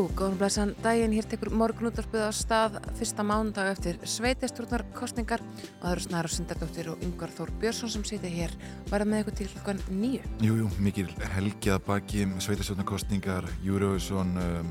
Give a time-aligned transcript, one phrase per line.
[0.00, 5.90] Jú, góðan blæsan daginn, hér tekur morgunútvarpið á stað fyrsta mándag eftir sveitastjórnarkostningar og það
[5.90, 8.54] eru Snæra Sindardóttir og Yngvar Þór Björnsson sem sitja hér
[8.88, 10.22] verða með ykkur til klukkan nýju.
[10.40, 14.70] Jú, jú, mikil helgjað baki sveitasjónarkostningar, Eurovision, um,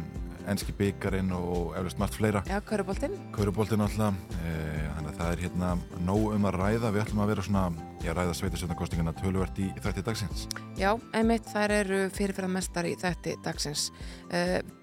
[0.50, 2.42] enski byggarinn og eflust margt fleira.
[2.50, 3.14] Já, Köruboltinn.
[3.36, 4.56] Köruboltinn alltaf, e,
[4.96, 5.72] þannig að það er hérna
[6.10, 7.68] nóg um að ræða, við ætlum að vera svona,
[8.02, 10.50] ég ræða sveitasjónarkostningarna töluvert í, þætti dagsins.
[10.82, 13.92] Já, einmitt, þær eru fyrirfæra mestar í þætti dagsins.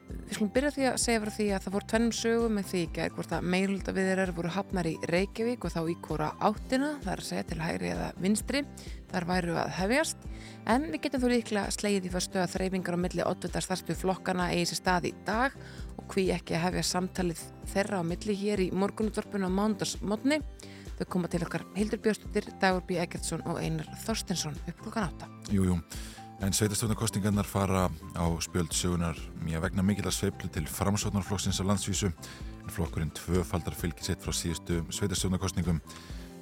[0.07, 2.81] Við skulum byrja því að segja frá því að það voru tvennum sögum með því
[2.87, 7.13] ekki hvort að meirulda viðrar voru hafnar í Reykjavík og þá í hvora áttina, það
[7.13, 8.63] er að segja til hægri eða vinstri,
[9.13, 10.27] þar væru að hefjast,
[10.75, 13.53] en við getum þú líklega slegið í fyrstu að þreyfingar á milli 8.
[13.67, 15.55] starstu flokkana eigi sér stað í dag
[15.97, 20.43] og hví ekki að hefja samtalið þeirra á milli hér í morgunutvarpuna mándagsmotni.
[20.97, 22.97] Þau koma til okkar Hildur Björnstóttir, Dagur B.
[23.03, 25.29] Eggertsson og Einar Þorstinsson upp klukkan átta.
[25.53, 25.81] Jú, jú.
[26.45, 32.11] En sveitastjórnarkostningarnar fara á spjöld sögunar mjög vegna mikil að sveiplu til framsóknarflokksins á landsvísu.
[32.69, 35.81] Flokkurinn tvöfaldar fylgir sitt frá síðustu sveitastjórnarkostningum.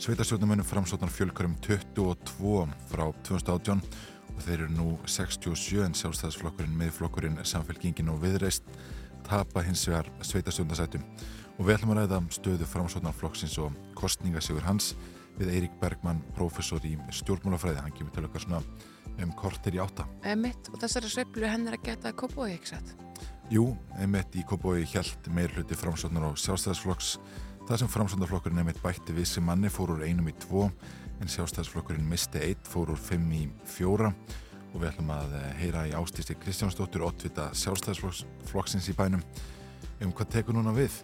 [0.03, 3.84] Sveitastjórnarmönnum framsóknar fjölkar um 22 frá 2018
[4.34, 8.67] og þeir eru nú 67 en sjálfstæðisflokkurinn, miðflokkurinn, samfélkingin og viðreist
[9.28, 11.06] tapa hins vegar sveitastjórnarsætum.
[11.55, 14.97] Og við ætlum að ræða stöðu framsóknarflokksins og kostningasögur hans
[15.39, 17.78] við Eirík Bergmann, professor í stjórnmálafræði.
[17.87, 18.62] Hann kemur til okkar svona
[19.23, 20.07] um kortir í átta.
[20.27, 22.95] Emitt, og þessari sveiflu hennar að geta og ekki sett?
[23.53, 27.19] Jú, emitt í Kópói hjælt meir hluti framsóknar og sjálfstæðisflokks.
[27.69, 30.71] Það sem framsóknarflokkurinn emitt bætti við sem manni fór úr einum í tvo
[31.21, 34.11] en sjálfstæðisflokkurinn misti eitt, fór úr fimm í fjóra
[34.75, 39.22] og við ætlum að heyra í ástísti Kristjánsdóttur Ottvita sjálfstæðisflokksins í bænum
[40.03, 40.97] um hvað tekur núna við.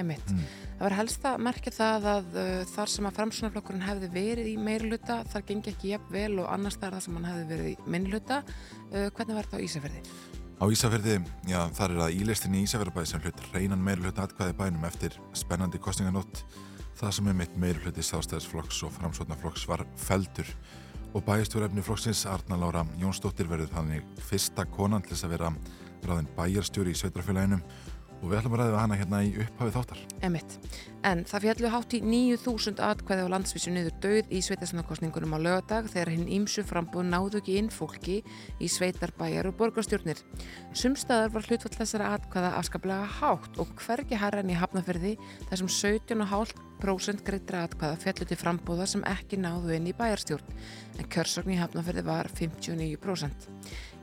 [0.00, 0.30] Emitt.
[0.30, 0.44] Mm.
[0.74, 4.54] Það var helst að merkja það að uh, þar sem að framsunarflokkurinn hefði verið í
[4.60, 8.40] meirluta, þar gengi ekki jafn vel og annars þar sem hann hefði verið í minnluta.
[8.90, 10.04] Uh, hvernig var þetta á Ísafjörði?
[10.54, 11.18] Á Ísafjörði,
[11.50, 15.82] já, þar er það ílistinni í Ísafjörðabæði sem hlut reynan meirluta atkvæði bænum eftir spennandi
[15.82, 16.44] kostninganótt.
[16.94, 20.50] Það sem er mitt meirluti sástæðisflokks og framsunarflokks var feldur
[21.14, 25.50] og bæjastjórefni flokksins Arna Lára Jónsdóttir verður þannig fyrsta konan til þess að vera
[26.04, 27.60] ráðin bæjarstjóri í sveitrafélaginu
[28.22, 30.02] og við ætlum að ræða hana hérna í upphafið þáttar.
[30.26, 30.58] Emitt.
[31.04, 35.90] En það fjallu hátt í 9.000 atkvæði á landsvísu niður döð í sveitarsanarkostningunum á lögadag
[35.92, 38.22] þegar hinn ímsu frambúð náðu ekki inn fólki
[38.56, 40.22] í sveitarbæjar og borgarstjórnir.
[40.72, 45.16] Sumstaðar var hlutfall þessara atkvæða afskaplega hátt og hvergi herran í hafnaferði
[45.50, 50.56] þessum 17,5% greitra atkvæða fjallu til frambúða sem ekki náðu inn í bæjarstjórn
[50.96, 53.50] en kjörsokn í hafnaferði var 59%.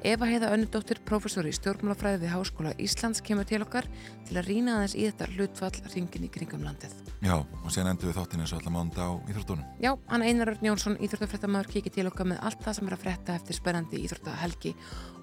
[0.02, 3.86] Eva Heiða Önnudóttir, professor í stjórnmálafræði við Háskóla Íslands, kemur til okkar
[4.26, 6.96] til að rýna aðeins í þetta hlutfall ringin í kringum landið.
[7.22, 9.68] Já, og séðan endur við þáttin eins og allar mánda á Íþróttunum.
[9.86, 13.04] Já, hann Einar Örn Jónsson, Íþróttafrættamæður, kikið til okkar með allt það sem er að
[13.06, 14.74] frétta eftir spennandi Íþróttahelgi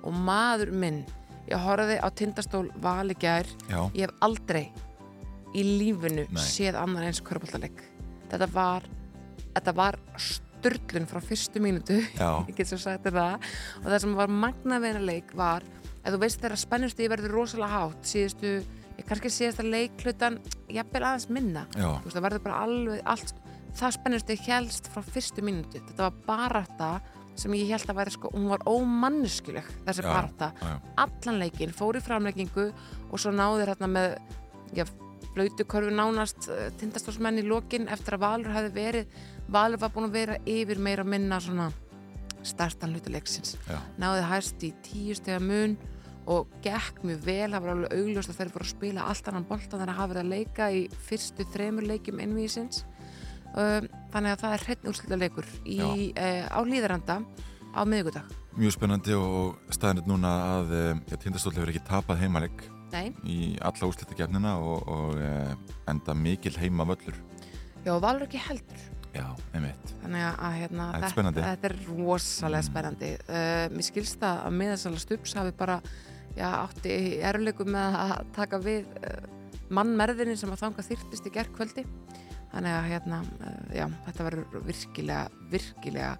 [0.06, 1.02] og maður minn,
[1.50, 3.80] ég horfiði á tindastól vali gær, Já.
[3.98, 4.68] ég hef aldrei
[5.58, 6.44] í lífinu Nei.
[6.44, 7.82] séð annar eins körbóltaleg.
[8.30, 8.86] Þetta var,
[9.56, 9.98] þetta var
[10.58, 11.98] störlun frá fyrstu mínútu.
[12.18, 12.42] Já.
[12.50, 13.50] ég get svo sagt það.
[13.82, 15.66] Og það sem var magnaveginleik var
[16.04, 18.54] að þú veist þegar spennustu ég verður rosalega hátt síðustu,
[18.98, 20.40] ég kannski síðasta leiklutan
[20.72, 21.66] jafnvel aðeins minna.
[21.76, 23.34] Veist það verður bara alveg allt
[23.78, 25.82] það spennustu helst frá fyrstu mínútu.
[25.90, 26.92] Þetta var bara þetta
[27.38, 30.72] sem ég held að væri sko, hún var ómanniskuleg þessi Já, barta, já,
[31.04, 32.64] allan leikin fór í framleggingu
[33.12, 34.16] og svo náður hérna með
[34.74, 34.84] já,
[35.36, 40.16] flautukörfu nánast uh, tindastólsmenn í lokin eftir að Valur hefði verið Valur var búin að
[40.16, 41.70] vera yfir meira minna svona
[42.46, 43.78] startan hlutuleiksins Já.
[44.00, 45.76] náði hæst í tíu stega mun
[46.28, 49.46] og gekk mjög vel, það var alveg augljóst að þeir voru að spila allt annan
[49.48, 52.82] bolta þannig að hafa verið að leika í fyrstu þremur leikjum innvísins
[53.56, 57.22] um, þannig að það er hreitn úrsluta leikur í, uh, á líðaranda
[57.72, 60.72] á miðgudag Mjög spennandi og staðinett núna að
[61.08, 65.50] ja, Tindastól hefur ekki tapað heimaleg Nei, í alla úrslitakefnina og, og eh,
[65.92, 67.18] enda mikil heima völlur.
[67.84, 68.86] já, Valur ekki heldur
[69.18, 69.26] Já,
[69.56, 69.90] einmitt.
[70.02, 75.34] þannig að, hérna, Þetta þetta, er rosalega spennandi uh, mér skilst það að miðansala stups
[75.38, 75.80] hafi bara
[76.36, 76.94] já, átti
[77.28, 79.20] eruleikum með að taka við uh,
[79.74, 81.86] mannmerðinni sem að þanga þyrtist í gerðkvöldi
[82.54, 86.16] þannig að hérna, uh, já, þetta verður virkilega, virkilega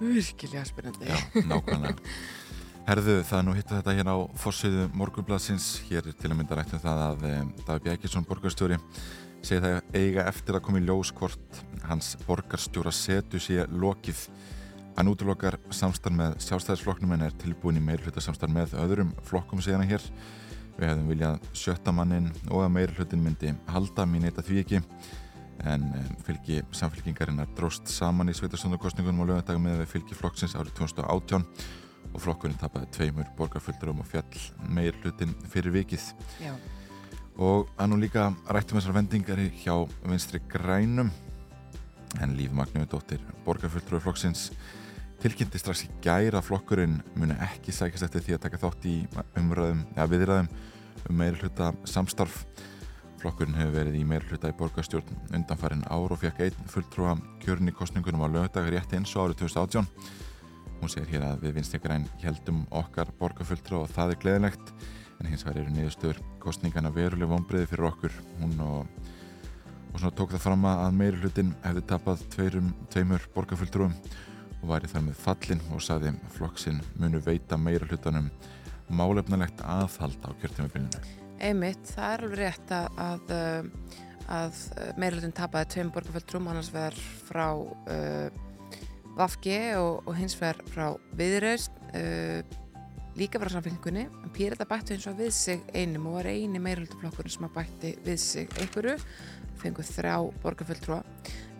[0.00, 1.16] virkilega spennandi Já,
[1.48, 1.96] nákvæmlega.
[2.86, 5.64] Herðu, það er nú hittu þetta hér á fórsviðu morgunbladsins.
[5.88, 8.76] Hér er til að mynda rættum það að um, Daví Bjækilsson, borgarstjóri,
[9.46, 14.24] segir það eiga eftir að koma í ljós hvort hans borgarstjóra setu sé lokið.
[14.96, 19.86] Hann útlokar samstarf með sjálfstæðisflokknum en er tilbúin í meirhluta samstarf með öðrum flokkum síðan
[19.86, 20.02] hér.
[20.76, 24.82] Við hefðum viljað sjötta mannin og að meirhlutin myndi halda mín eitthvað því ekki
[25.64, 25.86] en
[26.26, 31.46] fylgi samfélkingarinnar dróst saman í sveitarstofnarkostningunum á lögandag með við fylgi flokksins árið 2018
[32.12, 36.10] og flokkurinn tapaði tveimur borgarföldurum og fjall meirhlutin fyrir vikið.
[36.44, 36.52] Já.
[37.36, 39.74] Og að nú líka rættum þessar vendingari hjá
[40.08, 41.10] vinstri grænum.
[42.24, 44.48] En Líf Magnúi dóttir borgarföldur og flokksins
[45.20, 48.94] tilkynnti strax í gæra flokkurinn muni ekki sækast eftir því að taka þátt í
[49.36, 50.50] umræðum, eða viðræðum
[51.10, 52.44] um meiri hluta samstarf.
[53.20, 57.68] Flokkurinn hefur verið í meiri hluta í borgarstjórn undanfærin ár og fekk einn fulltrúa kjörn
[57.68, 59.88] í kostningunum á lögdag rétt eins og árið 2018
[60.80, 64.72] hún segir hér að við vinstri græn heldum okkar borgarfulltrúa og það er gleðilegt
[65.20, 69.12] en hins vegar eru niðurstöður kostningana veruleg vonbreiði fyrir okkur hún og
[69.96, 73.94] og svona tók það fram að meiri hlutin hefði tapað tveirum, tveimur borgarfulltrúum
[74.58, 78.26] og væri þar með fallin og saði flokksinn munu veita meira hlutanum
[78.92, 81.00] málefnalegt aðhald á kjörtímabilinu.
[81.40, 83.80] Einmitt, það er alveg rétt að, að,
[84.36, 84.60] að
[85.00, 88.28] meira hlutin tapaði tveim borgarfulltrúum annars vegar frá uh,
[89.16, 92.44] Vafge og, og hins vegar frá Viðreist uh,
[93.16, 97.32] líka frá samfélgingunni en Pírata bættu eins og við sig einum og var eini meirhalduflokkurinn
[97.32, 98.96] sem að bætti við sig einhverju,
[99.56, 101.00] fenguð þrjá borgarfulltrúa.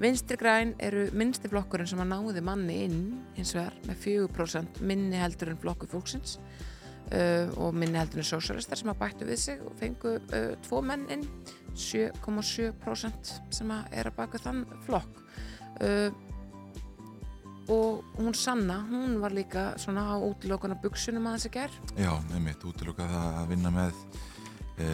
[0.02, 2.98] Vinstri græn eru minnsti flokkurinn sem að náði manni inn
[3.38, 8.82] hins vegar með 4% minni heldur en flokku fólksins uh, og minni heldur en sósjálistar
[8.82, 11.24] sem að bættu við sig og fengu uh, tvo menn inn
[11.72, 15.24] 7,7% sem að er að baka þann flokk
[15.80, 16.12] uh,
[17.72, 22.64] og hún Sanna, hún var líka svona á útlokana buksunum að þessi ger Já, nefnitt,
[22.68, 23.96] útlokað að vinna með
[24.78, 24.90] e,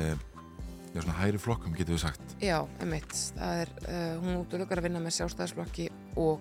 [0.94, 2.36] já, svona hæri flokkum getur við sagt.
[2.40, 5.88] Já, nefnitt, það er uh, hún útlokar að vinna með sjálfstæðisflokki
[6.20, 6.40] og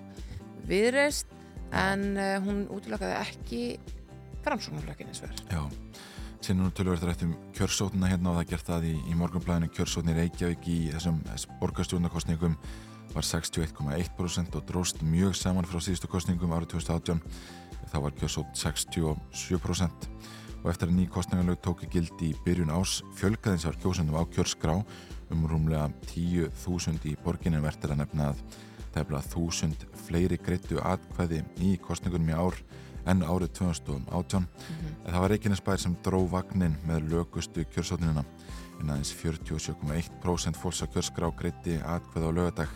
[0.70, 1.36] viðreist
[1.76, 3.64] en uh, hún útlokaði ekki
[4.46, 5.62] framsóknarflokkin eins og verð Já,
[6.42, 10.16] sínum nú tölverður rætt um kjörsótuna hérna og það gert það í, í morgunblæðinu kjörsótni
[10.18, 11.20] Reykjavík í þessum
[11.62, 12.56] borgarstjórnarkostningum
[13.16, 17.22] var 61,1% og dróst mjög saman frá síðustu kostningum árið 2018
[17.92, 20.10] þá var kjörsótt 67%
[20.62, 24.78] og eftir að ný kostningalög tóki gildi í byrjun ás fjölgaðins ár kjósundum á kjörskrá
[25.32, 28.46] um rúmlega 10.000 í borgin en verður að nefna að
[29.08, 32.58] bara 1000 fleiri greittu atkvæði í kostningunum í ár
[33.10, 34.96] enn árið 2018 mm -hmm.
[35.06, 38.24] en það var Reykjanesbær sem dró vagnin með lögustu kjörsótninuna
[38.82, 42.70] en aðeins 47,1% fólks á kjörskrá greitti atkvæði á lögadag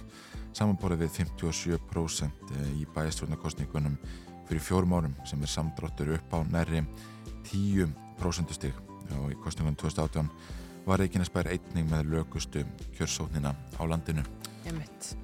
[0.55, 3.97] samanborið við 57% í bæjastjórnarkostningunum
[4.47, 6.83] fyrir fjórum árum sem er samdráttur upp á næri
[7.49, 8.77] 10% stig
[9.19, 10.29] og í kostningunum 2018
[10.85, 12.63] var Reykjanesbær einning með lögustu
[12.95, 14.23] kjörsóknina á landinu.
[14.69, 15.15] Emitt.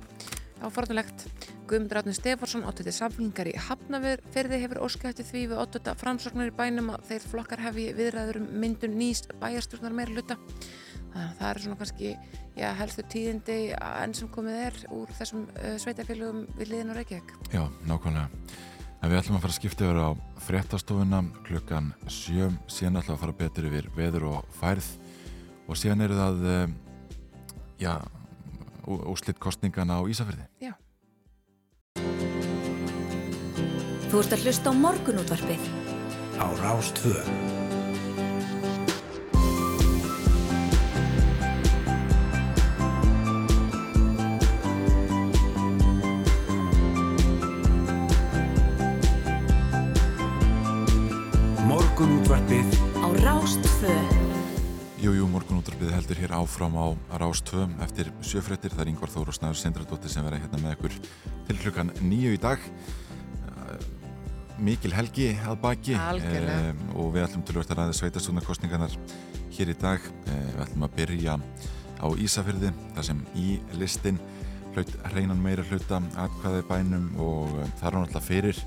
[0.62, 1.26] Áforðulegt.
[1.70, 6.56] Guðmundur Átni Stefansson, óttið samflingar í Hafnafjör, ferði hefur óskæftið því við óttið framsóknar í
[6.58, 10.38] bænum að þeir flokkar hefi viðræður um myndun nýst bæjastjórnar meira luta.
[11.14, 12.12] Þannig að það er svona kannski
[12.58, 17.34] já, helstu tíðindi enn sem komið er úr þessum uh, sveitafélugum við liðin og Reykjavík.
[17.54, 18.30] Já, nákvæmlega.
[19.02, 20.10] En við ætlum að fara að skipta yfir á
[20.46, 24.92] fréttastofuna klukkan 7, síðan ætlum að fara betur yfir veður og færð
[25.66, 26.76] og síðan eru það uh,
[27.82, 27.94] já,
[28.86, 30.48] úslitt kostningana á Ísafjörði.
[30.62, 30.74] Já.
[34.12, 35.72] Þú ert að hlusta á morgunútvarpið
[36.42, 37.61] á Rástvö.
[55.02, 58.70] Jújú, morgunútvarpið heldur hér áfram á Rástvö eftir sjöfréttir.
[58.70, 60.98] Það er Yngvar Þóru Snæður Sindradóttir sem verða hérna með ykkur
[61.48, 62.68] til klukkan nýju í dag.
[64.62, 68.94] Mikil helgi að baki um, og við ætlum til að ræða sveitarstofnarkostningarnar
[69.58, 70.06] hér í dag.
[70.06, 71.40] Um, við ætlum að byrja
[71.98, 74.22] á Ísafyrði þar sem í listin
[74.76, 78.66] hlaut hreinan meira hluta atkvæði bænum og um, það er náttúrulega fyrir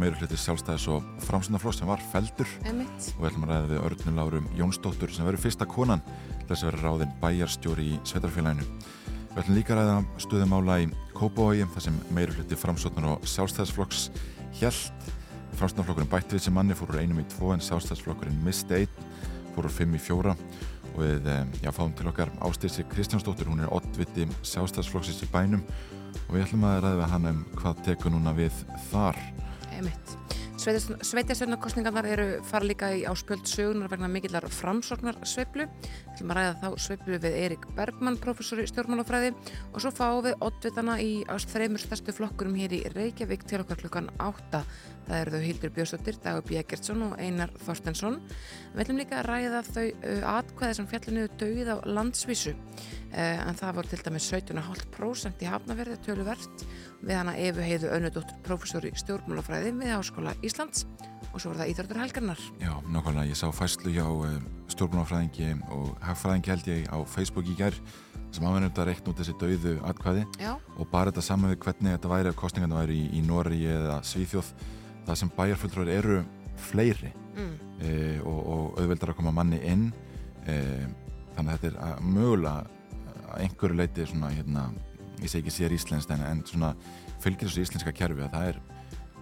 [0.00, 3.08] meira hluti sjálfstæðis og framsundarflóð sem var feldur Emitt.
[3.16, 6.64] og við ætlum að ræða við Örnul Lárum Jónsdóttur sem verður fyrsta konan til þess
[6.64, 8.66] að vera ráðinn bæjarstjóri í sveitarfélaginu.
[9.32, 14.08] Við ætlum líka að ræða stuðumála í Kópavogi þar sem meira hluti framsóknar og sjálfstæðisflokks
[14.58, 15.08] hjælt.
[15.60, 19.08] Framsóknarflokkurinn bætti við sem manni fór úr einum í tvo en sjálfstæðisflokkurinn misti einn,
[19.54, 20.34] fór úr fimm í fjóra
[20.92, 21.28] og við
[21.62, 25.62] já, fáum til okkar Ástýrsi Kristjánsdóttur, hún er oddviti sjálfstæðisflokksins í bænum
[26.26, 29.18] og við ætlum að ræða við hann um hvað tekur núna við þar.
[29.78, 30.16] Emitt.
[30.62, 35.66] Sveitastjórnarkostningarnar eru fara líka í áspjöld sögunar vegna mikillar framsóknar sveiflu.
[35.66, 39.32] Við ætlum að ræða þá sveiflu við Erik Bergmann, professor í stjórnmálafræði
[39.72, 43.80] og svo fáum við oddvitana í ást þreymur stærstu flokkurum hér í Reykjavík til okkar
[43.80, 44.62] klukkan 8.
[45.02, 48.20] Það eru þau Hildur Björnsdóttir, Dagur Bjeggertsson og Einar Þorstensson.
[48.72, 49.86] Við ætlum líka að ræða þau
[50.36, 52.54] atkvæði sem fjallinu döið á landsvísu
[53.12, 56.66] en það voru til dæmis 17,5% í hafnaverði töluvert
[57.02, 60.86] við hana Efu Heiðu Önnudóttur, professor í stjórnmálafræði við Háskóla Íslands
[61.32, 62.40] og svo voru það Íþróttur Helgarnar.
[62.62, 64.06] Já, nákvæmlega, ég sá fæslu hjá
[64.72, 67.80] stjórnmálafræðingi og hagfræðingi held ég á Facebook í gerð
[68.32, 70.52] sem áverðum þetta að reikna út þessi dauðu atkvæði Já.
[70.78, 73.98] og bara þetta saman við hvernig þetta væri ef kostningarna væri í, í Nóri eða
[74.08, 74.52] Svíþjóð
[75.08, 76.22] það sem bæjarfulltrúar eru
[76.70, 77.52] fleiri Mm.
[77.80, 77.92] e,
[78.28, 79.86] og, og auðveldar að koma manni inn
[80.44, 80.56] e,
[81.32, 82.66] þannig að þetta er að, mögulega
[83.32, 84.64] að einhverju leiti svona hérna,
[85.22, 86.74] ég segi ekki sér íslenskt en, en svona
[87.24, 88.60] fylgir þessu íslenska kerfi að það er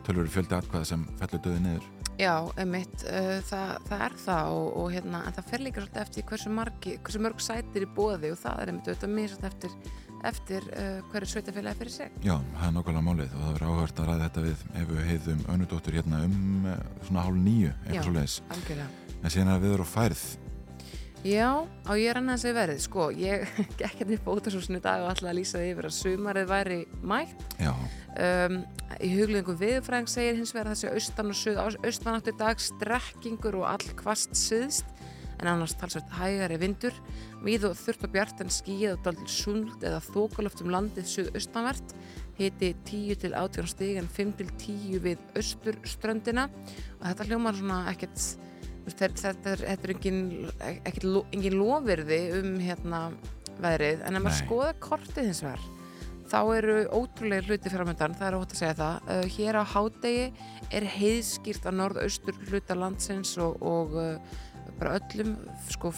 [0.09, 1.87] tölvöru fjöldi atkvæða sem fellur döði niður
[2.21, 6.03] Já, einmitt, uh, það, það er það og, og hérna, en það fer líka svolítið
[6.03, 9.77] eftir hversu, margi, hversu mörg sætir í bóði og það er einmitt auðvitað misast eftir,
[10.29, 12.19] eftir uh, hverju sveitafélagi fyrir sig.
[12.27, 15.09] Já, það er nákvæmlega málið og það verður áhört að ræða þetta við ef við
[15.15, 17.81] heiðum önnudóttur hérna um eh, svona hálf nýju, Já.
[17.87, 19.17] eitthvað svo leiðis Algjörlega.
[19.23, 20.27] en síðan er við erum færð
[21.21, 23.43] Já, á ég annað að segja verið, sko, ég
[23.81, 26.79] gekk hérna upp á útarsúsinu í dag og alltaf að lýsa yfir að sumarið væri
[27.05, 27.43] mætt.
[27.61, 27.75] Já,
[28.11, 28.65] Um,
[28.99, 33.93] í hugleðingu viðfræðing segir hins vegar þessi austan og suð, austanáttu dag strekkingur og all
[34.01, 34.89] kvast syðst
[35.41, 36.97] en annars talsvægt hægari vindur.
[37.47, 41.95] Við og þurft og bjart en skíð og daldil sund eða þókalöft um landið suðaustanvert.
[42.37, 46.49] Hiti 10 til 18 stig en 5 til 10 við austurströndina.
[46.99, 48.21] Og þetta hljómar svona ekkert
[48.89, 50.23] þetta, er, engin,
[51.33, 53.03] engin lofirði um hérna
[53.61, 55.69] veðrið en ef maður skoða kortið hins vegar
[56.31, 59.09] þá eru ótrúlega hluti framöndan, það er ótt að segja það.
[59.11, 60.27] Uh, hér á hádegi
[60.79, 64.37] er heiðskýrt á norðaustur hluta landsins og, og uh,
[64.79, 65.35] bara öllum
[65.71, 65.91] sko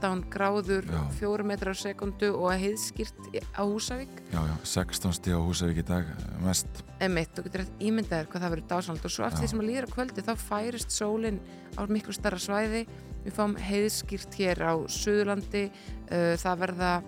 [0.00, 1.00] 15 gráður, Já.
[1.20, 4.08] 4 metrar á sekundu og heiðskýrt í- á Húsavík.
[4.32, 6.04] já, já, 16 stíð á Húsavík í dag
[6.42, 6.66] mest
[7.00, 9.68] Emitt, þú getur rétt ímyndaðir hvað það verður dásanald og svo eftir því sem að
[9.70, 11.40] líður á kvöldi þá færist sólinn
[11.76, 12.86] á miklu starra svæði.
[13.24, 15.70] Við fáum heiðskýrt hér á Suðurlandi,
[16.12, 17.02] uh, það verða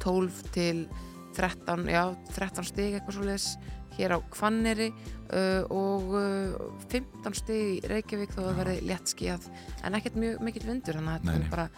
[0.00, 0.88] 12 til
[1.34, 3.58] 13, já, 13 stig eitthvað svo leiðis
[3.98, 9.50] hér á Hvanneri uh, og uh, 15 stig í Reykjavík þó að verði létt skíðað
[9.84, 11.68] en ekkert mjög mikill vindur þannig að þetta er bara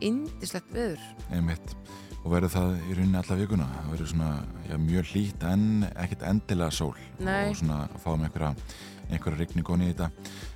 [0.00, 1.00] indislegt viður.
[1.30, 1.74] einmitt.
[2.24, 3.66] Og verður það í rauninni alla vikuna?
[3.74, 4.28] Það verður svona
[4.70, 6.94] já, mjög hlýtt en ekkert endilega sól.
[7.20, 7.50] Nei.
[7.50, 8.54] og svona fáum einhverja,
[9.10, 10.08] einhverja rigning onni í þetta.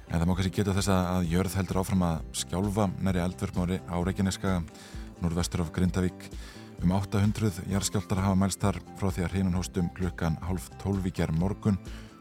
[0.09, 3.65] En það má kannski geta þess að jörð heldur áfram að skjálfa næri eldverfum á
[3.69, 4.55] Re- á Reykjaneska
[5.21, 6.31] norðvestur af Grindavík.
[6.81, 11.13] Um 800 jarðskjáltar hafa mælst þar frá því að hrinun hóstum klukkan half 12 í
[11.13, 11.77] gerð morgun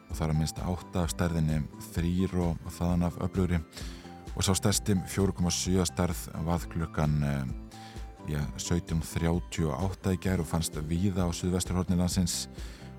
[0.10, 1.60] og það er að minnst 8 af stærðinni
[1.94, 3.60] 3 og þaðan af öflugri
[4.38, 7.48] og sá stærstim 4,7 stærð vað klukkan eh,
[8.30, 12.46] já, 17.38 í gær og fannst víða á suðvesturhorni landsins.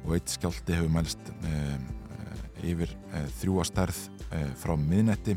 [0.02, 1.87] Og eitt skjálti hefur mælst um,
[2.66, 3.99] yfir uh, þrjúa stærð
[4.33, 5.37] uh, frá miðnetti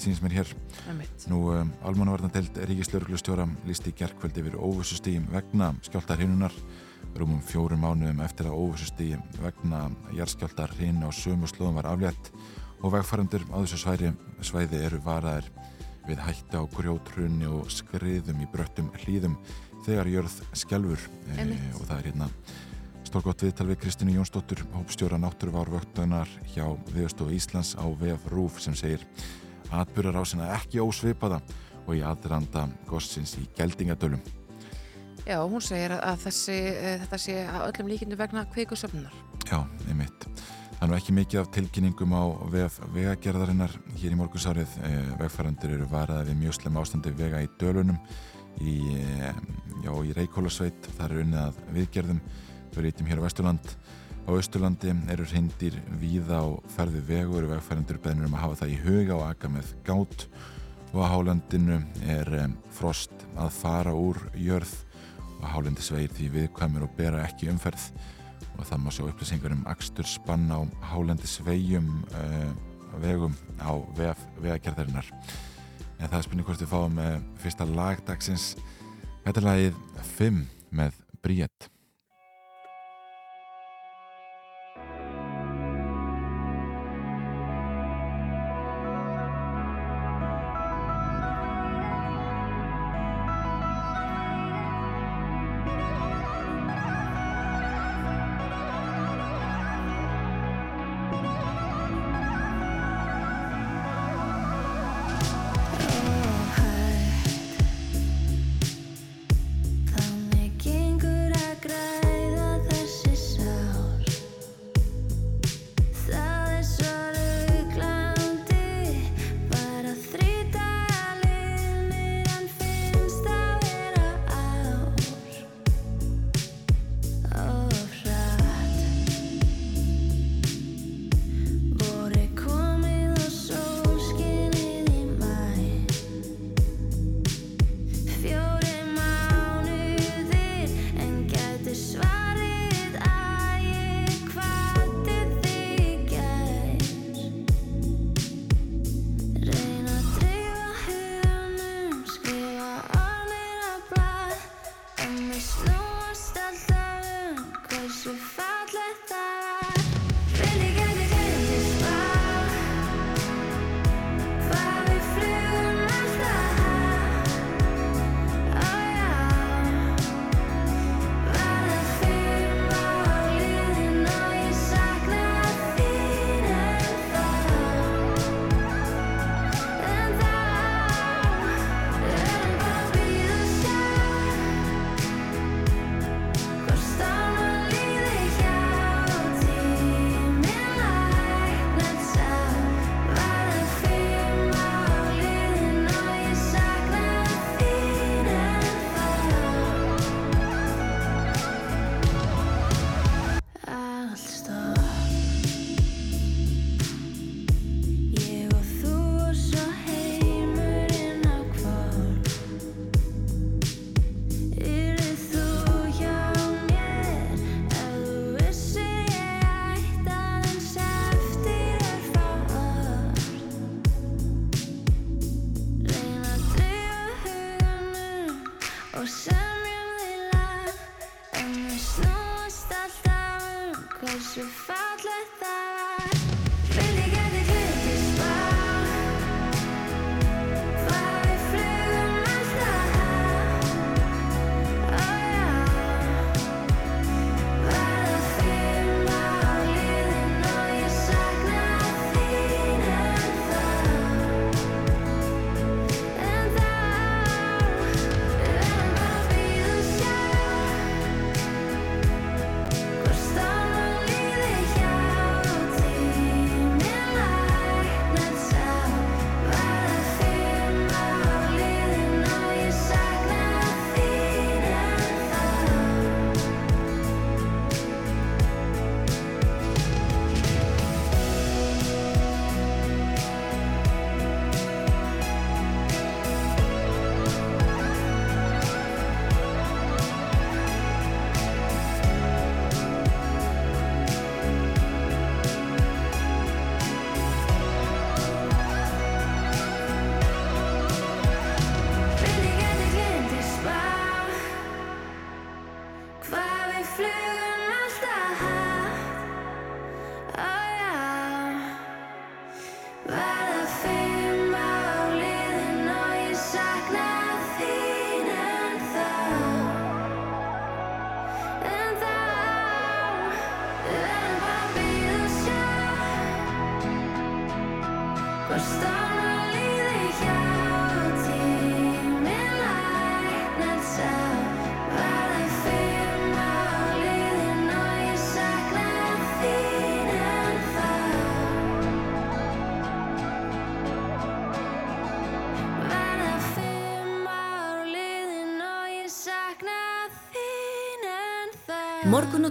[0.00, 0.54] sínist mér hér.
[1.28, 6.56] Nú um, almannavarnadelt Ríkislauruglustjóra lísti í gerkvöldi yfir óvissustíðum vegna skjáltar hinnunar
[7.18, 9.86] rúmum fjórum mánuðum eftir að óvissustíði vegna
[10.16, 12.32] jarðskjáltar hinn á sömu slóðum var aflétt
[12.84, 14.10] og vegfærandur á þessu sværi,
[14.44, 15.48] svæði eru varaðir
[16.04, 19.38] við hætta á grjótrunni og skriðum í bröttum hlýðum
[19.86, 21.64] þegar jörð skjálfur e, Einmitt.
[21.78, 22.28] og það er hérna
[23.08, 29.04] stórgótt viðtal við Kristínu Jónsdóttur hópstjóra náttúruvárvöktunar hjá Viðstofu Íslands á VF Rúf sem segir
[29.72, 31.40] atbyrjar á sinna ekki ósvipaða
[31.86, 34.20] og í aðranda gossins í Geldingadölum
[35.24, 39.14] Já, hún segir að, þessi, uh, þetta sé að öllum líkindu vegna kvikusöfnunar.
[39.48, 40.26] Já, einmitt.
[40.84, 42.24] Það er nú ekki mikið af tilkynningum á
[42.92, 44.74] vegagerðarinnar hér í morgunsárið.
[44.84, 47.96] E, vegfærandur eru varaði við mjög slem ástandi vega í Dölunum
[48.60, 49.30] í, e,
[49.80, 50.90] já, í Reykjólasveit.
[50.98, 52.20] Það er unnið að viðgerðum.
[52.74, 53.72] Þau reytum hér á Vesturland.
[54.28, 58.74] Á Östurlandi eru hindir víða á ferði vegur og vegfærandur beðnir um að hafa það
[58.74, 60.26] í huga og aka með gát
[60.92, 64.82] og á hálendinu er e, frost að fara úr jörð
[65.40, 67.88] og hálendi sveir því viðkvæmur og bera ekki umferð
[68.58, 70.60] og það má sjá upplýsingar um akstur spann á
[70.92, 72.50] hálendi sveijum uh,
[73.02, 75.10] vegum á vegagerðarinnar.
[75.98, 78.54] En það er spurning hvort við fáum uh, fyrsta lagdagsins
[79.24, 79.78] þetta er lagið
[80.16, 80.42] 5
[80.74, 81.73] með Bríett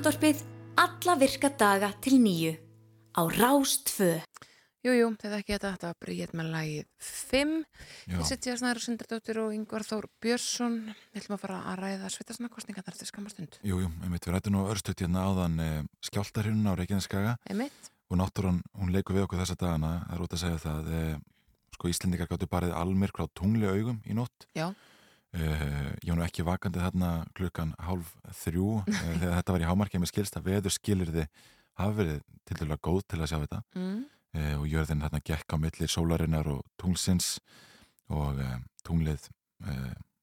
[0.03, 0.39] Morgunútvarpið
[0.83, 2.57] alla virka daga til nýju
[3.15, 4.17] á Rástfö.
[4.83, 7.53] Jújú, þetta ekki þetta, þetta var Bríett með lagið 5.
[8.11, 8.17] Já.
[8.17, 10.75] Ég sitt ég að snæður Sundardóttir og Yngvar Þór Björnsson.
[11.13, 13.55] Við ætlum að fara að ræða sveitastunarkostninga þar til skamastund.
[13.63, 15.71] Jú, jú, einmitt, við rættum nú örstuðt hérna áðan e,
[16.09, 17.91] skjáltarhjörnuna á Reykjaneskaga Einmitt?
[18.11, 21.05] og náttúran, hún leikur við okkur þessa dagana, það er út að segja það, e,
[21.77, 24.51] sko Íslendingar gáttu barið almirkra á tungli augum í nótt.
[24.51, 24.73] Já.
[25.33, 25.45] E,
[26.05, 28.11] ég var nú ekki vakandi þarna klukkan hálf
[28.43, 31.23] þrjú e, þegar þetta var í hámarkið með skilst að veður skilirði
[31.81, 34.03] hafi verið til dæla góð til að sjá þetta Mm.
[34.37, 37.39] e, og jörðin hérna gekk á milli sólarinnar og tunglsins
[38.13, 38.37] og
[38.85, 39.25] tunglið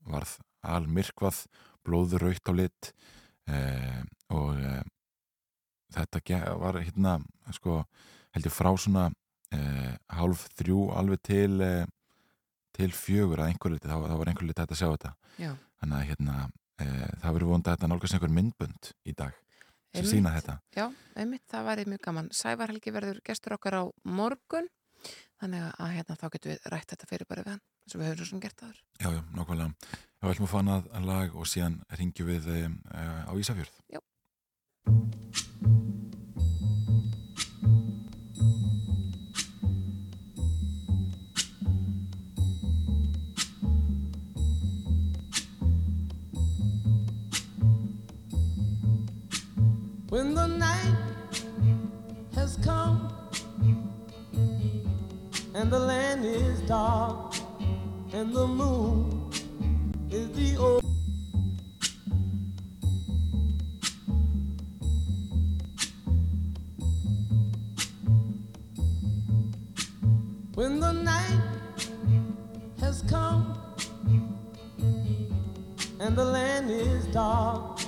[0.07, 1.47] varð almirkvað,
[1.83, 2.91] blóður raukt á lit
[4.31, 4.59] og
[5.97, 7.15] þetta var hérna
[7.57, 7.81] sko
[8.37, 9.09] held ég frá svona
[10.13, 11.57] hálf þrjú alveg til
[12.81, 15.53] til fjögur að einhver liti, þá, þá var einhver liti að sjá þetta Já.
[15.83, 16.37] þannig að hérna
[16.81, 16.89] e,
[17.23, 19.39] það verður vonda að þetta nálgast einhver myndbönd í dag
[19.91, 20.11] sem Einmitt.
[20.13, 20.85] sína þetta Já,
[21.19, 22.29] einmitt, það væri mjög gaman.
[22.37, 24.69] Sævar Helgi verður gestur okkar á morgun,
[25.43, 28.13] þannig að hérna, þá getum við rætt þetta fyrir bara við hann, eins og við
[28.13, 28.79] höfum sem gert aður.
[29.01, 29.97] Já, já, nákvæmlega.
[29.99, 32.61] Já, við ætlum að fá annað lag og síðan ringjum við e,
[33.27, 33.81] á Ísafjörð.
[33.91, 34.05] Já.
[50.11, 50.97] When the night
[52.35, 53.15] has come
[55.55, 57.37] and the land is dark
[58.13, 59.31] and the moon
[60.11, 60.85] is the old
[70.57, 71.41] When the night
[72.81, 73.57] has come
[76.01, 77.81] and the land is dark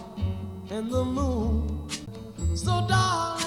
[0.70, 1.81] and the moon
[2.64, 3.41] so dark.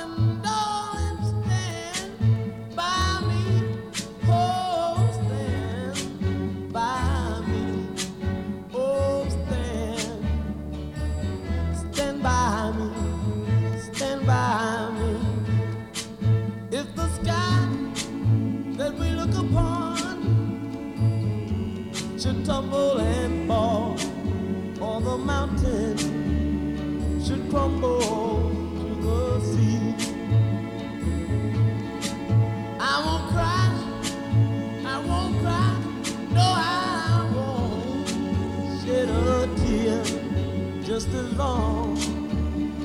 [41.38, 41.98] Long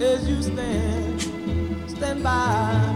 [0.03, 2.89] as you stand, stand by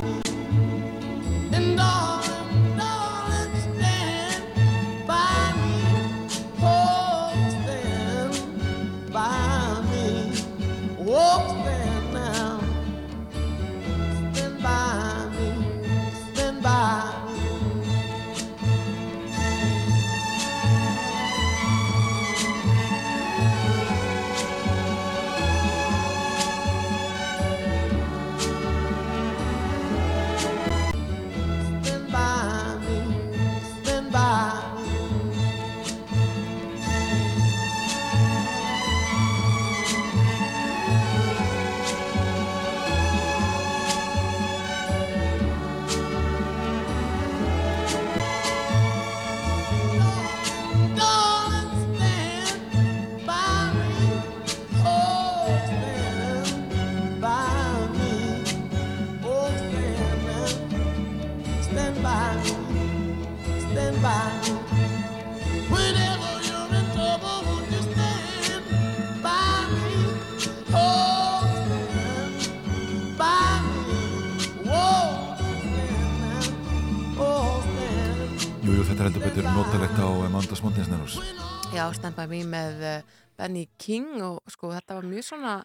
[82.02, 85.56] By Me með eh, Benny King og sko þetta var mjög svona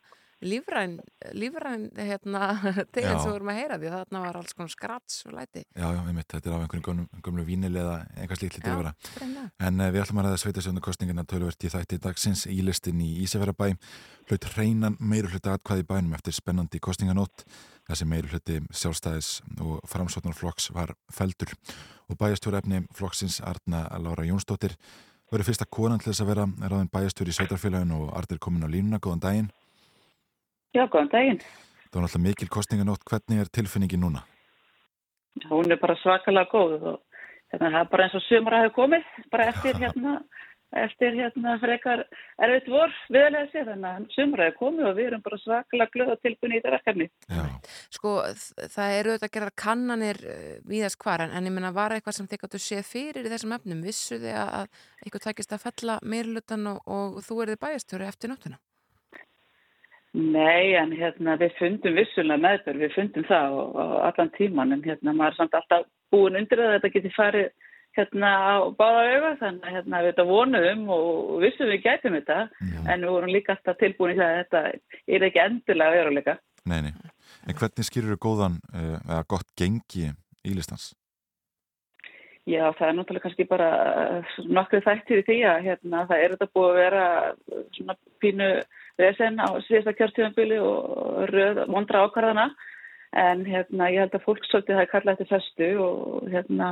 [0.41, 0.99] lífræn,
[1.35, 2.53] lífræn hérna,
[2.93, 5.63] teginn sem við vorum að heyra því þarna var alls konar skrats og læti.
[5.75, 8.93] Já, já, einmitt, þetta er af einhverjum gömlu, vínili eða eitthvað slíkt lítur að vera.
[9.67, 13.73] En uh, við ætlum að ræða sveitasjónarkostningina tölvert í þætti dagsins í listin í Ísafjörabæ.
[14.29, 17.43] Hlaut hreinan meiri hluti atkvæði bænum eftir spennandi kostninganótt.
[17.89, 21.51] Þessi meiri hluti sjálfstæðis og framsóknarflokks var feldur.
[22.09, 24.77] Og bæjastjóraefni flokksins Arna Lára Jónsdóttir
[25.31, 28.69] verður fyrsta konan til þess að vera ráðin bæjastjóri í sveitarfélaginu og Artur komin á
[28.69, 29.01] línuna.
[29.03, 29.49] Góðan daginn.
[30.73, 31.41] Já, góðan daginn.
[31.89, 33.05] Það var náttúrulega mikil kostninganótt.
[33.09, 34.25] Hvernig er tilfinningin núna?
[35.49, 36.97] Hún er bara svakalega góð og
[37.53, 40.15] hérna, það er bara eins og sumar að hafa komið, bara eftir hérna,
[40.77, 42.03] eftir hérna frekar
[42.38, 45.93] erfitt vor viðlega sér, þannig að sumar að hafa komið og við erum bara svakalega
[45.95, 47.10] glöð og tilbunni í þetta verkefni.
[47.25, 47.43] Já,
[47.97, 48.15] Sko
[48.75, 50.21] það eru auðvitað að gera kannanir
[50.69, 53.55] viðast hvar en, en ég menna var eitthvað sem þið gáttu séð fyrir í þessum
[53.58, 58.10] efnum, vissu þið að, að eitthvað takist að fella meirlutan og, og þú erið bæjastjóri
[58.10, 58.62] eftir nóttuna?
[60.17, 64.86] Nei, en hérna við fundum vissulega meðbör, við fundum það og, og allan tíman, en
[64.86, 67.51] hérna maður er samt alltaf búin undir að þetta geti farið
[67.97, 72.80] hérna á báða auga, þannig hérna við þetta vonuðum og vissum við gætum þetta, já.
[72.86, 74.63] en við vorum líka alltaf tilbúin í það að þetta
[75.15, 76.38] er ekki endilega veruleika.
[76.69, 76.93] Nei, nei.
[77.47, 80.10] En hvernig skýrur þú góðan uh, eða gott gengi
[80.45, 80.91] í listans?
[82.49, 83.69] Já, það er náttúrulega kannski bara
[84.19, 87.97] uh, nokkuð þættir í því að hérna, það er þetta búið að vera uh, svona
[88.23, 88.49] pínu
[88.99, 92.49] vesen á síðasta kjörtíðanbili og röð vondra ákvarðana
[93.17, 96.69] en hérna, ég held að fólk svolítið hafi kallað þetta festu og hérna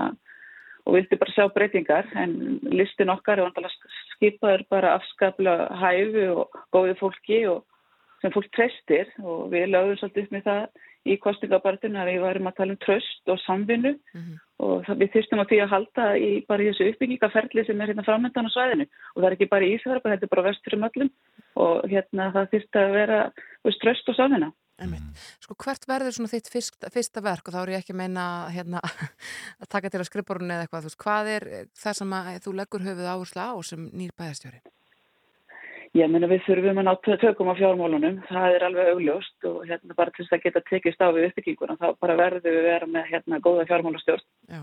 [0.87, 6.61] og vildi bara sjá breytingar en listin okkar er vandalega skipaður bara afskaplega hæfu og
[6.73, 7.65] góði fólki og
[8.23, 12.47] sem fólk treystir og við lögum svolítið upp með það í kostningabartinu að við varum
[12.49, 14.33] að tala um tröst og samvinnu Mhm.
[14.59, 17.87] og það, við þyrstum að því að halda í bara í þessu uppbyggingaferli sem er
[17.87, 20.87] hérna framöndan á svæðinu og það er ekki bara í Ísverfa, þetta er bara vesturum
[20.89, 21.11] öllum
[21.55, 23.19] og hérna það þyrst að vera
[23.63, 24.51] veist, tröst og samvinna.
[24.77, 25.25] Einmitt.
[25.41, 28.25] Sko hvert verður svona þitt fyrsta, fyrsta verk og þá er ég ekki að meina
[28.53, 28.81] hérna,
[29.61, 31.47] að taka til að skrifborun eða eitthvað, þú veist, hvað er
[31.83, 34.61] það sem að þú leggur höfuð áherslu á sem nýr bæjastjóri?
[35.95, 39.61] Ég meina við þurfum að ná tö- tökum á fjármálunum, það er alveg augljóst og
[39.69, 42.67] hérna bara til þess að geta tekist á við uppbygginguna þá bara verðum við að
[42.67, 44.25] vera með hérna góða fjármálastjórn.
[44.51, 44.59] Já,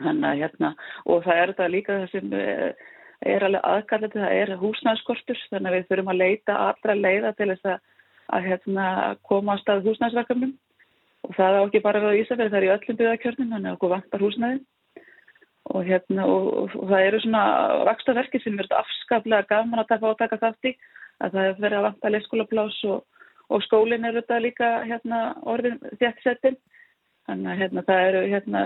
[0.00, 0.70] Þannig hérna,
[1.04, 2.88] og það er þetta líka það sem eh,
[3.34, 7.50] er alveg aðkallandi, það er húsnæðskortur, þannig að við þurfum að leita allra leiða til
[7.52, 7.91] þess að,
[8.32, 8.84] að hérna,
[9.28, 10.52] koma á stað húsnæðsverkefnum
[11.26, 13.70] og það á ekki bara að vera í Ísafjörð, það er í öllum byggðarkjörnum, þannig
[13.70, 14.60] að okkur vantar húsnæði
[15.72, 17.44] og hérna, og, og, og það eru svona
[17.86, 20.74] vakstaverki sem er afskaplega gaman að taka átaka þátt í,
[21.22, 23.04] að það er verið að vanta leikskólaplás og,
[23.66, 26.56] skólinn er þetta líka hérna orðin þjættsettin
[27.28, 28.62] Þannig að hérna, það eru hérna,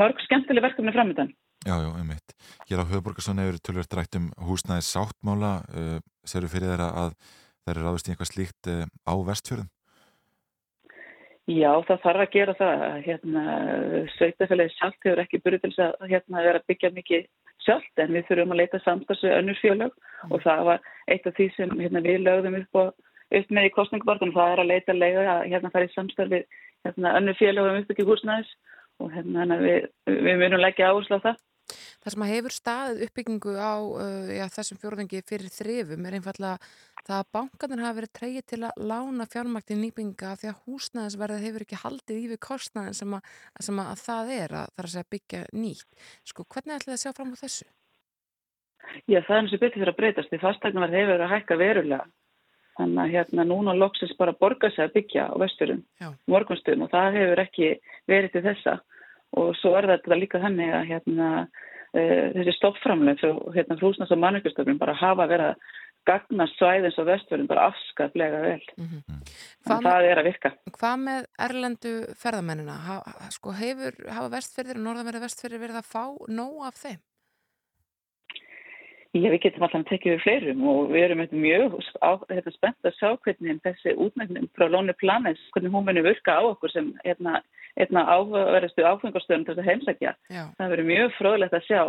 [0.00, 1.30] mörg skemmtileg verkefni framöndan.
[1.66, 2.34] Já, já, einmitt.
[2.66, 5.52] Hér á höfuborgarsson hefur tölvert rætt um húsnæði sáttmála.
[5.70, 7.14] Uh, Serðu fyrir þeirra að
[7.72, 9.70] eru ráðist í eitthvað slíkt uh, á vestfjörðum?
[11.50, 12.82] Já, það þarf að gera það.
[13.06, 13.42] Hérna,
[14.14, 17.24] Sveitafélagi sjálft hefur ekki byrjuð til að hérna, vera að byggja mikið
[17.64, 19.96] sjálft en við þurfum að leita samstags við önnur fjölög
[20.30, 22.84] og það var eitt af því sem hérna, við lögðum upp, á,
[23.40, 24.36] upp með í kostningabortunum.
[24.36, 26.42] Það er að leita leiða að hérna, fara í samstarfi
[26.86, 28.54] hérna, önnur fjölög um uppbyggi húsnæðis
[29.00, 31.40] og hérna, við, við munum leggja áherslu á það.
[32.00, 36.56] Það sem að hefur staðið uppbyggingu á uh, já, þessum fjórðungi fyrir þrifum er einfallega
[37.06, 39.26] það að bankarnir hafa verið treyið til að lána
[39.80, 43.92] nýbygginga af því að húsnæðisverðið hefur ekki haldið í við kostnæðin sem, að, sem að
[44.04, 46.00] það er að það er að segja byggja nýtt.
[46.28, 47.68] Sko, hvernig ætlaði að sjá fram á þessu?
[49.06, 50.30] Já, það er eins og betur fyrir að breytast.
[50.32, 52.06] Því fastegnar hefur verið að hækka verulega.
[52.78, 55.82] Þannig að hérna núna loksins bara borga sig að byggja á vesturum
[56.30, 57.68] morgunstum og það hefur ekki
[58.08, 58.76] verið til þessa.
[59.38, 61.28] Og svo er þetta líka þannig að hérna,
[61.94, 65.68] uh, þessi stoppframlega frá hérna, frúsnast og mannugustöfnum bara hafa verið að
[66.08, 68.62] gagna svæðins og vesturum bara afskaplega vel.
[68.80, 68.88] Mm
[69.60, 70.50] Þannig að það er að virka.
[70.78, 72.76] Hvað með erlendu ferðamennina?
[72.86, 72.94] Ha,
[73.34, 77.00] sko, hefur, hafa vestfyrðir og norðanverði vestfyrðir verið að fá nóg af þeim?
[79.10, 82.86] Já, við getum alltaf tekið við fleirum og við erum eitthvað mjög á, þetta, spennt
[82.86, 86.92] að sjá hvernig þessi útnefnum frá Lóni Planes, hvernig hún muni virka á okkur sem
[87.02, 87.40] hérna,
[87.74, 90.14] hérna áhugaverðastu áfengastöðum til þess að heimsækja.
[90.30, 91.82] Já, Það verður mjög fróðlegt að sjá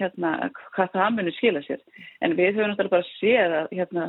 [0.00, 0.32] hérna,
[0.72, 1.84] hvað það muni skila sér.
[2.24, 4.08] En við höfum náttúrulega bara séð að hérna,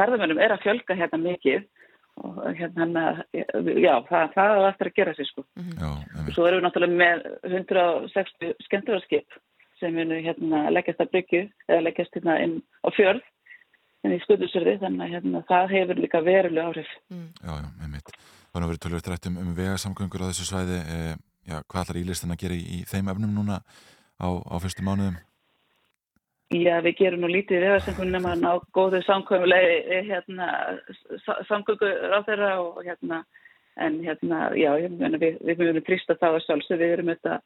[0.00, 1.70] ferðamönnum er að fjölga hérna mikið
[2.22, 5.44] og hérna, já, það, það er eftir að gera sér sko.
[5.60, 6.34] Já, einmitt.
[6.36, 9.42] Svo erum við náttúrulega með 160 skemmtivarskip
[9.82, 13.22] sem við hérna, leggjast að byggju eða leggjast hérna inn á fjörð
[14.02, 16.94] en í skuldusverði þannig að hérna, það hefur líka veruleg áhrif.
[17.10, 18.14] Já, já, einmitt.
[18.52, 20.78] Það er nú verið tölvöld rætt um, um vegasamgöngur á þessu svæði.
[20.82, 20.96] E,
[21.48, 25.20] já, hvað ætlar ílistin að gera í, í þeim efnum núna á, á fyrstu mánuðum?
[26.52, 30.50] Já, við gerum nú lítið vegarsamgöngur nema að ná góðu samkvæmulegi hérna,
[31.48, 33.22] samgöngur á þeirra og hérna,
[33.80, 37.38] en hérna, já, ég meina við, við höfum trýsta það að sjálfsög, við erum þetta,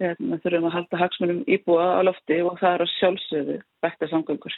[0.00, 4.56] hérna, þurfum að halda hagsmunum íbúa á lofti og það er að sjálfsögðu bætta samgöngur.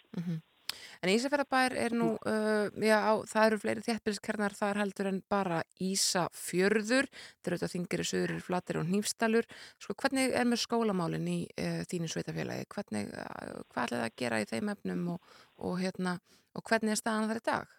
[1.05, 5.61] En Ísafjörðabær er nú, uh, já, á, það eru fleiri þéttbyrðiskernar þar heldur en bara
[5.83, 9.49] Ísafjörður, þetta eru þetta þingir í söður, flatir og nýfstalur.
[9.83, 12.69] Sko, hvernig er með skólamálinn í uh, þínu sveitafélagi?
[12.73, 16.17] Hvernig, uh, hvað ætlaði það að gera í þeim efnum og, og, hérna,
[16.57, 17.77] og hvernig er staðan þar í dag?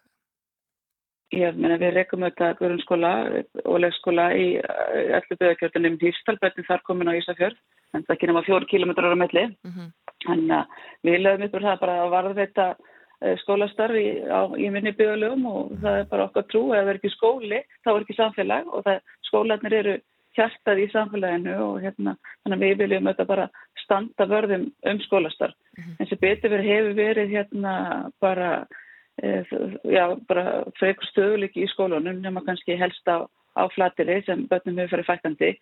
[1.36, 3.12] Ég meina við rekum auðvitað grunnskóla
[3.64, 7.58] og leikskóla í öllu byggjarkjörðunum Hýrstalbættin þar komin á Ísafjörð,
[7.92, 9.48] en það ekki nema fjóru kilómetrar á melli.
[9.66, 9.90] Mm
[10.26, 10.64] Þannig að
[11.06, 12.64] við lögum upp úr það bara að varðveita
[13.42, 17.12] skólastarfi á, í minni byggjalögum og það er bara okkar trú að það er ekki
[17.14, 19.94] skóli, þá er ekki samfélag og það, skólanir eru
[20.38, 23.48] hjartað í samfélaginu og hérna, þannig að við viljum auðvitað bara
[23.82, 25.56] standa vörðum um skólastarf.
[25.98, 27.72] En sem betur verið hefur verið hérna
[28.22, 28.50] bara,
[29.18, 30.46] já, bara
[30.78, 33.26] frekar stöðuleiki í skólanum nema kannski helst á,
[33.58, 35.52] á flatiri sem börnum hefur farið fættandi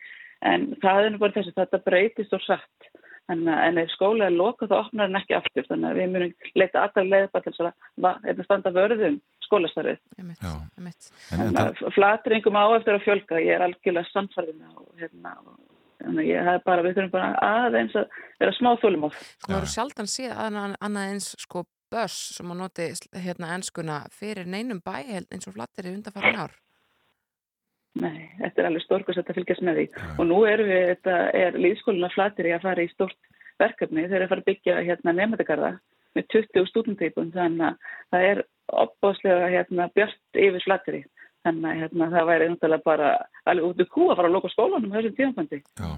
[0.44, 2.90] en það er nú bara þess að þetta breytist og satt.
[3.26, 6.34] En, en ef skóla er lokað þá opnar hann ekki aftur þannig að við munum
[6.60, 7.72] leita allar leiðbæð til að
[8.22, 9.98] hérna, standa vörðum skólastarfið.
[11.32, 16.50] Þannig að flatringum á eftir að fjölga, ég er algjörlega samfærðina og hérna, og ég
[16.52, 17.32] hef bara, við þurfum bara
[17.66, 19.18] aðeins að vera smá þólumóð.
[19.18, 22.86] Sko það eru sjaldan síðan annað eins sko börs sem að noti
[23.24, 26.54] hérna enskuna fyrir neinum bæ eins og flattir í undarfærin ár.
[27.96, 29.86] Nei, þetta er alveg stórkast að fylgjast með því.
[30.20, 33.16] Og nú erum við, þetta er líðskóluna flatir í að fara í stort
[33.62, 34.04] verkefni.
[34.04, 35.70] Þegar það fara að byggja hérna nefndagarða
[36.16, 38.42] með 20 stúdenteipun þannig að það er
[38.82, 41.02] opbáslega hérna björnt yfir flatir í
[41.46, 43.10] þannig að hérna, það væri náttúrulega bara
[43.46, 45.60] alveg út í kú að fara að loka skólanum þessum tímafandi.
[45.78, 45.90] Já,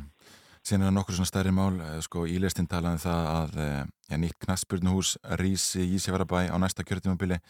[0.62, 4.38] síðan er það nokkur svona stærri mál, sko ílestinn talaði um það að ja, nýtt
[4.44, 7.40] knastspurnuhús rísi í Ísjafærabæ á næsta kjörtímabili.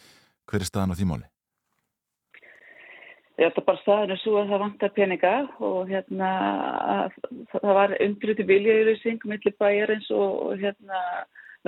[0.49, 1.27] Hver er staðan á því máli?
[3.39, 6.29] Þetta bara staðinu svo að það vantar peninga og hérna
[7.53, 11.03] það var undruti viljaðurusing millir bæjarins og hérna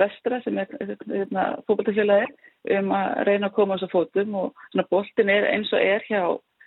[0.00, 2.28] vestra sem er hérna, fókbaltafélagi
[2.76, 6.04] um að reyna að koma á þessu fótum og svona boltin er eins og er
[6.08, 6.22] hjá,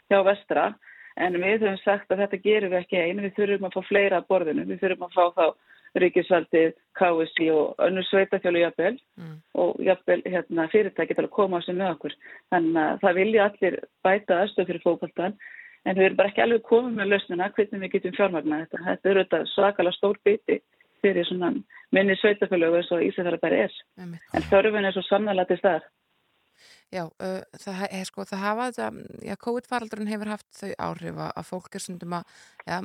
[0.09, 0.65] hjá vestra
[1.15, 4.19] en við höfum sagt að þetta gerum við ekki einu, við þurfum að fá fleira
[4.19, 5.45] að borðinu, við þurfum að fá þá
[6.03, 9.35] ríkisvaldið, KSI og önnur sveitafjölu jafnvel mm.
[9.63, 12.15] og jafnvel hérna, fyrirtæki til að koma á sig með okkur.
[12.51, 15.37] Þannig að það vilja allir bæta aðstöð fyrir fókbaltan
[15.85, 18.83] en við erum bara ekki alveg komið með lausnina hvernig við getum fjármagna þetta.
[18.89, 20.59] Þetta eru þetta svakalega stór biti
[21.05, 21.31] fyrir
[21.95, 23.75] minni sveitafjölu og Ísafjörðarbæri er.
[24.01, 24.17] Mm.
[24.35, 25.87] En þörfin er svo sannlega til staðar.
[26.93, 31.49] Já, uh, það, er, sko, það hafa þetta, já, COVID-faraldurinn hefur haft þau áhrif að
[31.49, 31.85] fólk er
[32.19, 32.77] að, já,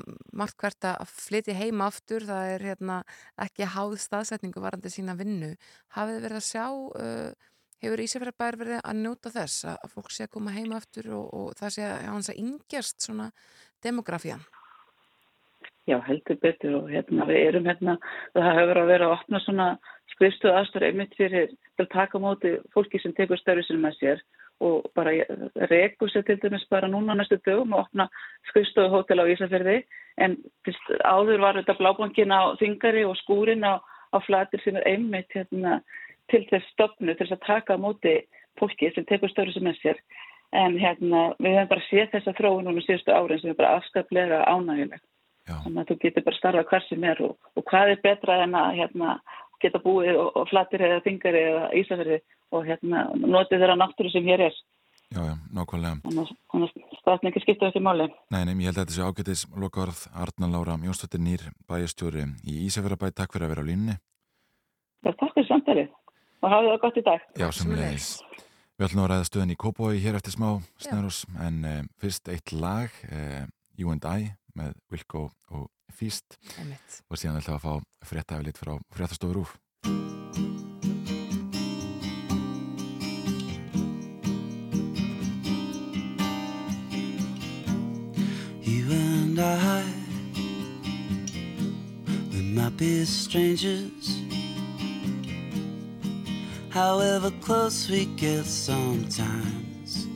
[0.42, 2.98] margt hvert að flytja heima aftur, það er hérna
[3.46, 5.54] ekki háð staðsetningu varandi sína vinnu.
[5.96, 10.26] Hafið þið verið að sjá, uh, hefur Ísafjörðarbær verið að njóta þess að fólk sé
[10.26, 13.30] að koma heima aftur og, og það sé að hans að yngjast svona
[13.84, 14.44] demografían?
[15.88, 17.96] Já, heldur betur og hérna við erum hérna,
[18.36, 19.68] það hefur að vera að opna svona
[20.12, 24.22] skrifstuð aðstöður einmitt fyrir til að taka móti fólki sem tekur störfi sinni með sér
[24.60, 25.14] og bara
[25.70, 28.10] reku sér til dæmis bara núna næstu dögum og opna
[28.50, 29.78] skrifstuðu hótel á Ísafjörði
[30.20, 30.36] en
[31.00, 35.80] áður var þetta blábankin á þingari og skúrin á, á flatir sem er einmitt hérna,
[36.28, 38.18] til þess stopnu til þess að taka móti
[38.60, 40.02] fólki sem tekur störfi sinni með sér
[40.52, 44.44] en hérna við hefum bara séð þessa þróun núna síðustu árin sem er bara afskaplega
[44.50, 45.09] ánægilegt.
[45.64, 48.58] Þannig að þú getur bara starfa hver sem er og, og hvað er betra en
[48.58, 49.14] að hérna,
[49.62, 54.26] geta búið og, og flattir eða þingari eða ísafyrði og hérna, notið þeirra náttúru sem
[54.26, 54.60] hér er.
[55.10, 55.96] Já, já, nákvæmlega.
[56.06, 58.06] Þannig að staðin ekki skipta þessi máli.
[58.30, 62.60] Nei, nei, ég held að þetta sé ágætis lokavarð Arna Lára Mjónstóttir Nýr, bæjastjóri í
[62.68, 63.10] Ísafjörðabæ.
[63.18, 63.96] Takk fyrir að vera á línni.
[65.02, 65.90] Já, takk fyrir samtalið
[66.40, 67.26] og hafið það gott í dag.
[67.42, 68.10] Já, sem leiðis.
[68.78, 70.48] Við ætlum að ræða stöðin í Kópói hér eftir smá
[70.80, 73.42] snurus, en uh, fyrst eitt lag, uh,
[73.76, 74.30] You and I,
[74.60, 76.36] með Wilco og Físt
[77.10, 79.50] og síðan ætlum við að fá fréttafilitt frá fréttastofur úr
[88.62, 89.82] You and I
[92.30, 94.20] We might be strangers.
[96.70, 100.06] However close we get sometimes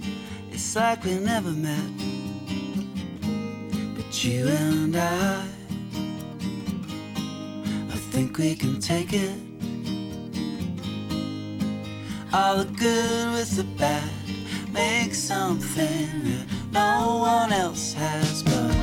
[0.52, 2.23] It's like we never met.
[4.22, 5.44] You and I,
[7.90, 9.38] I think we can take it.
[12.32, 14.08] All the good with the bad,
[14.72, 18.73] make something that no one else has but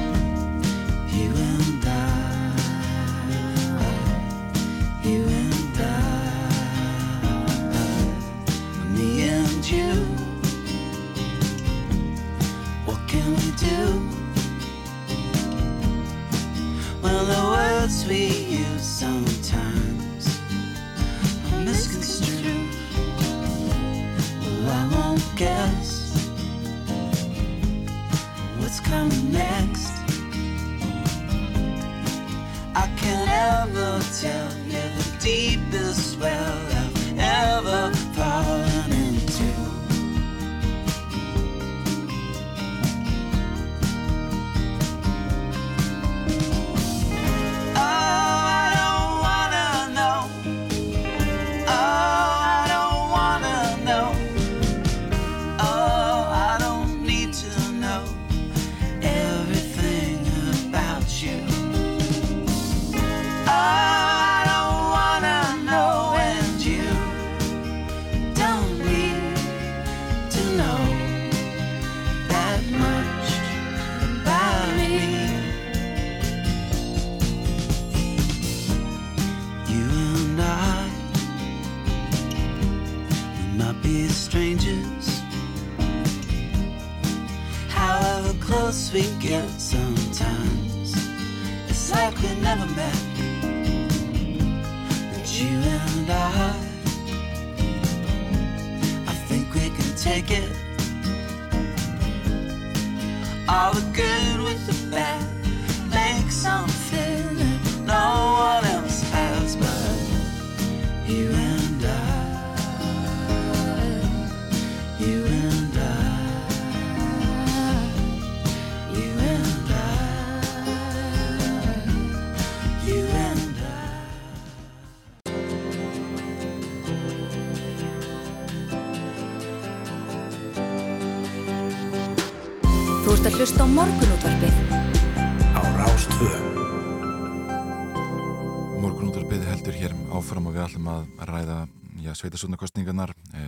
[142.33, 143.43] e,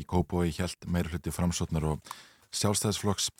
[0.00, 2.14] í Kópói hjælt meira hluti framsotnar og
[2.54, 3.30] sjálfstæðisflokks.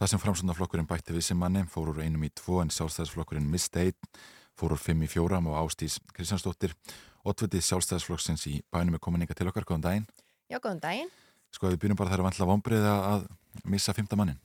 [0.00, 3.88] Það sem framsotnarflokkurinn bætti við sem manni fór úr einum í tvo en sjálfstæðisflokkurinn misti
[3.88, 4.12] einn,
[4.58, 6.74] fór úr fimm í fjóram og Ástís Kristjánsdóttir.
[7.22, 10.08] Oddvitið sjálfstæðisflokksins í bænum er komin inga til okkar, góðan daginn.
[10.50, 11.12] Já, góðan daginn.
[11.52, 13.28] Sko við byrjum bara þar að vantla vombriða að
[13.68, 14.40] missa fymta mannin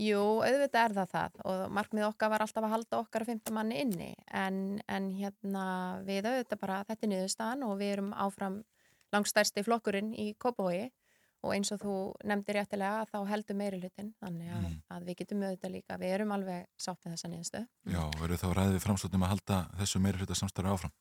[0.00, 3.52] Jú, auðvitað er það það og markmið okkar var alltaf að halda okkar að fymta
[3.52, 4.10] manni inni.
[4.32, 5.64] En, en hérna
[6.06, 8.56] við auðvitað bara þetta er niðurstaðan og við erum áfram
[9.14, 10.88] langstærsti flokkurinn í Kópavogi
[11.40, 11.94] og eins og þú
[12.28, 16.34] nefndir réttilega þá heldur meiri hlutin þannig að, að við getum auðvitað líka, við erum
[16.36, 17.68] alveg sátt með þessa niðurstöð.
[17.94, 20.92] Já, verður þá ræðið við framsotnum að halda þessu meira hluta samstarfi áfram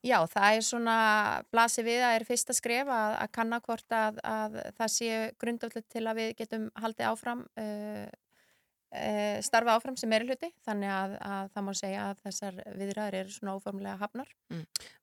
[0.00, 0.96] Já, það er svona,
[1.52, 5.86] blasi við að er fyrsta skref að, að kanna hvort að, að það sé grundöflut
[5.92, 8.06] til að við getum haldið áfram, uh,
[9.46, 13.34] starfa áfram sem meiri hluti, þannig að, að það má segja að þessar viðræður eru
[13.34, 14.32] svona óformlega hafnar.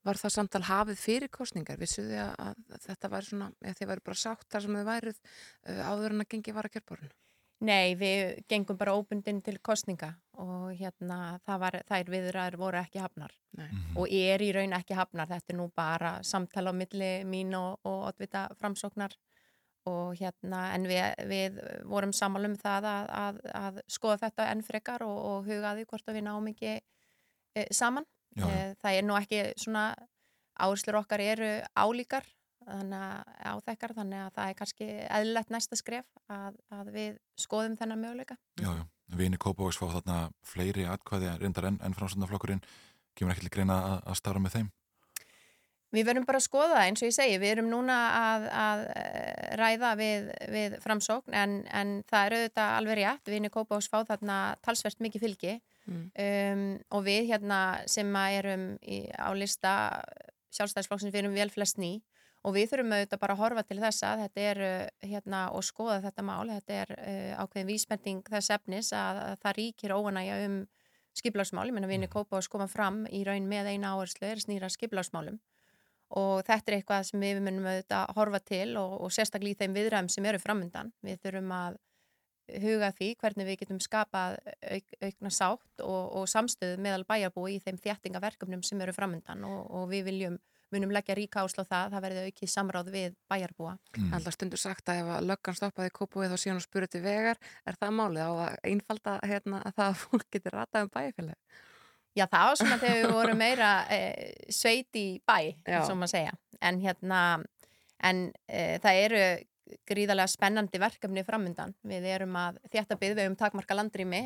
[0.04, 1.80] Var það samtal hafið fyrir kostningar?
[1.80, 2.34] Vissuðu þið að,
[2.74, 6.16] að þetta væri svona, eða þið væri bara sátt þar sem þið værið uh, áður
[6.16, 7.16] en að gengi var að kjörborun?
[7.58, 13.00] Nei, við gengum bara óbundin til kostninga og hérna það var, þær viðræður voru ekki
[13.02, 13.72] hafnar Nei.
[13.98, 17.80] og er í raun ekki hafnar, þetta er nú bara samtala á milli mín og,
[17.82, 19.16] og oddvita framsóknar
[19.88, 21.58] og hérna en við, við
[21.88, 26.18] vorum samalum það að, að, að skoða þetta enn frekar og, og hugaði hvort að
[26.20, 28.06] við náum ekki e, saman.
[28.38, 29.90] E, það er nú ekki svona
[30.58, 32.26] áherslur okkar eru álíkar
[32.68, 37.78] þannig að áþekkar þannig að það er kannski eðlilegt næsta skref að, að við skoðum
[37.80, 38.36] þennan möguleika.
[38.60, 38.84] Já, já,
[39.16, 42.60] vini Kópavóks fá þarna fleiri atkvæði reyndar enn en framsotnarflokkurinn
[43.16, 44.68] kemur ekki til greina að, að starfa með þeim
[45.94, 48.82] Við verðum bara að skoða það eins og ég segi, við erum núna að, að
[49.00, 53.88] eh, ræða við, við framsókn en, en það er auðvitað alveg rétt, við inni Kópavóks
[53.88, 55.56] fá þarna talsvert mikið fylgi.
[55.88, 56.02] Mm.
[56.20, 57.58] um, og við hérna
[57.88, 59.72] sem erum í, á lista
[60.52, 61.94] sjálfstæðisflokksins við erum vel flest ný.
[62.44, 66.02] Og við þurfum auðvitað bara að horfa til þessa þetta er uh, hérna og skoða
[66.04, 66.44] þetta mál.
[66.52, 70.60] Þetta er uh, ákveðin vísbending þess efnis að, að það ríkir óanægja um
[71.16, 74.68] skiplagsmál, ég menna við inni Kópavóks koma fram í raun með eina áherslu er snýra
[74.70, 75.40] skiplagsmálum
[76.16, 79.76] og þetta er eitthvað sem við munum auðvitað horfa til og, og sérstaklega í þeim
[79.76, 81.78] viðræðum sem eru framundan við þurfum að
[82.62, 84.38] huga því hvernig við getum skapað
[84.72, 89.66] auk, aukna sátt og, og samstöðu meðal bæjarbúi í þeim þjættingaverkefnum sem eru framöndan og,
[89.68, 90.38] og við viljum
[90.72, 93.74] munum leggja ríka áslá það, það verði aukið samráð við bæjarbúa.
[93.96, 94.10] Mm.
[94.18, 97.40] Alltaf stundur sagt að ef að löggan stoppaði kópúið og síðan og spurði til vegar,
[97.64, 101.62] er það málið á að einfalda hérna, að það að fólk getur ratað um bæjarfélagi?
[102.18, 104.00] Já, það var svona þegar við vorum meira e,
[104.50, 105.36] sveit í bæ,
[105.68, 105.84] Já.
[105.86, 106.32] svo maður segja.
[106.60, 107.20] En hérna,
[108.02, 109.22] en e, það eru
[109.88, 111.74] gríðarlega spennandi verkefni framundan.
[111.86, 114.22] Við erum að þjætta byggð, við erum takmarka landrými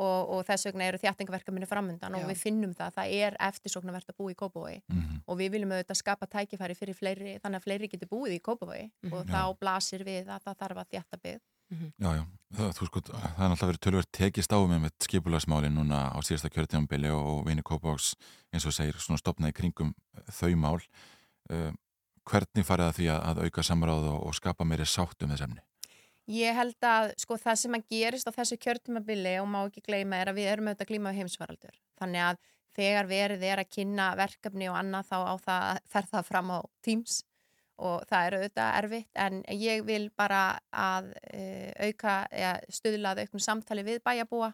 [0.00, 4.16] og, og þess vegna eru þjættingaverkefni framundan og við finnum það, það er eftirsóknarvert að
[4.22, 5.18] búa í Kópavogi Mhm.
[5.28, 8.90] og við viljum auðvitað skapa tækifæri fyrir fleiri, þannig að fleiri getur búið í Kópavogi
[9.04, 9.12] Mhm.
[9.12, 11.40] og þá blasir við að það þarf að þjætta byggð.
[11.72, 12.22] Já, já,
[12.56, 16.18] það, þú sko, það er náttúrulega verið tölverð tekist á með með skipulagsmáli núna á
[16.24, 18.12] síðasta kjörtíðanbili og, Vini Kópáks
[18.52, 19.94] eins og segir svona stopnaði kringum
[20.28, 20.78] þau mál.
[21.48, 21.70] Uh,
[22.28, 25.46] hvernig farið að því að, að auka samráð og, og skapa meiri sátt um þess
[25.48, 25.64] efni?
[26.30, 30.20] Ég held að sko það sem að gerist á þessu kjörtumabili og má ekki gleyma
[30.22, 31.80] er að við erum auðvitað glíma við heimsvaraldur.
[31.98, 32.42] Þannig að
[32.76, 37.18] þegar verið er að kynna verkefni og annað þá það, fer það fram á Teams
[37.78, 43.24] og það er auðvitað erfitt en ég vil bara að uh, auka, eða stuðla að
[43.24, 44.52] auknum samtali við bæjabúa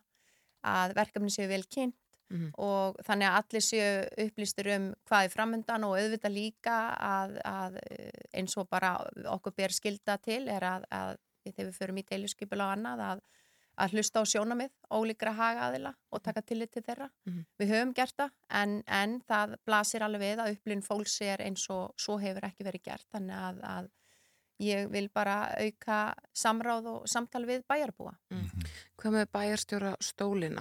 [0.69, 1.97] að verkefni séu vel kynnt
[2.29, 2.51] Mhm.
[2.61, 3.93] og þannig að allir séu
[4.27, 8.91] upplýstur um hvað er framöndan og auðvitað líka að, að eh, eins og bara
[9.33, 11.15] okkur ber skilda til er að, að
[11.47, 13.23] þegar við förum í deiluskipula og annað að,
[13.79, 17.11] að hlusta á sjónamið ólíkra hagaðila og taka tillit til þeirra.
[17.29, 17.45] Mhm.
[17.61, 21.69] Við höfum gert það en, en það blasir alveg við að upplýn fólks er eins
[21.71, 23.91] og svo hefur ekki verið gert þannig að, að
[24.59, 25.99] ég vil bara auka
[26.37, 28.15] samráð og samtal við bæjarbúa.
[28.99, 30.59] Hvað með bæjarstjóra stólin?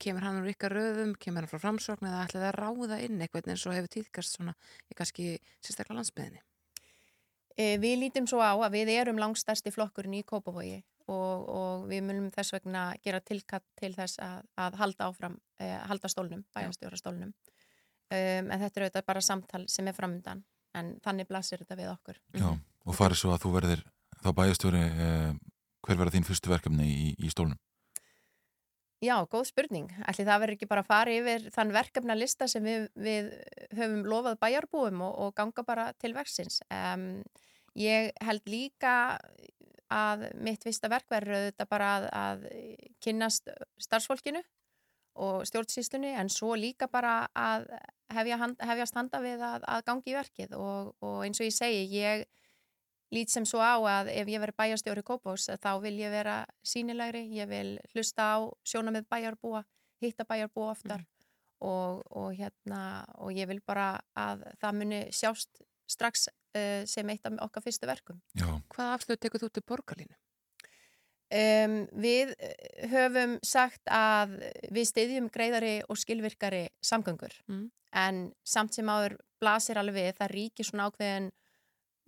[0.00, 3.54] Kemur hann úr ykkar röðum, kemur hann frá framsókn eða ætlaði að ráða inn eitthvað
[3.54, 4.54] eins og hefur tíðkast svona
[4.88, 5.30] í kannski
[5.64, 6.44] sérstaklega landsbyðinni?
[7.58, 10.78] E, við lítum svo á að við erum langstærsti flokkurinn í Kópavogi
[11.10, 15.72] og, og við munum þess vegna gera tilkatt til þess að, að halda áfram, e,
[15.90, 17.32] halda stólnum, bæjarstjóra stólnum.
[18.08, 20.38] Um, en þetta er auðvitað bara samtal sem er framöndan
[20.78, 22.20] en þannig blasir þetta við okkur.
[22.38, 22.46] Já,
[22.88, 23.82] og farið svo að þú verðir
[24.22, 25.34] þá bæjastjóri, uh,
[25.84, 27.58] hver verða þín fyrstu verkefni í, í stólnum?
[29.04, 29.90] Já, góð spurning.
[30.10, 33.28] Ætli það verður ekki bara að fara yfir þann verkefna lista sem við, við
[33.78, 36.58] höfum lofað bæjarbúum og, og ganga bara til verksins.
[36.72, 37.20] Um,
[37.78, 38.94] ég held líka
[39.88, 42.46] að mitt fyrsta verk verður þetta bara að, að
[43.04, 43.48] kynnast
[43.80, 44.42] starfsfólkinu
[45.18, 47.70] og stjórnsýslunni en svo líka bara að
[48.14, 50.54] hefja hand, hefjast handa við að, að gangi í verkið.
[50.58, 52.26] Og, og eins og ég segi, ég
[53.14, 57.24] lít sem svo á að ef ég verið bæjarstjóri Kópós þá vil ég vera sínilegri,
[57.38, 59.64] ég vil hlusta á sjónamið bæjarbúa,
[60.02, 61.06] hitta bæjarbúa oftar
[61.64, 67.26] og, og, hérna, og ég vil bara að það muni sjást strax uh, sem eitt
[67.26, 68.20] af okkar fyrstu verkum.
[68.38, 70.16] Já, Hvað afstöðu tekur þú til borgarlínu?
[71.28, 74.38] Um, við eh, höfum sagt að
[74.72, 77.66] við styðjum greiðari og skilvirkari samgöngur Mm.
[77.92, 81.28] en samt sem áður blasir alveg við það ríkir svona ákveðin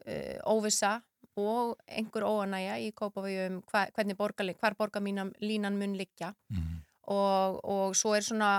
[0.07, 1.03] uh, óvissa
[1.37, 6.80] og einhver óanæja í Kópavíum hva, hvernig borgarlín, hvar borgarlínan mun liggja mm,
[7.11, 8.51] og, og svo er svona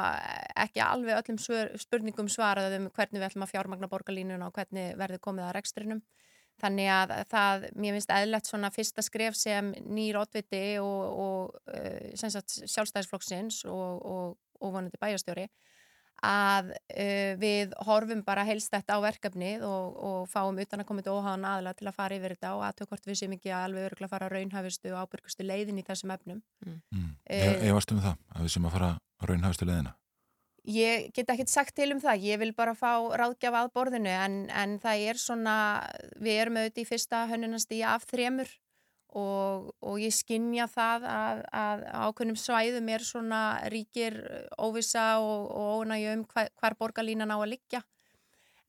[0.60, 4.98] ekki alveg öllum svör, spurningum svarað um hvernig við ætlum að fjármagna borgarlínuna og hvernig
[5.00, 6.04] verður komið að rekstrinum.
[6.62, 12.30] Þannig að það, mér finnst eðlert svona fyrsta skref sem nýr oddviti og, og sem
[12.34, 15.48] sagt sjálfstæðisflokksins og, og, vonandi bæjarstjóri
[16.26, 21.06] að uh, við horfum bara helst þetta á verkefnið og, og fáum utan að koma
[21.06, 23.88] til óháðan aðla til að fara yfir þetta og aðtöku hvort við séum ekki alveg
[23.90, 26.44] öruglega að fara raunhafistu og ábyrgustu leiðin í þessum efnum.
[26.66, 27.10] mm.
[27.26, 29.96] Eh, Ég varst um það, að við sem að fara að raunhafstu leðina.
[30.70, 34.36] Ég get ekkert sagt til um það, ég vil bara fá ráðgjafa að borðinu en,
[34.54, 35.56] en það er svona,
[36.22, 38.52] við erum auðvitað í fyrsta hönnunastíja af þremur
[39.12, 43.42] og, og ég skinja það að, að ákveðnum svæðum er svona
[43.74, 44.20] ríkir
[44.58, 47.82] óvissa og, og ónægju um hvar, hvar borgarlínan á að liggja.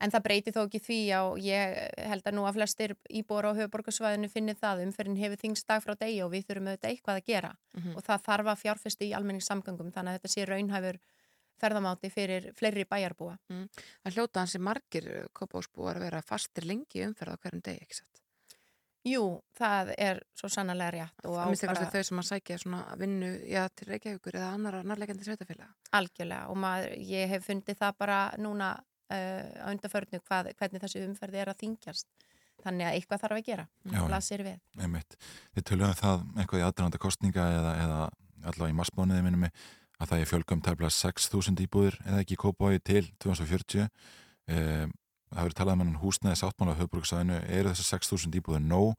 [0.03, 1.75] En það breyti þó ekki því og ég
[2.11, 5.93] held að nú að flestir íbúar á höfuborgarsvæðinu finni það umferðin hefur þingst dag frá
[5.95, 7.95] degi og við þurfum auðvitað eitthvað að gera Mhm.
[7.95, 10.99] og það þarf að fjárfesti í almenningssamgöngum þannig að þetta sé raunhæfur
[11.63, 13.37] ferðamáti fyrir fleiri bæjarbúa.
[14.03, 18.22] Það hljóta hansi margir kópásbúar að vera fastir lengi umferð á hverjum degi, ekki satt?
[19.03, 19.23] Jú,
[19.59, 22.57] það er svo sannarlega rétt og á Það minnst bara eitthvað þau sem að sækja
[22.61, 25.73] svona vinnu já, til Reykjavíkur eða annara nærleikandi sveitafélaga.
[25.99, 31.03] algjörlega og maður, ég hef fundið það bara núna uh, á undarförnu hvað, hvernig þessi
[31.03, 32.07] umferði er að þingjast.
[32.63, 33.67] Þannig að eitthvað þarf að gera.
[33.91, 34.59] Blasir við.
[34.79, 35.15] Einmitt.
[35.51, 38.01] Við tölum um það eitthvað í aðdrænda kostninga eða, eða
[38.43, 42.79] allavega í massbóniði minnum að það er fjölgum tæmlega 6.000 íbúðir eða ekki í Kópái
[42.79, 43.89] til 2040.
[44.53, 44.93] Um,
[45.33, 47.39] það verður talað um hann húsnæði sáttmála á höfbruksæðinu.
[47.49, 48.93] Eru þessar 6.000 íbúðir nóg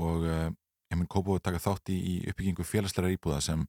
[0.00, 0.56] og um,
[0.90, 3.66] heiminn Kópó taka þátt í, í uppbyggingu félagsleira íbúða sem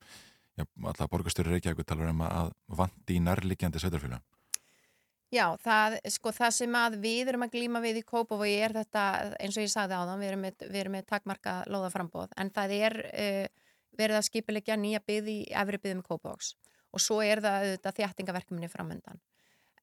[0.55, 4.23] já, alltaf borgarstjóri Reykjavík talar um að vandi í nærliggjandi sveitarfélagum.
[5.33, 9.05] Já, það, sko, það sem að við erum að glíma við í Kópavogi er þetta,
[9.41, 12.95] eins og ég sagði á það, við erum með, með takmarka lóðaframbóð, en það er
[13.09, 13.65] uh,
[13.97, 16.53] verið að skipilegja nýja byggð í efri byggðum Kópavogs
[16.95, 19.19] og svo er það auðvitað þjættingaverkminni framöndan.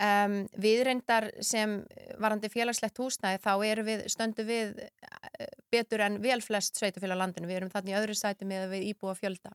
[0.02, 1.76] Um, við reyndar sem
[2.18, 3.52] varandi félagslegt húsnæði þá
[3.86, 8.16] við, stöndu við uh, betur en vel flest sveitufélag landinu, við erum þannig í öðru
[8.18, 9.52] sæti með að við íbúa fjölda.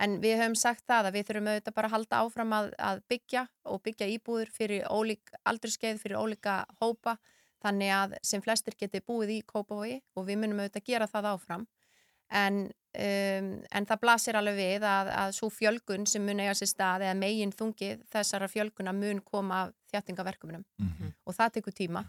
[0.00, 3.00] En við höfum sagt það að við þurfum auðvitað bara að halda áfram að, að
[3.12, 7.16] byggja og byggja íbúður fyrir ólík aldurskeið, fyrir ólíka hópa
[7.64, 11.66] þannig að sem flestir geti búið í Kópavogi og við munum auðvitað gera það áfram.
[12.28, 12.62] En,
[12.94, 17.04] um, en það blasir alveg við að, að svo fjölgun sem mun eiga sér stað
[17.06, 21.12] eða megin þungið þessara fjölguna mun koma af þjættingaverkumunum Mm -hmm.
[21.26, 22.04] og það tekur tíma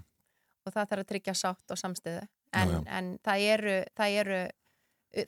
[0.65, 2.21] og það þarf að tryggja sátt og samstöðu
[2.53, 2.84] en, Já, já.
[2.97, 4.41] en það eru, það eru,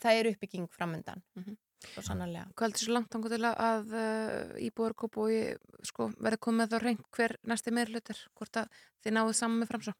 [0.01, 1.57] það eru uppbygging framöndan Mhm.
[1.93, 2.45] svo sannarlega.
[2.55, 6.77] Hvað heldur svo langt ángu til að, að uh, íbúar Kópavogi sko, verði komið þá
[6.81, 8.67] reynd hver næsti meirlutur, hvort að
[9.03, 9.93] þið náðu saman með framsá?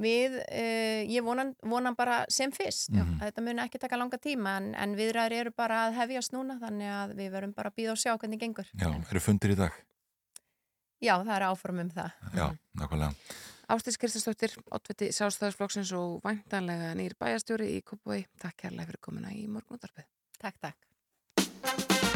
[0.00, 4.56] Við, uh, ég vonan, vonan bara sem fyrst að þetta muni ekki taka langa tíma
[4.62, 7.96] en, en viðræður eru bara að hefjast núna þannig að við verum bara að býða
[7.96, 8.70] og sjá hvernig gengur.
[8.72, 9.76] Já, eru fundir í dag?
[11.02, 12.20] Já, það er áform um það.
[12.38, 12.46] Já,
[12.78, 13.34] nákvæmlega.
[13.72, 18.26] Ástís Kristastóttir, oddviti Sástæðarsflokksins og væntanlega nýr bæjastjóri í Kópavogi.
[18.42, 20.08] Takk kærlega fyrir komuna í morgunúttarpið.
[20.42, 22.11] Takk, takk.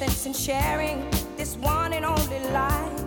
[0.00, 3.04] In sharing this one and only life?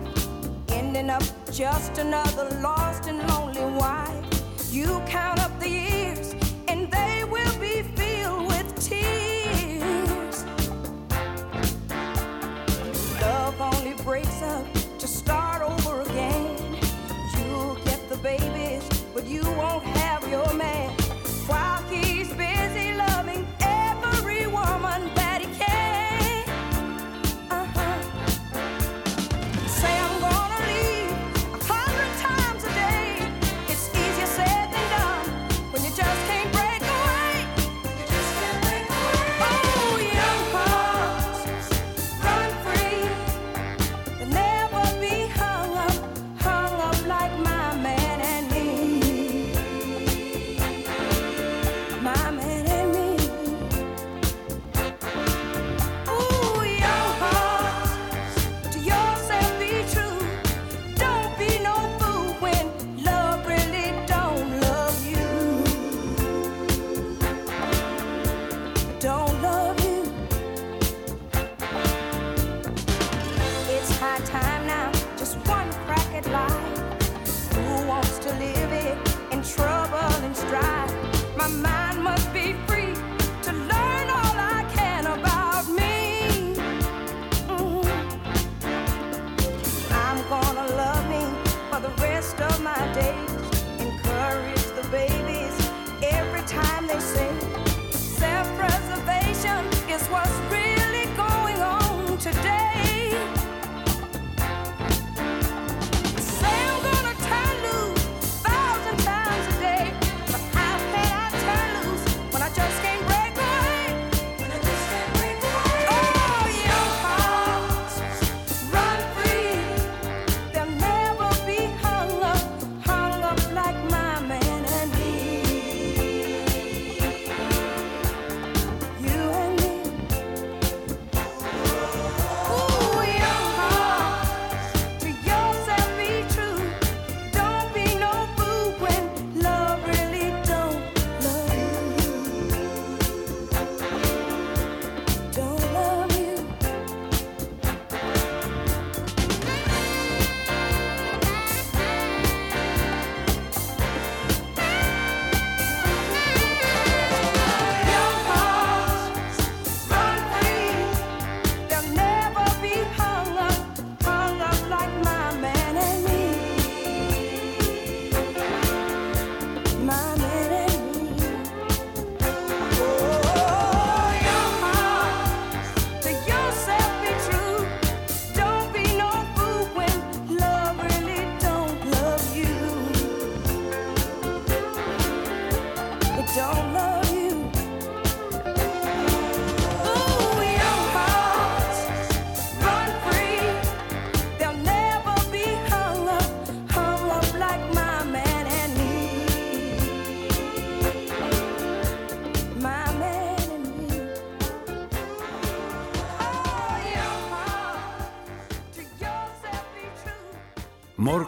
[0.68, 4.24] Ending up just another lost and lonely wife.
[4.70, 5.93] You count up the years,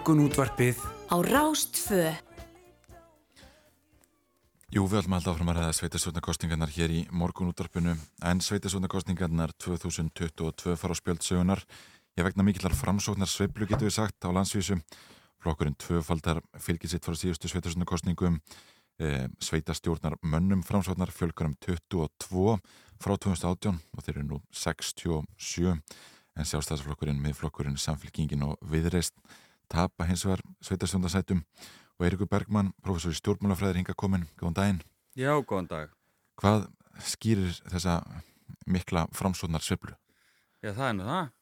[0.07, 0.78] Morgun útvarpið
[1.11, 2.12] á Rástfö.
[4.70, 10.76] Jú, við ætlum alltaf áfram að ræða sveitasvöldnarkostningarnar hér í morgun útvarpinu en sveitasvöldnarkostningarnar 2022
[10.78, 11.64] fara á spjöldsögunar.
[12.14, 14.76] Ég vegna mikillar framsóknar sveiblu getur við sagt á landsvísu.
[15.42, 18.38] Flokkurinn tvöfaldar fylgir sitt frá síðustu sveitasvöldnarkostningum.
[19.02, 22.54] E, sveitastjórnar mönnum framsóknar fjölgar um 22
[23.02, 29.18] frá 2018 og þeir eru nú 67 en sjálfstæðsflokkurinn, miðflokkurinn, samfélkingin og viðreist
[29.73, 31.43] tapa hins vegar sveitasvöldnarsætum
[31.97, 34.83] og Eirikur Bergmann, professor í stjórnmálafræðir hinga komin, góðan daginn.
[35.17, 35.95] Já, góðan dag.
[36.37, 36.67] Hvað
[37.01, 38.01] skýrir þessa
[38.69, 39.97] mikla framsóknar sviblu?
[40.61, 41.33] Já, það er nú það.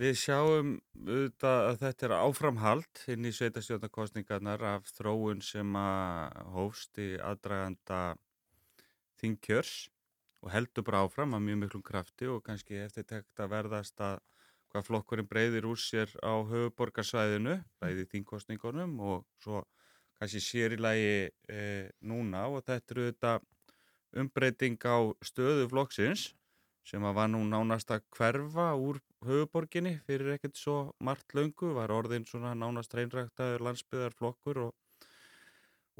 [0.00, 7.00] Við sjáum auðvitað að þetta er áframhald inn í sveitastjórnarkostningarnar af þróun sem að hófst
[7.02, 8.00] í aðdraganda
[9.20, 9.74] þingkjörs
[10.40, 14.22] og heldur bara áfram að mjög miklum krafti og kannski eftir tekt að verðast að
[14.70, 19.64] hvað flokkurinn breyðir úr sér á höfuborgarsvæðinu, bæði þingkostningunum og svo
[20.20, 21.14] kannski sér í lagi
[21.50, 21.62] e,
[22.00, 22.46] núna.
[22.48, 23.32] Og þetta eru þetta
[24.20, 26.30] umbreyting á stöðu flokksins
[26.86, 31.92] sem að var nú nánast að hverfa úr höfuborginni fyrir ekkert svo margt löngu, var
[31.92, 34.74] orðin svona nánast reynræktaður landsbyðarflokkur og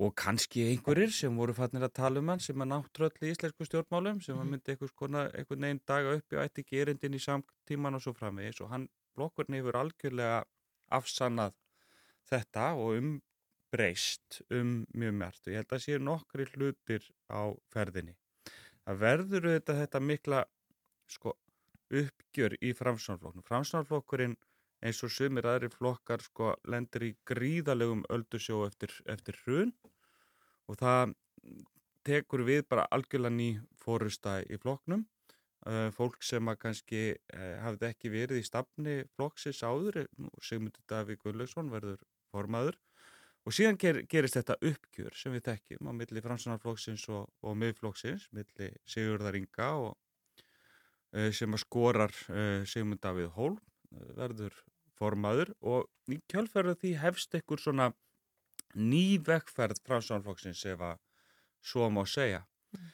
[0.00, 3.66] og kannski einhverjir sem voru fannir að tala um hann sem að náttröll í íslensku
[3.68, 8.14] stjórnmálum sem að myndi einhvern veginn daga uppi og ætti gerindin í samtíman og svo
[8.16, 8.86] framvegis og hann
[9.18, 10.38] blokkurinn hefur algjörlega
[10.96, 11.58] afsannað
[12.30, 18.16] þetta og umbreyst um mjög mert og ég held að séu nokkri hlutir á ferðinni.
[18.86, 20.44] Það verður þetta, þetta mikla
[21.10, 21.34] sko,
[21.90, 23.44] uppgjör í framsvonarflokknum.
[23.46, 24.38] Framsvonarflokkurinn
[24.80, 29.74] eins og sumir aðri flokkar sko lendir í gríðalegum öldusjó eftir, eftir hrun
[30.70, 31.14] og það
[32.06, 33.48] tekur við bara algjörlega ný
[33.80, 35.04] fórusta í flokknum.
[35.68, 40.06] Uh, fólk sem að kannski uh, hafði ekki verið í stafni flokksins áður
[40.40, 42.00] Sigmundur Davík Gullaugsson verður
[42.32, 42.78] formaður.
[43.44, 48.30] Og síðan ger, gerist þetta uppgjör sem við tekjum á milli fransunarflokksins og, og miðflokksins,
[48.36, 52.16] milli Sigurðar Inga og uh, sem að skorar
[52.64, 53.60] Sigmund Davíð Hólm
[54.16, 54.56] verður
[54.96, 55.52] formaður.
[55.60, 57.90] Og í kjálfærið því hefst einhver svona
[58.74, 60.98] ný vekkferð frá Sjónflokksins ef að
[61.60, 62.44] svo má segja.
[62.74, 62.88] Mm.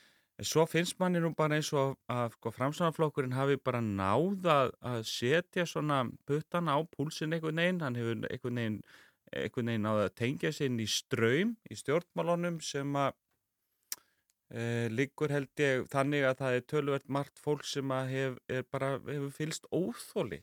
[0.44, 5.06] Svo finnst manni nú bara eins og að, að sko, framstæðanflokkurinn hafi bara náða að
[5.08, 8.76] setja svona puttan á púlsinn einhvern veginn, hann hefur einhvern veginn,
[9.32, 13.16] einhvern veginn náða að tengja sér inn í ströym í stjórnmálunum sem að
[14.52, 14.60] e,
[14.92, 18.36] liggur held ég þannig að það er tölvert margt fólk sem að hef,
[18.68, 20.42] bara, hefur fylst óþóli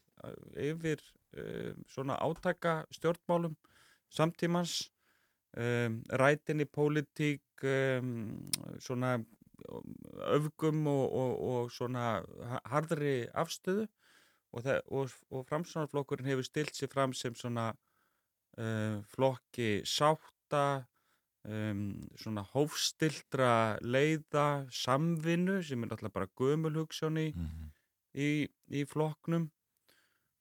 [0.57, 1.05] yfir
[1.38, 3.53] um, svona átaka stjórnmálum
[4.09, 4.88] samtímans
[5.57, 8.49] um, rætin í pólitík um,
[8.79, 9.17] svona
[10.33, 12.23] öfgum og, og, og svona
[12.67, 13.87] hardri afstöðu
[14.53, 17.71] og, og, og framsvonarflokkurinn hefur stilt sér fram sem svona
[18.57, 20.83] uh, flokki sátta
[21.47, 21.85] um,
[22.19, 27.71] svona hófstildra leiða samvinnu sem er náttúrulega bara gömulhugssjóni mm -hmm.
[28.13, 28.47] í,
[28.79, 29.49] í flokknum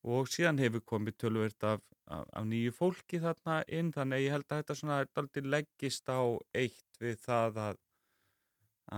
[0.03, 1.81] og síðan hefur komið tölvert af,
[2.11, 6.23] af, nýju fólki þarna inn þannig ég held að þetta svona aldrei leggist á
[6.55, 7.83] eitt við það að,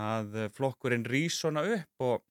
[0.05, 2.25] að flokkurinn rýs svona upp og,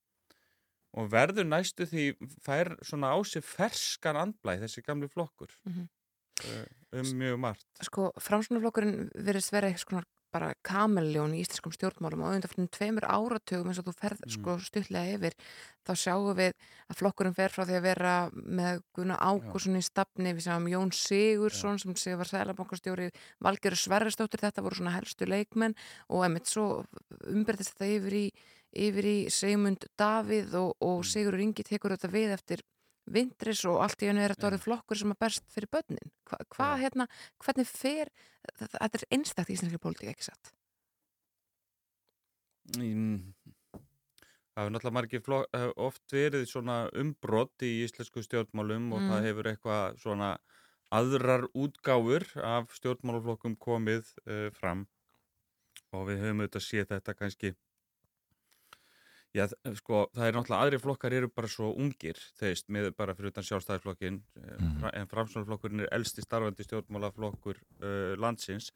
[0.98, 2.08] og verður næstu því
[2.46, 6.68] fær svona á sig ferskan andblæð þessi gamli flokkur mm -hmm.
[7.00, 7.70] um mjög margt.
[7.82, 13.70] Sko framsunarflokkurinn verðist vera eitthvað bara kameljón í íslenskum stjórnmálum og auðvitað fyrir tveimur áratugum
[13.70, 14.34] eins og þú ferð mm.
[14.36, 15.38] sko stutlega yfir
[15.86, 16.52] þá sjáum við
[16.90, 20.94] að flokkurinn fer frá því að vera með Gunnar Ágúrsson í stafni, við sjáum Jón
[20.98, 21.84] Sigursson Já.
[21.84, 23.10] sem sé var sælabankastjóri
[23.44, 25.78] Valgerur Sverrestóttir, þetta voru svona helstu leikmenn
[26.10, 26.84] og emitt svo
[27.30, 28.28] umberðist þetta yfir í,
[28.88, 31.10] yfir í Seymund Davíð og, og mm.
[31.14, 32.66] Sigurur Ingi tekur þetta við eftir
[33.12, 36.40] vindris og allt í hennu er þetta orðið flokkur sem er best fyrir börnin Hva,
[36.56, 37.08] hvað hérna,
[37.44, 38.12] hvernig fer
[38.60, 40.54] þetta er einstakт í íslenski pólitík ekki satt
[42.78, 43.34] mm.
[44.54, 49.10] Það hefur náttúrulega margir flok, eh, oft verið svona umbrott í íslensku stjórnmálum og mm.
[49.10, 50.34] það hefur eitthvað svona
[50.94, 54.86] aðrar útgáfur af stjórnmáluflokkum komið uh, fram
[55.94, 57.54] og við höfum auðvitað séð þetta kannski
[59.34, 59.48] Já,
[59.80, 63.46] sko, það er náttúrulega aðri flokkar eru bara svo ungir, þeist, með bara fyrir utan
[63.48, 64.84] sjálfstæðarflokkin, mm.
[64.92, 68.70] en framsvonarflokkurinn er elsti starfandi stjórnmálaflokkur uh, landsins,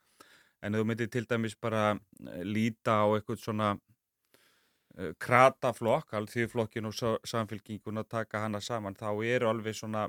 [0.66, 1.92] en þú myndir til dæmis bara
[2.42, 6.98] líta á eitthvað svona uh, krataflokk, alveg því flokkin og
[7.30, 10.08] samfélkingun að taka hana saman, þá eru alveg svona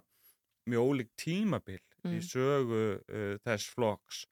[0.65, 2.17] mjög ólík tímabil mm.
[2.17, 4.25] í sögu uh, þess flokks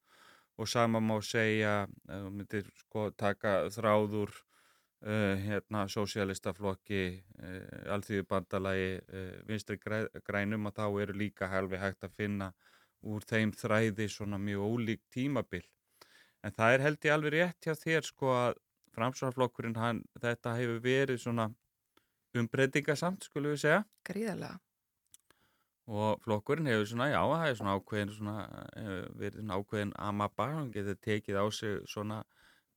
[0.57, 4.33] og sama má segja, þú myndir sko taka þráður
[5.05, 7.01] Uh, hérna sósialistaflokki
[7.45, 12.49] uh, alþjóðu bandalagi uh, vinstri grænum og þá eru líka helvi hægt að finna
[13.05, 15.67] úr þeim þræði svona mjög ólík tímabil.
[16.41, 18.57] En það er held ég alveg rétt hjá þér sko að
[18.97, 21.51] framsvarflokkurinn hann, þetta hefur verið svona
[22.37, 24.57] umbreytingasamt skulum við segja Gríðarlega.
[25.87, 28.39] og flokkurinn hefur svona, já, það er svona ákveðin svona,
[28.75, 32.23] hefur verið svona ákveðin amaba, hann getur tekið á sig svona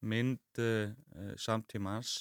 [0.02, 0.91] mynd uh,
[1.39, 2.16] samtímans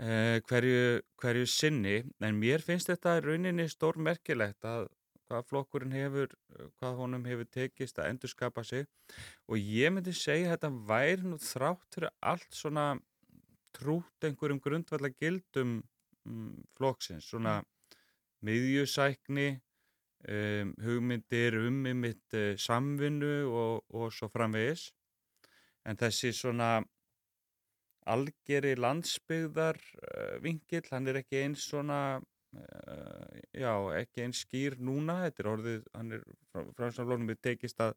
[0.00, 4.88] uh, hverju, hverju sinni, en mér finnst þetta rauninni stórmerkilegt að
[5.28, 6.32] hvað flokkurinn hefur,
[6.78, 8.86] hvað honum hefur tekist að endurskapa sig.
[9.48, 12.86] Og ég myndi segja að þetta væri nú þrátt fyrir allt svona
[13.76, 15.80] trút einhverjum grundvallar gildum
[16.24, 17.58] um, flokksins, svona
[18.46, 24.88] miðjusækni um, hugmyndir um ymitt uh, samvinnu og, og svo framvegis
[25.88, 26.78] en þessi svona
[28.08, 35.22] algeri landsbyggðar uh, vingill, hann er ekki eins svona uh, já, ekki eins skýr núna,
[35.26, 36.24] þetta er orðið hann er
[36.54, 37.96] framstæðanflóknum við tekist að,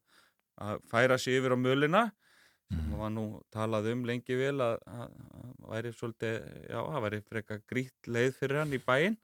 [0.60, 2.04] að færa sig yfir á mölina
[2.72, 5.16] sem var nú talað um lengi vel að það
[5.72, 6.36] væri svolítið,
[6.68, 9.18] já, það væri freka grýtt leið fyrir hann í bæinn.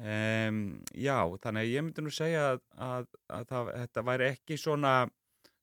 [0.00, 0.60] Um,
[0.96, 4.94] já, þannig að ég myndi nú segja að, að, að það, þetta væri ekki svona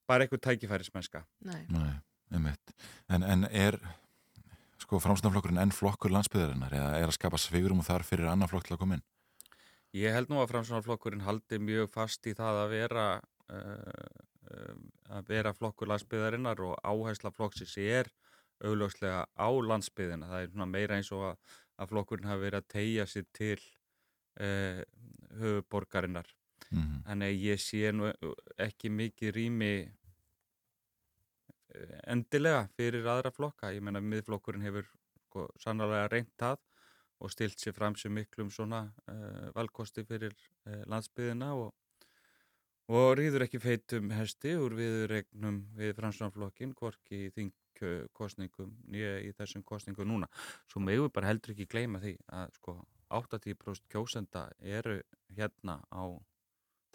[0.08, 1.64] bara eitthvað tækifærismennska Nei.
[1.74, 1.94] Nei,
[2.34, 2.76] einmitt.
[3.12, 3.80] En, en er
[4.82, 8.78] sko framstæðanflokkurinn enn flokkur landsbyðarinnar eða er að skapa svigurum þar fyrir annar flokk til
[8.78, 9.06] að koma inn?
[9.98, 14.16] Ég held nú að framstæðanflokkurinn haldi mjög fast í það að vera uh,
[14.52, 14.74] uh,
[15.18, 18.12] að vera flokkur landsbyðarinnar og áhersla flokksins er
[18.64, 20.30] augljóslega á landsbyðina.
[20.30, 23.60] Það er svona meira eins og að, að flokkurinn hafi verið að tegja sér til
[24.42, 24.82] uh,
[25.42, 26.32] höfuborgarinnar.
[26.70, 27.04] Mhm.
[27.08, 28.12] Þannig að ég sé nú
[28.60, 29.92] ekki mikið rými eh,
[32.08, 33.74] endilega fyrir aðra flokka.
[33.76, 34.88] Ég menna miðflokkurinn hefur
[35.28, 36.62] sko, sannlega reynt það
[37.18, 41.72] og stilt sér fram sem miklum svona uh, valkosti fyrir uh, landsbyðina og,
[42.94, 49.66] og rýður ekki feitum hesti úr viðregnum við fransanflokkin, hvorki í þingkostningum nýja í þessum
[49.66, 50.30] kostningum núna.
[50.70, 52.80] Svo við bara heldur ekki gleyma því að sko
[53.18, 55.00] 80% kjósenda eru
[55.36, 56.06] hérna á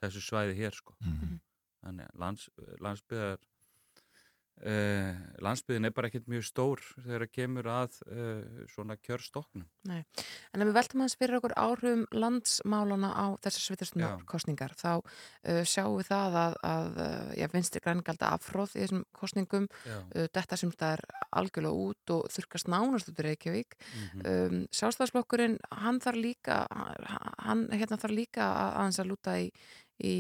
[0.03, 0.95] þessu svæði hér sko.
[1.01, 1.41] Mhm.
[1.83, 2.49] Þannig að lands,
[2.79, 3.41] landsbyðar
[4.61, 9.67] uh, landsbyðin er bara ekkert mjög stór þegar það kemur að uh, svona kjörstoknum.
[9.89, 10.03] Nei,
[10.53, 15.63] en ef við veltum aðeins fyrir okkur áhrifum landsmálana á þessar sveitarstjórnar kostningar, þá uh,
[15.69, 17.03] sjáum við það að, að
[17.41, 19.69] já, vinstri grængalda afhróð í þessum kostningum
[20.13, 21.05] þetta sem það er
[21.41, 23.77] algjörlega út og þurkast nánast út í Reykjavík.
[23.93, 24.23] Mhm.
[24.33, 26.63] um, sjálfstæðsflokkurinn hann þarf líka
[27.43, 29.51] hann hérna þarf líka að aðeins að lúta í,
[30.03, 30.15] í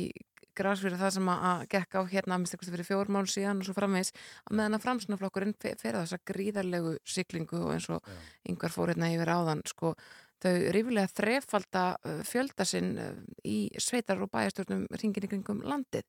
[0.58, 3.62] græs fyrir það sem að, að gekk á hérna að minnst fyrir fjórum mál síðan
[3.62, 4.12] og svo framvegs
[4.48, 8.04] að meðan að framsunaflokkurinn fer fer þessa gríðarlegu siglingu og eins og
[8.52, 9.94] yngvar fór hérna yfir áðan sko
[10.42, 13.12] þau rífilega þrefalda uh, fjölda sinn uh,
[13.46, 16.02] í sveitar og bæjastjórnum ringin í kringum landið.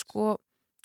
[0.00, 0.38] Sko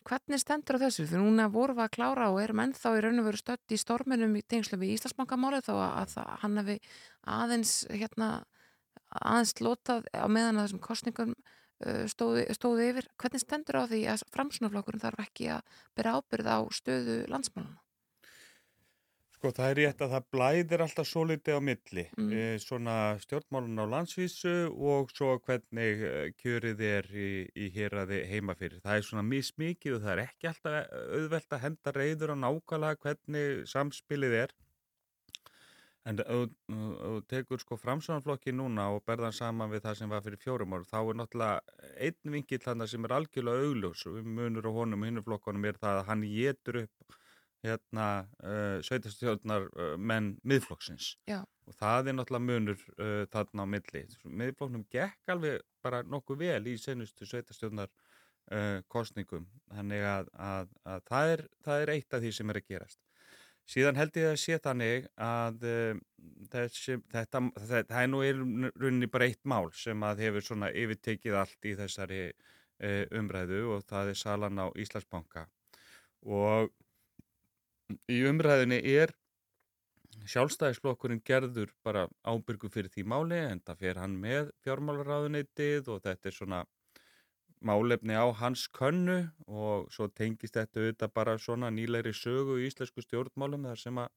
[0.03, 1.05] hvernig stendur á þessu?
[1.07, 3.79] Fyrir núna vorum við að klára og erum ennþá í raun og veru stödd í
[3.79, 6.75] storminum í tengslu við Íslandsbankamálið þó að, að það- hann hefði
[7.37, 8.27] aðeins hérna
[9.23, 11.33] aðeins lotað á meðan að þessum kostningum
[12.07, 13.07] stóði, stóði yfir.
[13.19, 17.80] Hvernig stendur á því að framsunaflokkurinn þarf ekki að bera ábyrð á stöðu landsmálana?
[19.43, 22.28] Sko það er rétt að það blæðir alltaf svo litið á milli, Mm.
[22.32, 22.59] mm.
[22.63, 28.80] svona stjórnmálun á landsvísu og svo hvernig eh, kjörið er í, í héraði heima fyrir.
[28.80, 30.78] Það er svona mismikið og það er ekki alltaf
[31.19, 34.55] auðvelt að henda reyður á nákvæmlega hvernig samspilið er.
[36.04, 40.74] En þú- tekur sko framsvonarflokki núna og berðan saman við það sem var fyrir fjórum
[40.76, 45.06] ára, þá er náttúrulega einn vingill þarna sem er algjörlega augljós og munur á honum
[45.06, 47.16] og hinnum flokkonum er það að hann getur upp
[47.64, 48.08] hérna
[48.43, 51.39] uh, sveitastjórnar uh, menn miðflokksins Já.
[51.68, 54.04] og það er náttúrulega munur uh, þarna á milli.
[54.28, 57.91] Miðflokknum gekk alveg bara nokkuð vel í senustu sveitastjórnar
[58.91, 62.66] kostningum þannig að, að, að það, er, það er eitt af því sem er að
[62.74, 62.99] gerast.
[63.70, 65.99] Síðan held ég að sé þannig að uh,
[66.51, 68.22] þessi, þetta, það er nú
[68.76, 73.86] rauninni bara eitt mál sem að hefur svona yfirtekið allt í þessari uh, umræðu og
[73.88, 75.47] það er salan á Íslandsbanka.
[76.28, 76.72] Og
[78.11, 79.16] í umræðinni er
[80.30, 86.30] sjálfstæðisflokkurinn gerður bara ábyrgu fyrir því máli en það fer hann með fjármálaráðuneytið og þetta
[86.30, 86.64] er svona
[87.66, 93.03] málefni á hans könnu og svo tengist þetta auðvitað bara svona nýlegri sögu í íslensku
[93.05, 94.11] stjórnmálum þar sem að,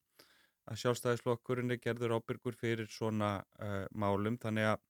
[0.66, 3.30] að sjálfstæðisflokkurinn er gerður ábyrgur fyrir svona
[3.62, 4.84] uh, málum þannig að,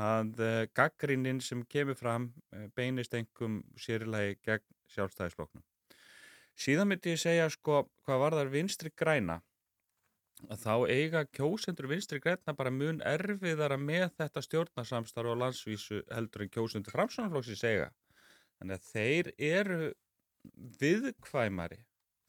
[0.00, 4.66] að uh, gaggrinnin sem kemur fram uh, beinist engum sérilagi gegn
[4.96, 5.64] sjálfstæðisflokknum.
[6.54, 9.40] Síðan myndi ég segja sko hvað var þar vinstri græna
[10.60, 16.52] þá eiga kjósendur vinstri græna bara mun erfiðara með þetta stjórnarsamstarf á landsvísu heldur en
[16.56, 17.90] kjósendur framsvonarflokksins eiga.
[18.58, 19.92] Þannig að þeir eru
[20.80, 21.80] viðkvæmari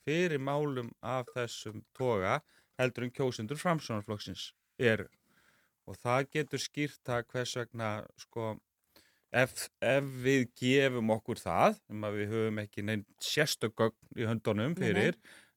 [0.06, 2.39] fyrir málum af þessum toga
[2.80, 5.08] heldur en kjósundur framsónarflokksins eru.
[5.86, 7.89] Og það getur skýrt það hvers vegna
[8.22, 8.56] sko
[9.36, 14.78] ef, ef við gefum okkur það, um að við höfum ekki neinn sérstögögn í höndunum
[14.80, 15.12] Nei, nei.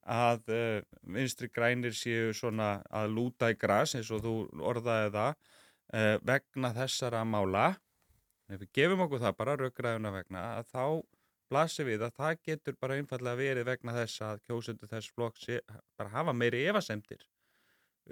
[0.08, 0.80] Að uh,
[1.14, 4.32] vinstri grænir séu svona að lúta í gras eins og þú
[4.70, 7.66] orðaði það uh, vegna þessara mála.
[8.48, 10.84] Ef við gefum okkur það bara raugræðuna vegna að þá
[11.48, 15.64] blasir við að það getur bara einfallega verið vegna þess að kjósundur þess flokks sé-
[15.96, 17.24] bara hafa meiri efasemdir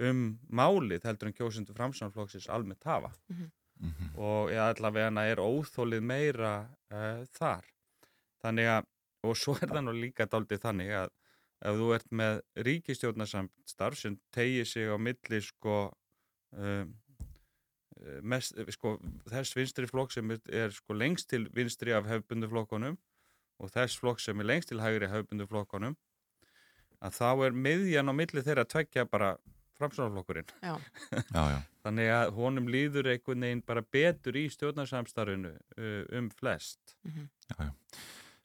[0.07, 3.13] um málið heldur en kjósundur framsánflokksins almennt hafa.
[3.77, 4.13] Mhm.
[4.17, 6.53] og ég allavega er óþólið meira
[6.91, 7.65] uh, þar.
[8.41, 8.87] Þannig að,
[9.23, 11.11] og svo er það nú líka daldið þannig að
[11.65, 15.77] ef þú ert með ríkistjórnarsamstarf sem tegir sig á milli sko
[16.53, 16.93] um,
[17.97, 18.97] eh, mest, sko,
[19.29, 22.97] þess vinstri flokk sem er, sko lengst til vinstri af hefbundu flokkonum
[23.57, 25.97] og þess flokk sem er lengst til hægri hefbundu flokkonum
[27.01, 29.35] að þá er miðjan á milli þeirra tveggja bara
[29.77, 30.77] framsónarflokkurinn Já.
[31.33, 31.59] Já, já.
[31.85, 37.73] þannig að honum líður einhvern veginn bara betur í stjórnarsamstarfinu uh, um flest Já, já.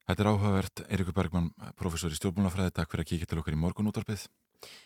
[0.08, 3.60] Þetta er áhugavert, Eirikur Bergmann, professor í stjórnmálafræði, takk fyrir að kíkja til okkar í
[3.62, 4.26] morgunútvarpið.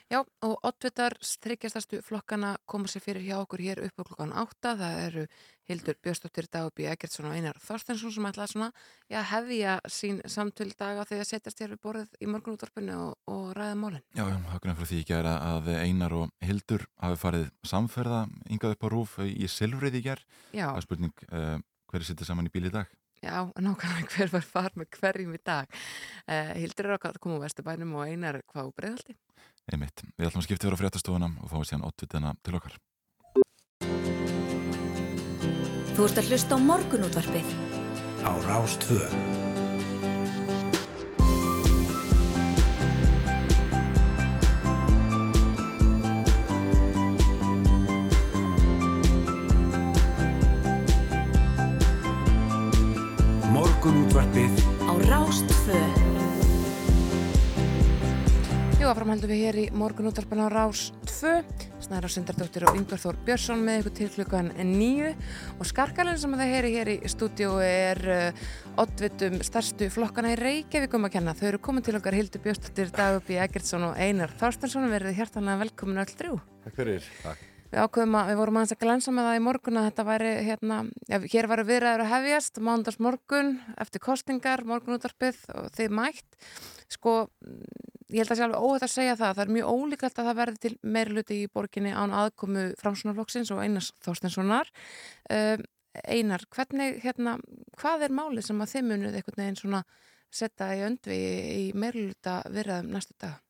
[0.08, 4.74] Já, og oddvitar þryggjastastu flokkana koma sér fyrir hjá okkur hér upp á klokkan átta.
[4.78, 5.24] Það eru
[5.68, 8.70] Hildur Björnsdóttir Dagbí Eggertsson og Einar Þorstensson sem ætla svona,
[9.10, 13.78] já, hefja sín samtöl daga þegar setjast hér við borðið í morgunútvarpinu og, og ræða
[13.82, 14.04] málinn.
[14.16, 18.76] Já, já, hakunum frá því ég gera að Einar og Hildur hafi farið samferða yngað
[18.76, 20.22] upp á rúf í Silfrið í ger.
[20.52, 20.70] Já.
[20.70, 21.58] Það er spurning, uh,
[21.90, 22.88] hverju sittir saman í bíl í dag?
[23.24, 25.70] Já, nákvæmlega hver var far með hverjum í dag.
[26.26, 29.16] Uh, Hildur er að koma á Vesturbænum og Einar hvað á breiðaldi.
[29.72, 30.04] Einmitt.
[30.16, 32.76] Við ætlum að skipta yfir á fréttastofuna og fáum síðan oddvitana til okkar.
[35.96, 37.48] Þú ert að hlusta á morgunútvarpið.
[38.26, 39.45] Á
[53.86, 53.94] Rástvö.
[53.94, 55.80] Morgunútvarpið Á Rástvö.
[58.80, 61.44] Jú, áfram heldum við hér í morgunúttarpan á Rás 2.
[61.86, 65.14] Snæra Sindardóttir og Yngvar Þór Björnsson með ykkur til klukkan nýju
[65.60, 68.44] og skarkalinn sem það heyri hér í stúdíu er uh,
[68.82, 71.38] oddvitum stærstu flokkana í Reykjavíkum að kenna.
[71.38, 76.02] Þau eru komin til okkar Hildur Björnsdóttir, Dagubi Eggertsson og Einar Þorstensson verið hjartanlega velkomin
[76.02, 76.40] öll þrjú.
[76.66, 77.06] Takk fyrir.
[77.22, 77.52] Takk.
[77.70, 80.32] Við ákveðum að við vorum aðeins að glensa með það í morgun að þetta væri
[80.46, 80.78] hérna,
[81.10, 83.52] já, hér varu viðræður að hefjast, mándags morgun,
[83.82, 86.50] eftir kostingar, morgunútarpið og þið mætt.
[86.94, 87.14] Sko,
[88.12, 90.40] ég held að sé alveg óhætt að segja það, það er mjög ólíkalt að það
[90.40, 94.70] verði til meiri luti í borginni án aðkomu framsunarflokksins og Einars Þorstenssonar.
[95.32, 95.66] Um,
[96.04, 97.38] Einar, hvernig, hérna,
[97.80, 99.82] hvað er málið sem að þið munuð einhvern veginn svona
[100.28, 101.18] setja í öndvi
[101.56, 103.45] í meiri luta viðræðum næstu dag?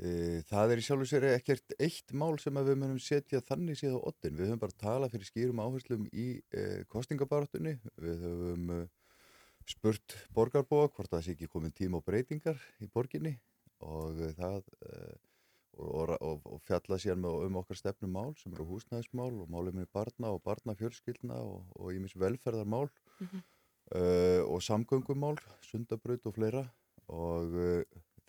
[0.00, 3.98] E, Það er í sjálfu sér ekkert eitt mál sem við munum setja þannig séð
[4.00, 4.36] á oddin.
[4.38, 7.76] Við höfum bara talað fyrir skýrum áherslum í e, kostingabarátunni.
[8.00, 8.80] Við höfum e,
[9.68, 13.36] spurt borgarbúa hvort það sé ekki komin tíma og breytingar í borginni
[13.82, 14.64] og það
[15.78, 19.78] og, og, og fjalla sér með um okkar stefnum mál sem eru húsnæðismál og málum
[19.78, 22.90] með barna og barnafjölskyldna og, og ímis velferðarmál
[23.22, 23.42] Mhm.
[23.94, 26.64] uh, og samgöngumál, sundabraut og fleira
[27.08, 27.54] og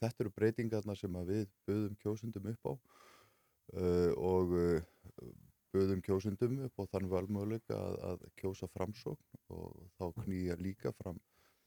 [0.04, 5.28] þetta eru breytingarna sem við buðum kjósundum upp á uh, og uh,
[5.74, 11.18] buðum kjósundum upp á þann valmöguleika að, að kjósa framsókn og þá knýja líka fram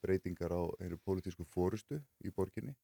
[0.04, 2.76] breytingar á einu pólitísku fórustu í borginni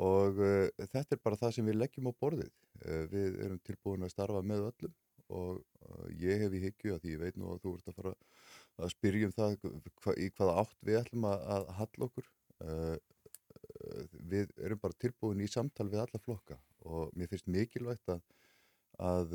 [0.00, 2.52] og uh, þetta er bara það sem við leggjum á borðið.
[2.82, 4.94] Uh, við erum tilbúin að starfa með öllum
[5.32, 7.98] og uh, ég hef í hyggju að því ég veit nú að þú ert að
[8.00, 8.14] fara
[8.82, 12.30] að spyrja um það hva, í hvaða átt við ætlum að, að halla okkur.
[14.32, 18.22] Við erum bara tilbúin í samtal við alla flokka og mér finnst mikilvægt að
[19.00, 19.34] að,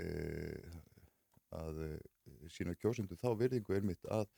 [0.00, 0.78] uh,
[1.56, 1.82] að
[2.52, 4.28] sína kjósundu þá virðingu er mitt að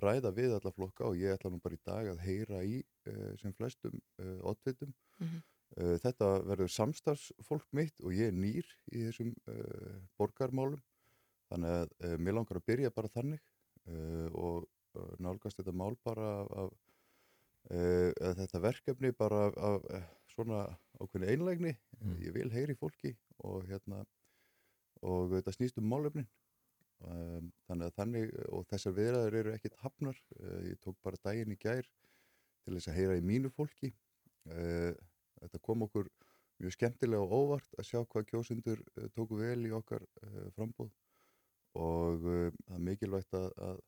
[0.00, 2.80] ræða við alla flokka og ég ætla nú bara í dag að heyra í
[3.10, 4.94] uh, sem flestum uh, oddvitum.
[5.18, 5.42] Mhm.
[5.78, 9.34] Uh, þetta verður samstarfsfólk mitt og ég er nýr í þessum
[10.18, 10.80] borgarmálum
[11.50, 13.40] þannig að mér langar að byrja bara þannig
[14.38, 14.66] og
[15.22, 16.89] nálgast þetta mál bara af, af
[17.68, 20.62] uh, þetta verkefni bara af, af uh, svona
[21.00, 21.74] ákveðni einlægni
[22.22, 24.04] ég vil heyri fólki og hérna
[25.06, 26.28] og þetta snýst um málefnin.
[27.00, 30.18] Um, þannig að þannig og þessar viðræður eru ekkit hafnar.
[30.36, 31.86] Uh, ég tók bara daginn í gær
[32.64, 33.92] til þess að heyra í mínu fólki.
[34.50, 34.92] Uh,
[35.40, 36.10] þetta kom okkur
[36.60, 38.82] mjög skemmtilega og óvart að sjá hvað kjósundur
[39.16, 40.02] tóku vel í okkar
[40.52, 40.90] frambóð
[41.80, 43.78] og það er mikilvægt að, að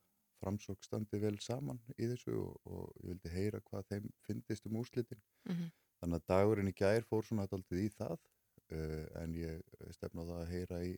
[0.42, 4.78] framsók standi vel saman í þessu og, og ég vildi heyra hvað þeim fyndist um
[4.82, 5.22] úrslitin.
[5.48, 5.70] Mhm.
[6.02, 9.60] Þannig að dagurinn í gær fór svona daldið í það uh, en ég
[9.94, 10.94] stefna á það að heyra í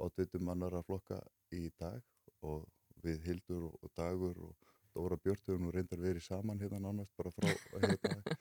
[0.00, 1.20] átvitum annara flokka
[1.52, 2.00] í dag
[2.46, 2.64] og
[3.04, 7.12] við Hildur og, og Dagur og Dóra Björn höfum nú reyndar verið saman hérna nánast
[7.18, 7.46] bara frá,
[7.84, 8.36] hérna,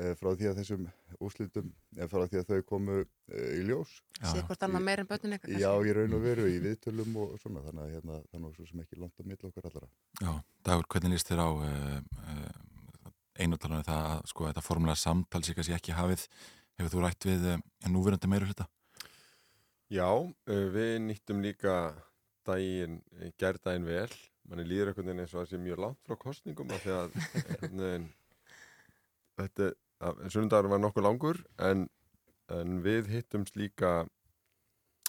[0.00, 0.86] eh, frá því að þessum
[1.20, 3.92] úrslitum, eða frá því að þau komu eh, í ljós.
[4.22, 7.36] Sér hvort annað meir en börnin ykkar Já, í raun og veru í viðtölum og
[7.42, 9.90] svona, þannig að hérna, þannig að svo sem ekki langt á milli okkar allara.
[10.22, 10.32] Já,
[10.64, 11.50] Dagur, hvernig líst þér á
[13.34, 16.28] einutalunum það að sko þetta formulega samtal sér kannski ekki hafið
[16.78, 17.46] hefur þú rætt við
[17.90, 18.68] núverandi meira hluta?
[19.92, 20.08] Já,
[20.46, 21.74] við nýttum líka
[22.46, 23.00] daginn,
[23.40, 24.08] gerðdaginn vel
[24.50, 27.18] manni líður einhvern veginn eins og það sé mjög langt frá kostningum af því að
[27.62, 28.08] veginn
[29.40, 29.70] þetta,
[30.28, 31.86] sunnundagur var nokkuð langur en,
[32.54, 33.94] en við hittumst líka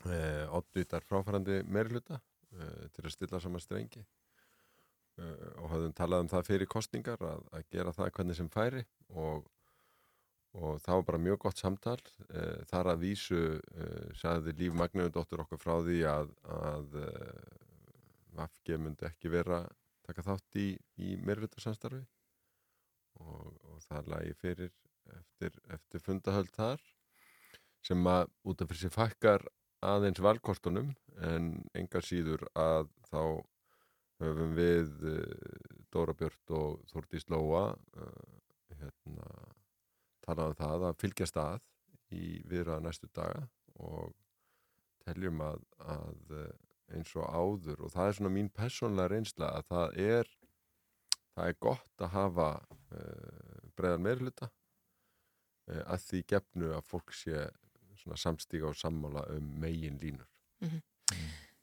[0.06, 6.32] eh, oddvítar fráfærandi meirluta eh, til að stilla saman strengi eh, og hafðum talað um
[6.36, 9.46] það fyrir kostningar að, að gera það hvernig sem færi og
[10.56, 12.00] og það var bara mjög gott samtal.
[12.30, 17.65] Eh, þar að vísu eh, sagði Líf Magniðundóttur okkur frá því að, að eh,
[18.36, 19.64] Vafge myndi ekki vera
[20.06, 20.68] taka þátt í,
[21.02, 22.02] í meirhutasamstarfi
[23.24, 24.74] og, og það lagi fyrir
[25.16, 26.84] eftir, eftir fundahöld þar
[27.86, 29.46] sem að út af fyrir sig fækkar
[29.86, 30.94] aðeins valkostunum
[31.30, 33.22] en enga síður að þá
[34.24, 34.92] höfum við
[35.94, 37.68] Dóra Björn og Þúrdís Lóa
[38.80, 39.28] hérna
[40.26, 41.60] talað um það að fylgjast að
[42.16, 43.46] í viðraða næstu daga
[43.82, 44.14] og
[45.06, 46.36] teljum að, að
[46.94, 50.32] eins og áður og það er svona mín personlega reynsla að það er
[51.36, 52.50] það er gott að hafa
[52.96, 57.48] uh, breiðan meirluta uh, að því gefnu að fólk sé
[58.00, 60.30] svona samstíga og sammála um megin línur
[60.62, 60.84] mm -hmm.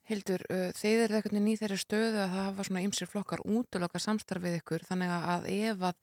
[0.03, 3.99] Hildur, uh, þeir eru eitthvað ný þeirri stöðu að það hafa svona ymsir flokkar útlöka
[3.99, 5.95] samstarfið ykkur þannig að ef að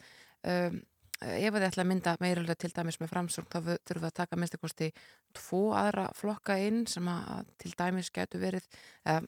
[0.53, 0.83] um,
[1.21, 4.41] ef þið ætla að mynda meirilega til dæmis með framsókn þá þurfum við að taka
[4.41, 4.91] minnstakosti
[5.37, 8.69] tvo aðra flokka inn sem að til dæmis getur verið
[9.05, 9.27] um,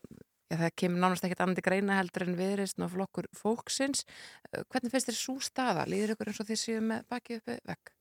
[0.48, 4.06] já, það kemur nánast ekkert annandi greina heldur en viðrist og flokkur fólksins
[4.52, 5.88] hvernig finnst þér svo staða?
[5.88, 7.96] Lýður ykkur eins og þið séu með bakið uppi vekk?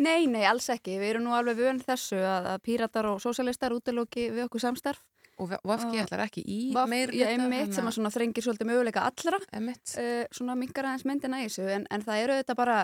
[0.00, 0.94] Nei, nei, alls ekki.
[0.96, 5.02] Við erum nú alveg vön þessu að, að píratar og sósjálistar útlöki við okkur samstarf
[5.40, 6.58] Og Vafki ætlar ekki í
[6.90, 7.30] meir hluta?
[7.32, 9.40] Einmitt sem að svona þrengir svolítið möguleika allra.
[9.56, 9.94] Einmitt.
[9.96, 12.76] Uh, svona mingar aðeins myndina í þessu en, en það eru þetta bara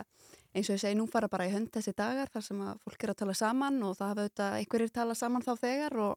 [0.57, 3.05] eins og ég segi, nú fara bara í hönd þessi dagar þar sem að fólk
[3.05, 6.15] er að tala saman og það hafa auðvitað einhverjir tala saman þá þegar og,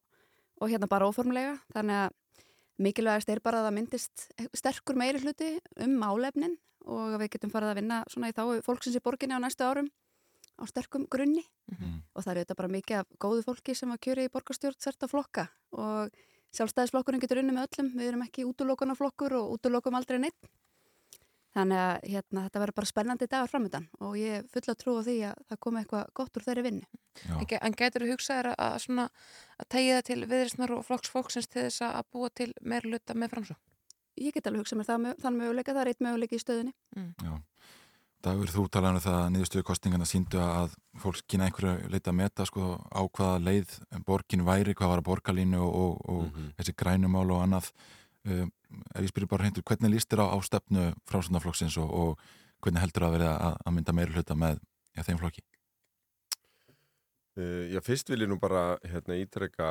[0.64, 1.58] og hérna bara óformlega.
[1.76, 2.46] Þannig að
[2.80, 5.50] mikilvægast er bara að það myndist sterkur meiri hluti
[5.84, 6.56] um málefnin
[6.88, 9.68] og að við getum farið að vinna svona í þá fólksins í borginni á næstu
[9.68, 9.92] árum
[10.60, 11.44] á sterkum grunni.
[11.70, 12.00] Mm -hmm.
[12.16, 15.08] og það er auðvitað bara mikið af góðu fólki sem að kjöri í borgarstjórn sérta
[15.08, 15.48] flokka.
[15.72, 16.10] Og
[16.56, 20.50] sjálfstæðisflokkurinn getur unni með öllum, við erum ekki útlokunarflokkur og útlokum aldrei neitt
[21.58, 25.06] Þannig að hérna, þetta verður bara spennandi dagar framöndan og ég er full að trúa
[25.08, 26.90] því að það komi eitthvað gott úr þeirri vinnu.
[27.26, 29.08] En, en getur þú hugsaður að, svona,
[29.58, 33.34] að tegja það til viðrisnar og flokksfólksins til þess að búa til meir luta með
[33.34, 33.62] framsók?
[34.20, 36.74] Ég get alveg hugsað mér það, þann möguleika, það er eitt möguleika í stöðunni.
[36.98, 37.12] Mm.
[37.24, 37.34] Já,
[38.20, 42.18] Dagur, þú talaði um það að niðurstöðu kostningarna síndu að fólk kynna einhverju leita að
[42.18, 46.34] meta sko, á hvaða leið borgin væri, hvað var að borgarlínu og, og, og mm
[46.34, 46.50] -hmm.
[46.58, 47.72] þessi grænumál og annað.
[48.28, 52.64] Um, ef ég spyrir bara hreintur, hvernig líst þér á, á stefnu frásundaflokksins og, og
[52.64, 54.60] hvernig heldur að verða að, að mynda meira hluta með
[54.98, 55.46] ja, þeim flokki?
[57.40, 59.70] Uh, já, fyrst vil ég nú bara hérna, ítrekka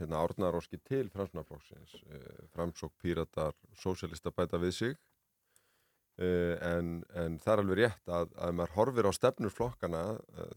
[0.00, 7.54] hérna, árnaróski til frásundaflokksins uh, framsók, píratar, sósélista bæta við sig uh, en, en það
[7.54, 10.04] er alveg rétt að, að maður horfir á stefnur flokkana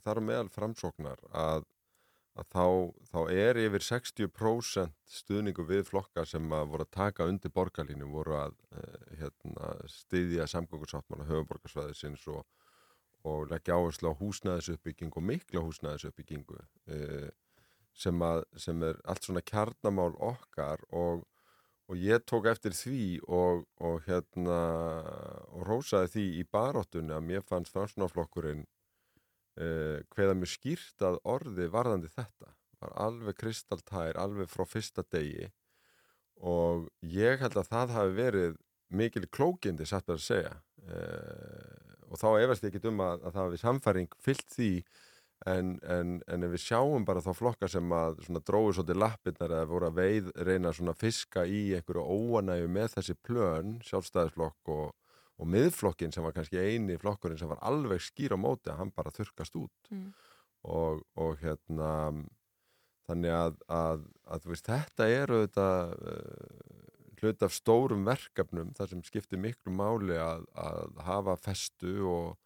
[0.03, 1.70] þar meðal framsóknar að
[2.39, 2.65] að þá,
[3.11, 8.38] þá er yfir 60% stuðningu við flokka sem að voru að taka undir borgarlínu voru
[8.39, 12.41] að uh, hérna, styðja samgöngusáttmála höfuborgarsvæðisins og,
[13.29, 17.29] og leggja áherslu á húsnæðisuppbyggingu og mikla húsnæðisuppbyggingu uh,
[17.93, 21.27] sem, að, sem er allt svona kjarnamál okkar og,
[21.86, 24.61] og ég tók eftir því og, og hérna
[25.53, 28.65] og rósaði því í baróttunni að mér fannst fransnaflokkurinn
[29.54, 32.56] Uh, hveða mjög skýrt að orði varðandi þetta.
[32.82, 35.51] Var alveg kristaltær, alveg frá fyrsta degi.
[36.41, 38.56] Og ég held að það hafi verið
[38.93, 40.56] mikil klókindi satt að segja.
[40.84, 44.72] Uh, og þá efast ég ekki um að, að það hafi samfæring fyllt því.
[45.49, 49.70] En, en, en ef við sjáum bara þá flokka sem að dróðu svolítið lappirnar eða
[49.70, 54.93] voru að veið reyna að fiska í einhverju óanægu með þessi plön, sjálfstæðisflokk og
[55.41, 58.93] og miðflokkin sem var kannski eini flokkurinn sem var alveg skýr á móti að hann
[58.95, 59.91] bara þurkast út.
[59.91, 60.13] Mm.
[60.63, 61.91] og, og hérna
[63.07, 69.03] þannig að, að, að veist, þetta eru þetta uh, hlut af stórum verkefnum þar sem
[69.05, 72.38] skiptir miklu máli að, að hafa festu og,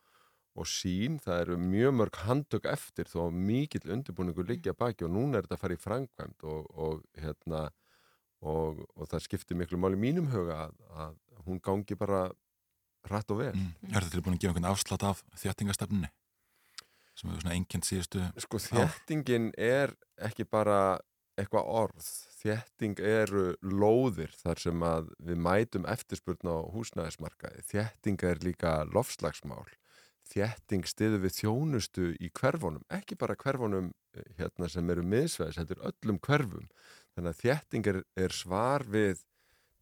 [0.58, 5.38] og sín, það eru mjög mörg handtök eftir þó mikill undirbúningur liggja baki og núna
[5.38, 7.68] er þetta að fara í framkvæmt og, og hérna
[8.42, 10.76] og, og það skiptir miklu máli mínum huga að,
[11.06, 11.16] að
[11.48, 12.28] hún gangi bara
[13.08, 13.54] hratt og vel.
[13.56, 13.92] Mm.
[13.92, 16.10] Er þetta tilbúin að gefa einhvern afslátt af þjættingastefninni?
[17.18, 21.00] Sem hefur svona engjent síðustu Sko þjættingin er ekki bara
[21.38, 22.12] eitthvað orð.
[22.38, 27.66] Þjætting eru lóðir þar sem að við mætum eftirspurn á húsnæðismarkaði.
[27.72, 29.66] Þjætting er líka lofslagsmál.
[30.28, 33.94] Þjætting stiður við þjónustu í hverfunum, ekki bara hverfunum
[34.38, 36.66] hérna, sem eru miðsveðis, þetta er öllum hverfum.
[37.16, 39.24] Þannig að þjætting er, er svar við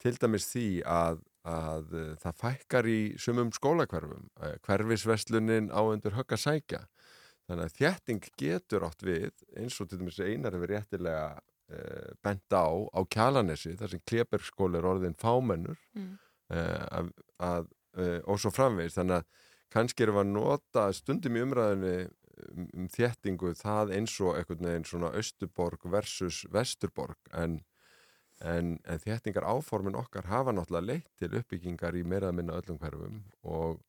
[0.04, 4.28] til dæmis því að, að uh, það fækkar í sumum skólakverfum.
[4.42, 6.82] Uh, hverfisveslunin á undir högg að sækja.
[7.46, 12.58] Þannig að þjætting getur átt við, eins og til dæmis einar hefur réttilega uh, bent
[12.58, 16.18] á, á kjalanessi, þar sem kleberskóli er orðin fámennur Mm.
[16.94, 17.08] að,
[17.42, 17.70] að,
[18.30, 18.94] og svo framvegis.
[19.00, 24.38] Þannig að kannski við að nota stundum í umræðinni um, um þjættingu það eins og
[24.38, 27.60] einhvern veginn svona Östuborg versus Vesturborg en,
[28.44, 32.80] en, en þjættingar áformin okkar hafa náttúrulega leitt til uppbyggingar í meira að minna öllum
[32.82, 33.80] hverfum og,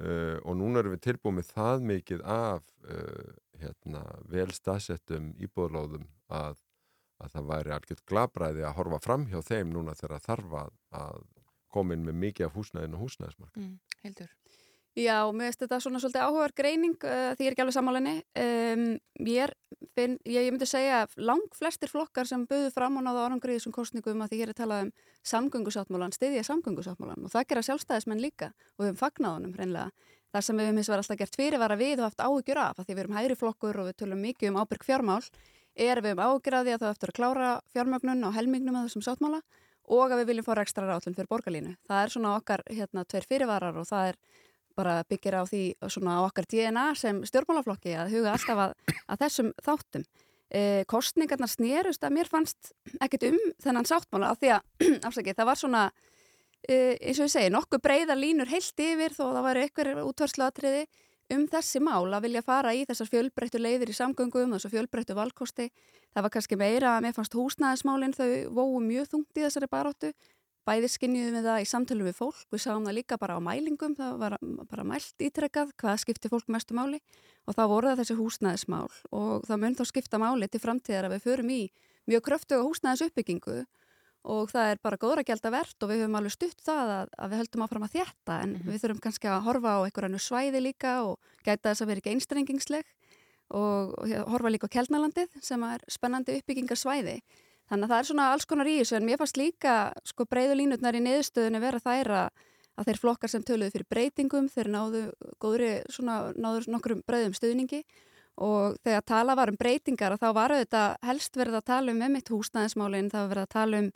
[0.00, 3.32] uh, og núna erum við tilbúið með það mikið af uh,
[3.62, 6.62] hérna, vel staðsettum íbúðlóðum að,
[7.22, 11.28] að það væri algjört glabræði að horfa fram hjá þeim núna þegar þarf að,
[11.74, 13.56] inn með mikið af húsnæðin og húsnæðismark.
[13.58, 14.34] Mm, Hildur.
[14.94, 18.12] Já, mér finnst þetta svona svolítið áhugaður greining uh, því ég er ekki alveg sammálinni.
[18.38, 18.84] Um,
[19.26, 19.54] ég,
[19.98, 23.56] finn, ég, ég myndi segja að lang flestir flokkar sem buðu fram og náðu árangri
[23.56, 24.92] í þessum kostningum að því hér er talað um
[25.32, 30.14] samgöngusáttmálan, stiðja samgöngusáttmálan og það gera sjálfstæðismenn líka og við höfum fagnað honum hreinlega.
[30.30, 32.86] Það sem við höfum hins vegar alltaf gert fyrirvara við og haft áhugjur af að
[32.86, 35.20] því við erum hægri flokkur og við tölum mikið um ábyrg fjármál
[35.74, 39.40] er við af því að það eftir að klára fjármögnun á helmingnum að þessum sáttmála
[39.90, 41.74] og að við viljum fá ekstra rátlun fyrir borgarlínu.
[41.88, 44.18] Það er svona okkar hérna, tveir fyrirvarar og það er
[44.76, 48.74] bara byggir á því svona á okkar DNA sem stjórnmálaflokki að huga alltaf að,
[49.08, 50.06] að þessum þáttum.
[50.54, 50.60] E,
[50.90, 54.68] kostningarnar snérust að mér fannst ekkert um þennan sáttmála af því að,
[55.08, 55.86] afsakið, það var svona
[56.68, 60.84] e, eins og ég segi, nokkuð breyðar línur heilt yfir þó það væri ykkur útvarslatriði
[61.34, 65.70] um þessi mál að vilja fara í þessar fjölbreyttu leiðir í samgöngum, þessar fjölbreyttu valkosti.
[66.14, 70.12] Það var kannski meira að mér fannst húsnæðismálinn þau vóu mjög þungt í þessari baróttu
[70.64, 73.94] bæði skinnjuðum við það í samtölu við fólk, við sáum það líka bara á mælingum,
[73.98, 74.36] það var
[74.70, 77.00] bara mælt ítrekkað hvað skipti fólk mestu máli
[77.44, 81.16] og þá voru það þessi húsnæðismál og það mun þá skipta máli til framtíðar að
[81.16, 81.62] við förum í
[82.08, 83.58] mjög kröftuga húsnæðisuppbyggingu
[84.24, 87.32] og það er bara góðra gælda verðt og við höfum alveg stutt það að, að
[87.32, 88.70] við höldum áfram að þjætta en mm -hmm.
[88.72, 92.14] við þurfum kannski að horfa á einhverjanu svæði líka og gæta þess að vera ekki
[92.14, 92.86] einstrengingsleg
[93.52, 93.92] og,
[94.32, 97.20] horfa líka á Kelnalandið sem er spennandi uppbyggingarsvæði
[97.74, 99.72] Þannig að það er svona alls konar í þessu en mér fannst líka
[100.06, 102.42] sko breyðu línutnar í niðurstöðinu vera þær að,
[102.78, 105.00] að þeir flokkar sem töluðu fyrir breytingum þeir náðu
[105.42, 107.80] góðri svona náður nokkur breyðum stuðningi.
[108.46, 112.30] Og þegar tala var um breytingar þá var þetta helst verið að tala um emitt
[112.30, 113.90] húsnæðismálinn, það var verið að tala um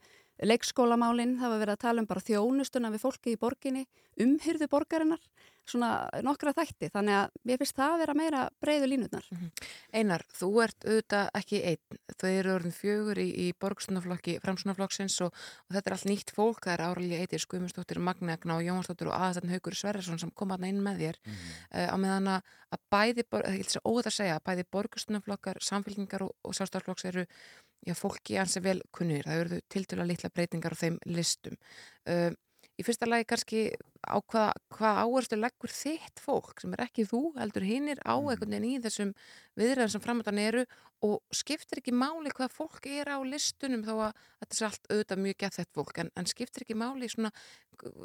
[0.50, 3.86] leikskólamálinn, það var verið að tala um bara þjónustuna við fólki í borginni,
[4.18, 5.22] umhyrðu borgarinnar,
[5.68, 5.90] svona
[6.24, 9.26] nokkra þætti, þannig að mér finnst það að vera meira breyðu línutnar.
[9.30, 9.50] -hmm.
[9.92, 15.32] Einar, þú ert auðvitað ekki einn, þau eru orðin fjögur í, í borgstunaflokki, framsunaflokksins og,
[15.68, 19.16] og þetta er allt nýtt fólk, það er áralegi eitir Skumustóttir, Magnegna og Jónsdóttir og
[19.18, 21.54] aðastættin Haugur Sverresson sem kom aðna inn með þér mm -hmm.
[21.78, 26.22] uh, á meðan að bæði, ég vil segja óða að segja, að bæði borgstunaflokkar, samfélkingar
[26.22, 27.24] og, og sástaflokks eru
[27.86, 31.56] já, fólki ansi vel kunnir, það eru til dæla litla breytingar á þeim listum.
[32.08, 32.32] Uh,
[32.78, 33.62] í fyrsta lagi kannski
[34.06, 38.54] á hvað, hvað áherslu leggur þitt fólk sem er ekki þú, heldur hinnir á einhvern
[38.54, 39.14] veginn í þessum
[39.58, 40.64] viðræðum sem framöndan eru
[41.06, 45.24] og skiptir ekki máli hvað fólk er á listunum þó að þetta er allt auðvitað
[45.24, 47.32] mjög gett þetta fólk en, en skiptir ekki máli svona,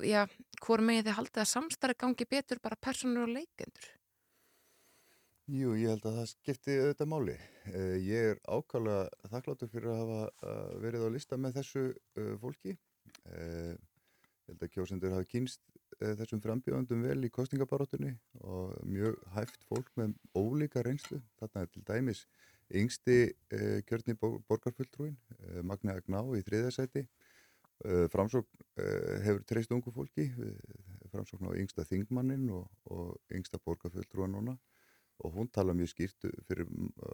[0.05, 0.23] já,
[0.61, 3.91] hvort meginn þið haldið að samstarri gangi betur bara personur og leikendur?
[5.51, 7.33] Jú, ég held að það skipti auðvitað máli.
[7.67, 12.29] Uh, ég er ákvæmlega þakkláttur fyrir að hafa uh, verið á lista með þessu uh,
[12.39, 12.77] fólki.
[14.43, 15.61] Ég held að kjósendur hafa kynst
[16.19, 18.11] þessum frambjóðandum vel í kostningabaróttunni
[18.43, 21.21] og mjög hæft fólk með ólíka reynslu.
[21.39, 22.23] Þarna er til dæmis
[22.73, 23.17] yngsti
[23.87, 25.15] kjörni borgarfulltrúin,
[25.63, 27.05] Magna Agná í þriðasæti.
[28.11, 28.67] Framsókn
[29.23, 30.27] hefur treyst ungu fólki,
[31.13, 34.57] framsókn á yngsta þingmannin og, og yngsta borgarfulltrúa núna
[35.23, 36.67] og hún tala mjög skýrt fyrir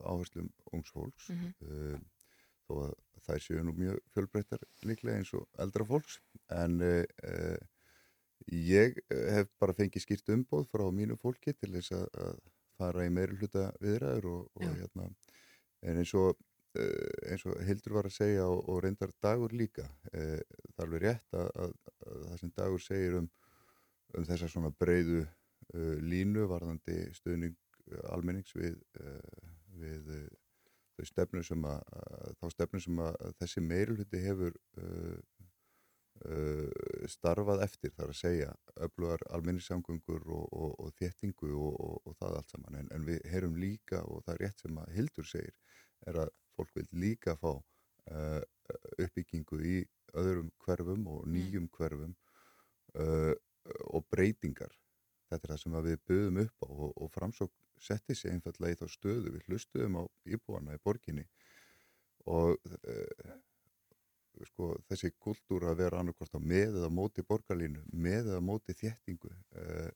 [0.08, 2.00] áherslum ungs fólks mm -hmm.
[2.70, 2.94] Þó að
[3.26, 6.22] þær séu nú mjög fjölbreyttar líklega eins og eldra fólks.
[6.56, 7.58] En uh,
[8.48, 12.38] ég hef bara fengið skýrt umbóð frá mínu fólki til þess að, að
[12.80, 15.10] fara í meiri hluta viðræður og, og hérna
[15.82, 16.40] en eins og,
[16.80, 20.86] uh, eins og Hildur var að segja og, og reyndar dagur líka uh, það er
[20.86, 21.76] alveg rétt að, að,
[22.08, 23.30] að það sem Dagur segir um,
[24.18, 27.58] um þessa svona breyðu uh, línu varðandi stuðning
[27.92, 30.14] uh, almennings við, uh, við
[31.00, 31.84] þau stefnu sem að,
[32.40, 35.20] þá stefnu sem að, þessi meiruluti hefur uh,
[36.28, 38.50] uh, starfað eftir þar að segja
[38.88, 42.80] öflugar almenningssamgöngur og, og, og þéttingu og, og það allt saman.
[42.82, 45.56] En, en við heyrum líka og það er rétt sem að Hildur segir
[46.08, 48.42] er að fólk vil líka fá uh,
[49.00, 49.78] uppbyggingu í
[50.20, 52.16] öðrum hverfum og nýjum hverfum
[53.00, 53.34] uh,
[53.94, 54.74] og breytingar.
[55.30, 57.54] Þetta er það sem við buðum upp á og, og framsók
[57.84, 61.26] setti sig einfallega í þá stöðu við hlustuðum á íbúana í borginni
[62.30, 63.38] og uh,
[64.48, 69.32] sko, þessi kultúr að vera annarkort á með eða móti borgarlínu, með eða móti þéttingu
[69.32, 69.90] uh,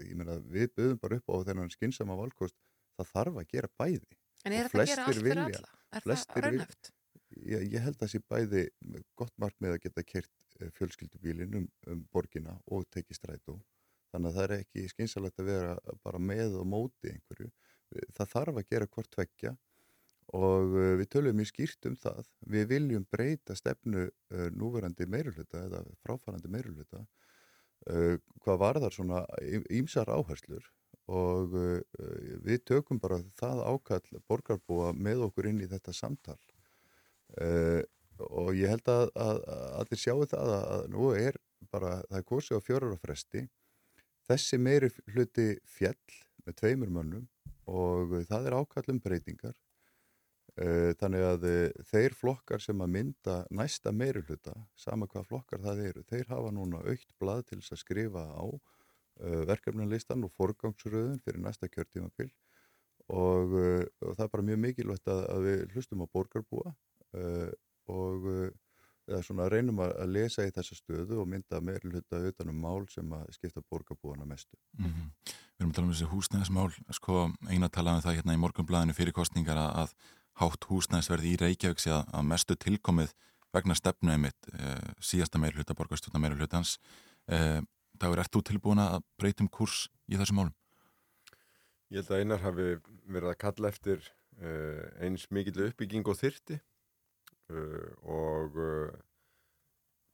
[0.00, 2.58] ég meina við buðum bara upp á þennan skynsama valkost
[2.96, 5.72] það þarf að gera bæði En er þetta að gera allt fyrir alla?
[5.92, 6.92] Er það raunhæft?
[7.40, 8.64] ég, ég held að sé bæði
[9.18, 10.46] gott markmið að geta kert
[10.78, 13.58] fjölskyldubílin um, um borgina og tekið strætó
[14.12, 17.50] þannig að það er ekki skynsalegt að vera bara með og móti einhverju.
[18.16, 19.52] Það þarf að gera hvort tveggja
[20.36, 22.28] og uh, við tölum mjög skýrt um það.
[22.54, 29.24] Við viljum breyta stefnu uh, núverandi meirulhuta eða fráfarandi meirulhuta uh, hvað varðar svona
[29.72, 30.70] ímsar áherslur
[31.12, 31.52] og
[32.46, 36.38] við tökum bara það ákall borgarbúa með okkur inn í þetta samtal.
[38.22, 41.40] Og ég held að, að, að allir sjáu það að, að nú er
[41.74, 43.42] bara, það er kosið á fjórar á fresti
[44.28, 47.28] þessi meiri hluti fjall með tveimur mönnum
[47.70, 53.36] og það er ákall um breytingar uh, þannig að uh, þeir flokkar sem að mynda
[53.54, 57.76] næsta meiri hluta, sama hvað flokkar það eru, þeir hafa núna aukt blað til þess
[57.76, 62.32] að skrifa á uh, verkefnarlistan og forgangsröðun fyrir næsta kjörtímabil
[63.12, 66.70] og, og það er bara mjög mikilvægt að, að við hlustum á borgarbúa
[67.92, 68.28] og
[69.08, 72.86] eða svona reynum að, að lesa í þessa stöðu og mynda meiri hluta utanum mál
[72.92, 74.56] sem að skipta borgarbúana mestu.
[74.78, 75.10] Mhm.
[75.26, 78.96] Við erum að tala um þessi húsnæðismál, sko, eina talaði um það hérna í morgunblæðinu
[78.96, 79.94] fyrir kostningar að, að
[80.42, 83.12] hátt húsnæðisverði í Reykjavík sé að, mestu tilkomið
[83.52, 86.78] vegna stefnu einmitt e, síðasta meiri hluta, borgarstjórna meiri hlutans.
[87.28, 87.60] E,
[88.00, 90.54] Dagur, ert þú tilbúin að breytum kurs í þessum málum?
[91.92, 92.68] Ég held að einar hafi
[93.04, 94.06] verið að kalla eftir
[94.40, 96.56] uh, eins mikill uppbygging og þyrti
[98.08, 99.00] og uh,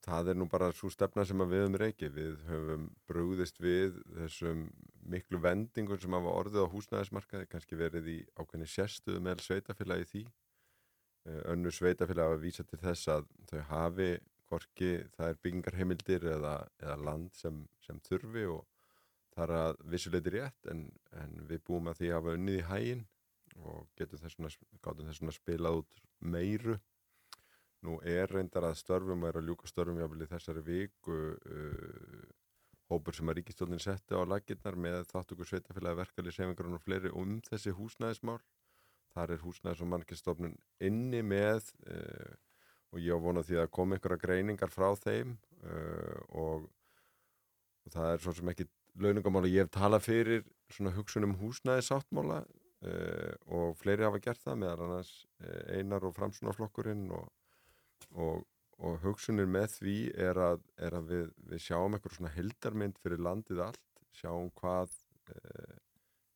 [0.04, 2.14] það er nú bara svo stefna sem við höfum reykið.
[2.16, 4.66] Við höfum brúðist við þessum
[5.08, 10.24] miklu vendingum sem hafa orðið á húsnæðismarkaði, kannski verið í ákveðni sérstuðu meðal sveitafélagi því.
[11.28, 14.10] Uh, önnu sveitafélagi hafa vísa til þess að þau hafi
[14.48, 18.64] hvorki það er byggingarheimildir eða, eða land sem, sem þurfi og
[19.34, 20.86] það er að vissuleiti rétt en,
[21.20, 23.04] en við búum að því að hafa unnið í hægin
[23.66, 24.50] og getum þessuna,
[24.82, 26.78] gátum þessuna spilað út meiru.
[27.86, 32.24] Nú er reyndar að störfum og er að ljúka störfum jáfnvel í þessari viku uh,
[32.90, 37.38] hópur sem að ríkistjónin setti á laginnar með þáttöku sveitafélagi verkefli sefingar og fleiri um
[37.46, 38.40] þessi húsnæðismál.
[39.14, 42.34] Þar er húsnæðis og mannskistofnun inni með uh,
[42.92, 46.68] og ég á vona því að koma einhverja greiningar frá þeim uh, og,
[47.84, 48.68] og það er svo sem ekki
[48.98, 54.62] launungamála, ég hef talað fyrir svona hugsunum húsnæði sáttmála uh, og fleiri hafa gert það
[54.64, 55.12] meðal annars
[55.44, 57.28] uh, einar og framsunarflokkurinn og,
[58.14, 58.44] og,
[58.78, 59.96] og hugsunin með því
[60.28, 63.84] er að, er að við, við sjáum eitthvað svona hildarmynd fyrir landið allt,
[64.14, 64.94] sjáum hvað
[65.34, 65.76] uh,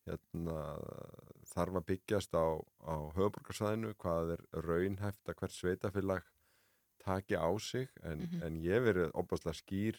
[0.07, 0.57] hérna,
[1.53, 2.47] þarf að byggjast á,
[2.83, 6.25] á höfuborgarsæðinu, hvað er raunhæft að hvert sveitafélag
[7.03, 8.43] taki á sig en, Mhm.
[8.43, 9.97] en ég verið opaslega skýr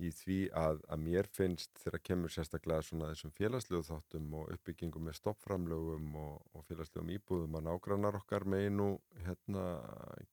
[0.00, 5.06] í því að, að mér finnst þegar kemur sérstaklega svona þessum félagslegu þáttum og uppbyggingum
[5.08, 8.88] með stoppframlögum og, og félagslegum íbúðum að nágrannar okkar megi nú
[9.26, 9.66] hérna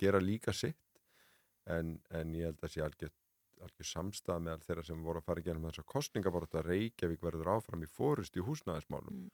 [0.01, 0.79] gera líka sitt.
[1.69, 3.13] En, en ég held að sé algjör,
[3.61, 7.53] algjör samstað með þeirra sem voru að fara genum þess að kostningaborta að Reykjavík verður
[7.57, 9.27] áfram í fórust í húsnæðismálum.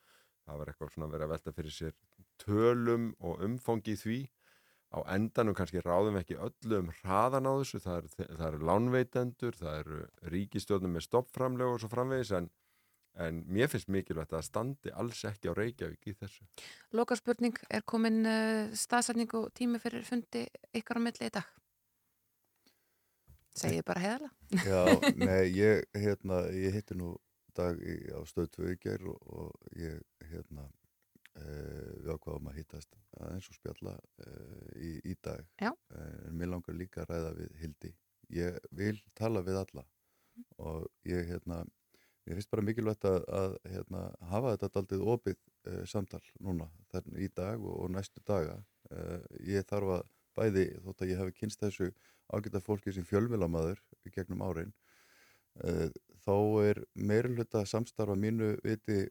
[0.45, 1.95] Það var eitthvað svona verið að velta fyrir sér
[2.41, 4.19] tölum og umfangi því
[4.95, 9.57] á endanum kannski ráðum við ekki öllum hraðan á þessu, það eru, það eru lánveitendur,
[9.59, 9.97] það eru
[10.33, 12.47] ríkistjórnum með stoppframlög og svo framvegis en,
[13.25, 16.47] en mér finnst mikilvægt að standi alls ekki á Reykjavík í þessu.
[16.95, 20.45] Loka spurning, er komin uh, staðsætning og tími fyrir fundi
[20.75, 21.51] ykkar á milli í dag?
[23.55, 24.31] Segið bara heiðala.
[24.67, 24.81] Já,
[25.27, 27.13] nei, ég, hérna, ég hitti nú
[27.55, 30.01] dag í, á stöð 2 í ger og, og ég,
[30.31, 30.67] hérna,
[31.35, 34.33] við ákvaðum að hittast aðeins og spjalla e,
[34.79, 35.43] í, í dag.
[35.61, 35.71] Já.
[35.99, 37.91] En mér langar líka að ræða við Hildi.
[38.35, 39.85] Ég vil tala við alla
[40.59, 41.61] og ég, hérna,
[42.25, 47.21] ég finnst bara mikilvægt að, að hérna, hafa þetta daldið opið e, samtal núna, þarna
[47.21, 48.57] í dag og, og næstu daga.
[48.89, 49.21] E,
[49.55, 51.91] ég þarf að bæði þótt að ég hafi kynst þessu
[52.33, 53.81] ágæta fólki sem fjölmjölamæður
[54.13, 54.73] gegnum árin
[55.63, 55.89] uh,
[56.25, 56.35] þá
[56.65, 59.05] er meira hluta samstarfa mínu viti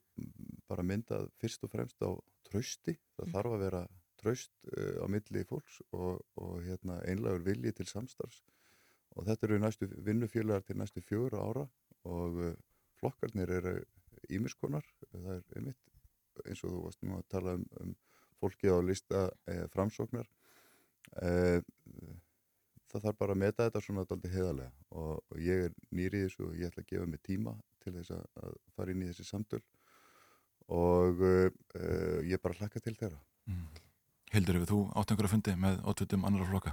[0.68, 2.10] bara myndað fyrst og fremst á
[2.48, 2.96] trausti.
[3.16, 3.32] Það Mm.
[3.32, 3.82] þarf að vera
[4.20, 8.42] traust uh, á milli fólks og, og hérna, einlegur vilji til samstarfs.
[9.14, 11.66] Og þetta eru næstu vinnufélagar til næstu fjögur ára
[12.04, 12.54] og uh,
[13.00, 13.76] flokkarnir eru
[14.30, 17.94] ímiskonar, það er einmitt eins og þú varst nú að tala um, um
[18.40, 20.26] fólki á lista eh, framsóknar.
[21.22, 21.60] Eh,
[22.90, 26.26] það þarf bara að meta þetta svona daldi heiðarlega og, og ég er nýri í
[26.26, 27.54] þessu og ég ætla að gefa mig tíma
[27.84, 29.62] til þess að, að fara inn í þessi samtöl
[30.68, 31.50] og uh,
[32.24, 33.20] ég bara hlakka til þeirra
[34.34, 36.72] Hildur, hefur þú átt einhverja fundi með ótvitum annara flokka?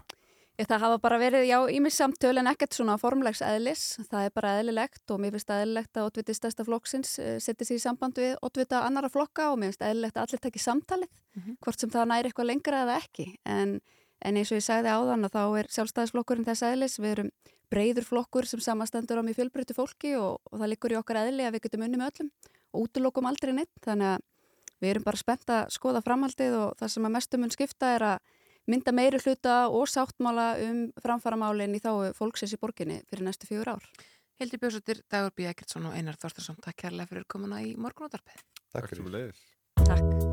[0.60, 3.84] Ég, það hafa bara verið, já, ímis samtöl en ekkert svona formlegs eðlis.
[4.10, 7.80] Það er bara eðlilegt og mér finnst eðlilegt að ótviti stærsta flokksins uh, setja sér
[7.80, 11.54] í samband við ótvita annara flokka og mér finnst eðlilegt að allir tekja samtalið, Mhm.
[11.64, 13.26] hvort sem það næri eitthvað lengra eða ekki.
[13.48, 13.78] En,
[14.22, 17.30] en eins og ég sagði áðan að þá er sjálfstæðisflokkurinn þess eðlis, við erum
[17.72, 21.46] breyður flokkur sem samastendur á mjög fjölbreytu fólki og, og það liggur í okkar eðli
[21.48, 22.32] að við getum unni með öllum
[22.72, 24.28] og útlokum aldrei neitt, þannig að
[24.82, 28.08] við erum bara spennt að skoða framhaldið og það sem að mestum mun skipta er
[28.14, 28.40] að
[28.72, 33.76] mynda meiri hluta og sáttmála um framfaramálinn í þá fólksins í borginni fyrir næstu fjögur
[33.76, 33.88] ár.
[34.42, 35.46] Hildur Björnsóttir, Dagur B.
[35.52, 38.42] Ekkertsson og Einar Þorstarsson, takk kærlega fyrir komuna í morgunútarpið.
[38.74, 39.48] Takk fyrir leiðis.
[39.86, 40.31] Takk.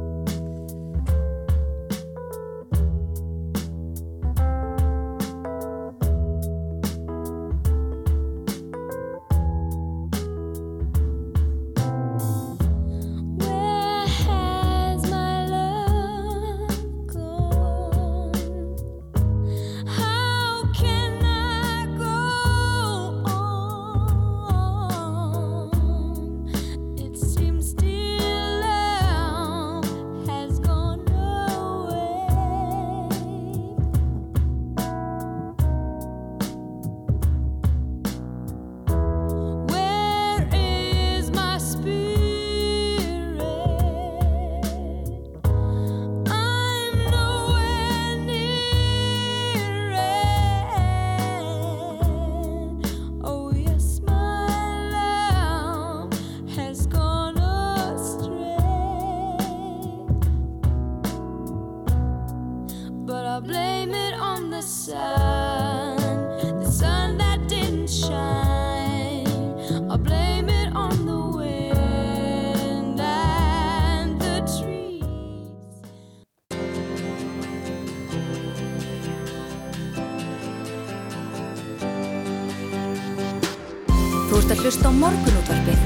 [84.99, 85.83] Morgunútvarpið.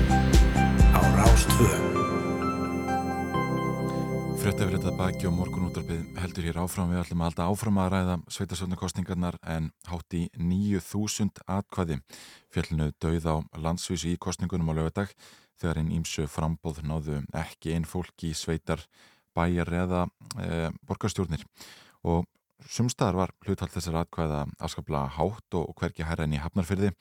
[0.96, 1.68] Á Rástvö.
[4.40, 6.94] Fréttafréttað baki og morgunúttarpið heldur hér áfram.
[6.94, 11.98] Við ætlum alltaf áfram að ræða sveitasöndakostningarnar en hátt í 9000 atkvæði
[12.54, 15.12] fjallinu dauð á landsvísu í kostningunum á lögadag
[15.60, 18.80] þegar einn ímsu frambóð náðu ekki einn fólk í sveitar
[19.36, 20.06] bæjar eða
[20.40, 21.44] e, borgarstjórnir.
[22.08, 22.24] Og
[22.64, 26.94] sumstaðar var hluthald þessar atkvæða afskaplega hátt og hvergi hærra enn í hafnarfyrði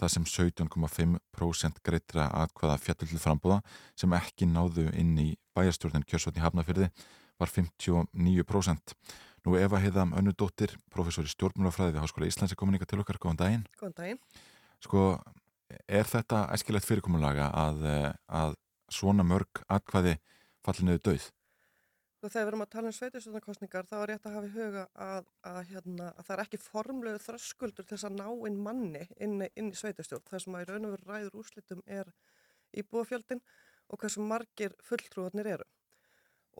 [0.00, 3.58] það sem 17,5% greitra atkvæða fjallu til frambúða
[3.98, 6.88] sem ekki náðu inn í bæjarstjórnin kjörsvotni Hafnafyrði
[7.40, 8.94] var 59%.
[9.46, 13.20] Nú Eva Heiðam Önnudóttir, professor í stjórnmjölafræði við Háskóla Íslands er komin ykkar til okkar,
[13.20, 13.62] góðan daginn.
[13.80, 14.20] Góðan daginn.
[14.84, 15.04] Sko,
[15.88, 18.56] er þetta æskilegt fyrirkomulaga að, eh, að
[18.92, 20.18] svona mörg atkvæði
[20.64, 21.30] falli niður döið?
[22.20, 24.82] Og þegar við erum að tala um sveitarstjórnarkostningar þá er rétt að hafa í huga
[25.06, 29.04] að, að, hérna, að það er ekki formlegu þröskuldur til þess að ná inn manni
[29.16, 30.26] inn, inn í sveitarstjórn.
[30.28, 32.12] Það sem að í raun og veru ræður úrslitum er
[32.76, 33.40] íbúafjöldin
[33.88, 35.68] og hversu margir fulltrúarnir eru.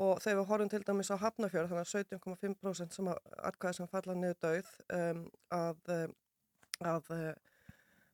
[0.00, 3.92] Og þegar við horfum til dæmis á Hafnafjörð, þannig að 17,5% sem að atkvæði sem
[3.92, 5.22] falla niður döið, um,
[5.52, 6.18] að, um,
[6.88, 7.32] uh,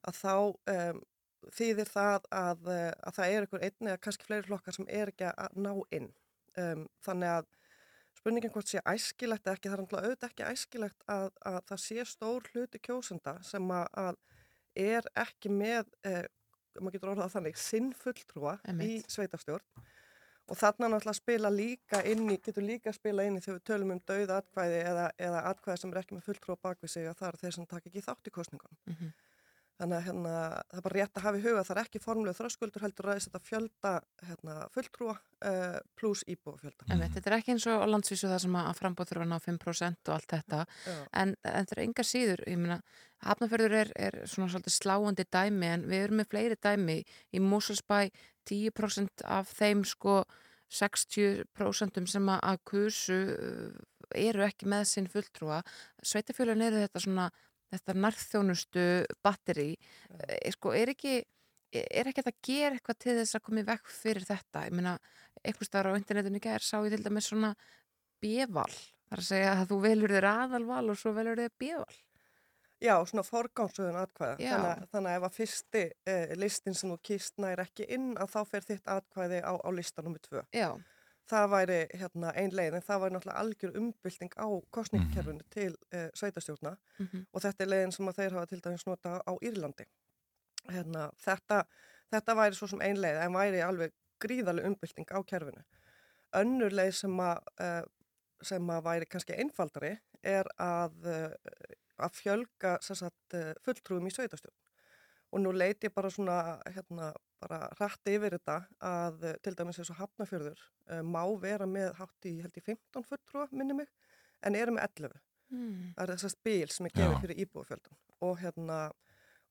[0.02, 0.35] að þá
[0.74, 1.02] um,
[1.55, 5.31] þýðir það að, að það er ykkur einni eða kannski fleiri flokkar sem er ekki
[5.31, 6.10] að ná inn.
[6.57, 7.49] Um, þannig að
[8.16, 11.83] spurningin hvort sé æskilegt eða ekki, það er náttúrulega auðvitað ekki æskilegt að, að það
[11.85, 14.16] sé stór hluti kjósenda sem að,
[14.77, 16.24] er ekki með, eh,
[16.81, 19.85] maður getur orðað þannig, sinnfulltrúa í sveitastjórn
[20.47, 23.95] og þarna náttúrulega spila líka inn í, getur líka spila inn í þegar við tölum
[23.95, 27.31] um dauða atkvæði eða, eða atkvæði sem er ekki með fulltrúa bakvið sig að það
[27.31, 28.83] eru þeir sem taka ekki þátt í kostningunum.
[28.91, 29.15] Mhm.
[29.77, 30.35] Þannig að hérna,
[30.70, 33.09] það er bara rétt að hafa í huga að það er ekki formlega þröskuldur heldur
[33.12, 33.90] að þetta fjölda
[34.28, 36.86] hérna, fulltrúa uh, pluss íbúafjölda.
[36.89, 39.36] Einmitt, þetta er ekki eins og á landsvísu það sem að frambóð þurfa að ná
[39.44, 40.62] 5% og allt þetta.
[41.12, 42.78] En, en þetta er enga síður ég meina,
[43.27, 46.97] hafnafjörður er, er svona svolítið sláandi dæmi en við erum með fleiri dæmi.
[47.36, 48.01] Í Moselsbæ
[48.48, 50.23] 10% af þeim sko
[50.73, 53.20] 60% sem að, að kursu
[54.16, 55.61] eru ekki með sinn fulltrúa.
[56.01, 57.28] Sveitafjölun eru þetta svona
[57.77, 58.85] þetta narþjónustu
[59.24, 61.20] batteri e, sko, er ekki
[61.77, 64.97] er ekki að gera eitthvað til þess að koma í vekk fyrir þetta ég meina,
[65.43, 67.53] einhvers staðar á internetinu gær sá ég til dæmis svona
[68.23, 68.70] bjöval
[69.07, 72.03] þar að segja að þú velur þér aðalval og svo velur þér bjöval
[72.77, 74.35] Já, svona forgámsöðun atkvæða.
[74.36, 75.82] Þannig, þannig að ef að fyrsti
[76.12, 79.69] eh, listin sem þú kýst nær ekki inn að þá fer þitt atkvæði á, á
[79.73, 80.43] lista nummer tvö.
[80.53, 80.69] Já.
[81.27, 86.09] Það væri hérna, ein leið en það væri náttúrulega algjör umbylting á kostningakerfinu til eh,
[86.15, 87.27] sveitastjórna Mhm.
[87.32, 89.86] og þetta er leiðin sem að þeir hafa til dæmis nota á Írlandi.
[90.70, 91.65] Hérna, þetta,
[92.12, 93.93] þetta væri svo sem ein leið en væri alveg
[94.23, 95.62] gríðarlega umbylting á kerfinu.
[96.35, 97.82] Önnur leið sem að, uh,
[98.43, 101.35] sem að væri kannski einfaldari er að, uh,
[101.98, 104.55] að fjölga sagt, uh, fulltrúum í sveitastjórn.
[105.32, 109.79] Og nú leiti ég bara svona, hérna, bara rætti yfir þetta að uh, til dæmis
[109.79, 110.61] eins og Hafnafjörður
[110.91, 113.89] uh, má vera með hátt í, held ég, 15 fulltrúa, minni mig,
[114.43, 115.19] en eru með 11.
[115.51, 115.93] Mm.
[115.97, 118.79] Það er þessast bíl sem er gefið fyrir íbúafjöldan og hérna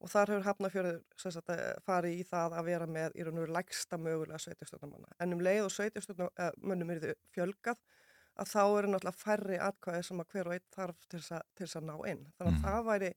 [0.03, 3.53] og þar hefur sagt, eh, farið í það að vera með í raun og veru
[3.55, 5.07] lægsta mögulega sveitastjórnamanna.
[5.23, 7.79] En um leið og sveitastjórnamönnum er þau fjölgað
[8.35, 11.45] að þá eru náttúrulega færri atkvæði sem að hver og einn þarf til þess að,
[11.55, 12.25] til þess að ná inn.
[12.35, 12.65] Þannig að Mhm.
[12.65, 13.11] það væri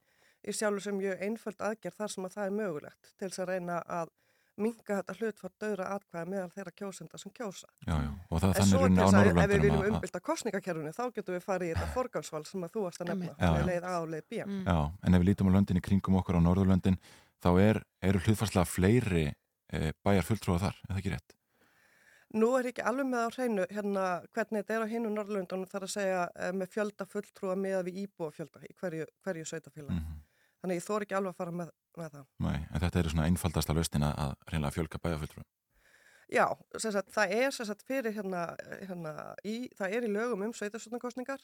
[0.47, 3.49] í sjálfu sem mjög einföld aðgerð þar sem að það er mögulegt til þess að
[3.51, 4.09] reyna að
[4.59, 7.69] minka þetta hlutfall döðra atkvæði meðal þeirra kjósenda sem kjósa.
[7.87, 9.63] Já, já, og það En þannig svo er til á þess að ef við Norðurlöndunum
[9.63, 12.83] viljum að- að- umbylta kostningakerfinu þá getum við farið í þetta forgansval sem að þú
[12.89, 14.43] varst að nefna, Já, leið A og leið B.
[14.43, 16.99] Já, en ef við lítum á löndin í kringum okkur á Norðurlöndin
[17.43, 19.27] þá er, eru hlutfarslega fleiri
[19.73, 21.35] e, bæjar fulltrúa þar, er það ekki rétt?
[22.35, 24.03] Nú er ekki alveg með á hreinu hérna
[24.37, 28.03] hvernig þetta er á hinu Norrlöndunum þar að segja eh, með fjölda fulltrúa með við
[28.05, 29.45] íbúafjölda í hverju, hverju.
[30.63, 31.71] Þannig ég þór ekki alveg að fara með,
[32.01, 32.27] með það.
[32.47, 35.47] Nei, en þetta eru svona einfaldasta lausnin að, reyna að fjölga bæjar fulltrúa.
[36.29, 36.45] Já,
[36.77, 38.43] sem sagt, það er sem sagt, fyrir hérna,
[38.85, 39.13] hérna
[39.49, 41.41] í, það er í lögum um sveitastjórnarkostningar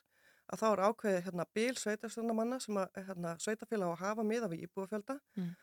[0.53, 4.51] að þá er ákveðið hérna bíl sveitastjórnarmanna sem að hérna, sveitafélag á að hafa miða
[4.53, 5.55] við íbúafjölda Mm.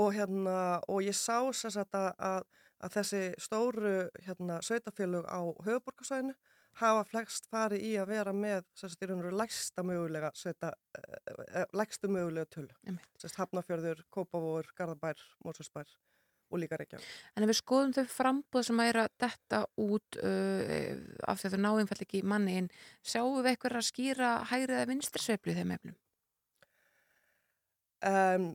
[0.00, 0.54] og hérna
[0.88, 2.46] og ég sá sem sagt að, að,
[2.80, 3.92] að þessi stóru
[4.24, 6.32] hérna sveitafélög á höfuborgarsvæðinu
[6.80, 8.68] hafa flest farið í að vera með
[9.00, 12.98] veru lægsta mögulega sveita, uh, lægstu mögulega tölu.
[13.18, 15.90] Sagt Hafnafjörður, Kópavóður, Garðabær, Mórsvæsbær
[16.50, 17.06] og líka Reykjavík.
[17.36, 20.94] En ef við skoðum þau frambúð sem er að detta út uh,
[21.30, 22.70] af því að þau ná einfall ekki manni inn,
[23.06, 25.98] sjáum við eitthvað að skýra hægrið eða vinstri sveiflu í þeim efnum?
[28.10, 28.50] Um,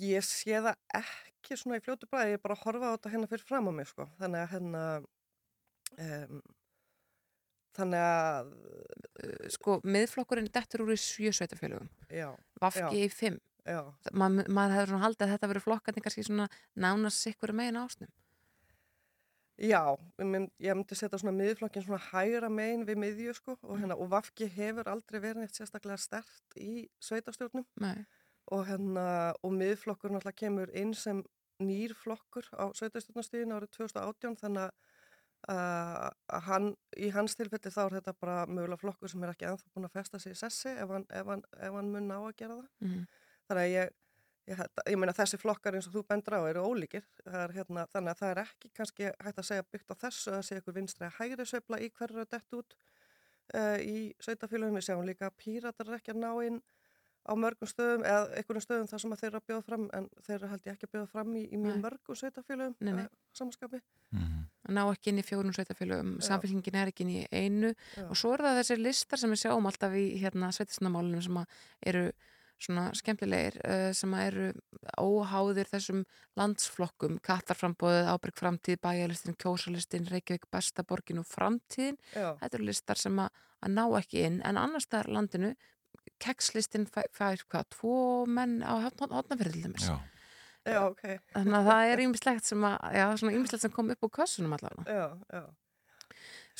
[0.00, 3.12] ég sé það ekki svona í fljótu bræði, ég er bara að horfa á þetta
[3.14, 4.06] hérna fyrir fram á mig sko.
[4.20, 4.82] Þannig að hérna,
[6.06, 6.42] um,
[7.80, 8.54] þannig að,
[9.20, 11.88] Uh, sko, miðflokkurinn dettur úr í sjö sveitafélögum.
[12.60, 13.40] Vafki í fimm.
[14.16, 16.46] Maður hefur svona haldið að þetta verið flokkarnir kannski svona
[16.80, 18.10] nánast sikkur megin ásnum.
[19.60, 19.82] já,
[20.16, 24.48] ég myndi setja svona miðflokkin svona hægra megin við miðju sko og hérna, og Vafki
[24.48, 27.66] hefur aldrei verið neitt sérstaklega stert í sveitastjórnum.
[27.84, 28.06] Nei.
[28.56, 31.20] Og hérna, og miðflokkur náttúrulega kemur inn sem
[31.60, 34.96] nýr flokkur á sveitastjórnastíðin árið 2018 þannig að
[35.48, 36.10] Uh,
[36.44, 36.66] hann,
[37.00, 39.94] í hans tilfelli þá er þetta bara mögulega flokkur sem er ekki ennþá búin að
[39.96, 42.68] festa sig í sessi ef hann, hann, hann mun ná að gera það.
[42.84, 43.06] Mhm.
[43.48, 43.94] Þannig að ég,
[44.52, 47.06] ég, held- ég meina þessi flokkar eins og þú bendur á eru ólíkir.
[47.24, 50.44] Er, hérna, þannig að það er ekki kannski hægt að segja byggt á þessu að
[50.50, 52.76] segja ykkur vinstri að hægri sveifla í hverju dett út
[53.56, 54.76] uh, í sveitafélagum.
[54.76, 56.60] Við sjáum líka að píratar er ekki að ná inn
[57.30, 60.08] á mörgum stöðum eða einhverjum stöðum þar sem að þeir eru að bjóða fram en
[60.26, 62.18] þeir eru held ég ekki að bjóða fram í, í mjög mörgum
[62.80, 63.04] nei.
[63.04, 63.06] uh,
[63.38, 63.80] samanskapi.
[64.66, 66.26] að ná ekki inn í fjórun sveitafélögum, Já.
[66.30, 68.04] samfélkingin er ekki inn í einu Já.
[68.08, 71.56] og svo er það þessir listar sem við sjáum alltaf í hérna, sveitisnamálunum sem að
[71.92, 72.04] eru
[72.60, 74.48] svona skemmtilegir uh, sem að eru
[75.00, 76.02] óháðir þessum
[76.38, 81.96] landsflokkum, kattarframbóðið, ábyrg framtíð, bæjarlistin, kjósalistin, Reykjavík, besta borgin og framtíðin.
[82.12, 82.34] Já.
[82.42, 85.52] Þetta eru listar sem að, að ná ekki inn en annars það er landinu,
[86.22, 87.94] kekslistin fær, hvað, tvo
[88.28, 89.88] menn á hotnafyrir til dæmis.
[89.88, 89.98] Já.
[90.68, 91.02] Já, ok.
[91.32, 94.52] Þannig að það er ýmislegt sem að, já, svona ýmislegt sem kom upp úr kössunum
[94.58, 94.84] allavega.
[94.84, 95.44] Já, já.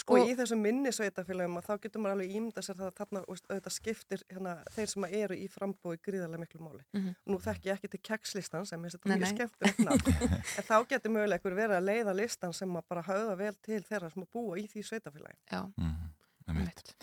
[0.01, 2.95] Sko- og í þessum minni sveitafélagum að þá getur maður alveg ímynda sér það að
[3.01, 6.85] þarna auðvitað skiptir hérna, þeir sem eru í frambói gríðarlega miklu máli.
[6.97, 7.17] Mhm.
[7.29, 10.15] Nú þekki ég ekki til kekslistan sem er mjög nafn.
[10.63, 13.83] en þá getur mögulega einhver verið að leiða listan sem að bara höfða vel til
[13.91, 15.37] þeirra sem að búa í því sveitafélagi.
[15.53, 16.09] Já, Mhm,
[16.49, 16.95] einmitt.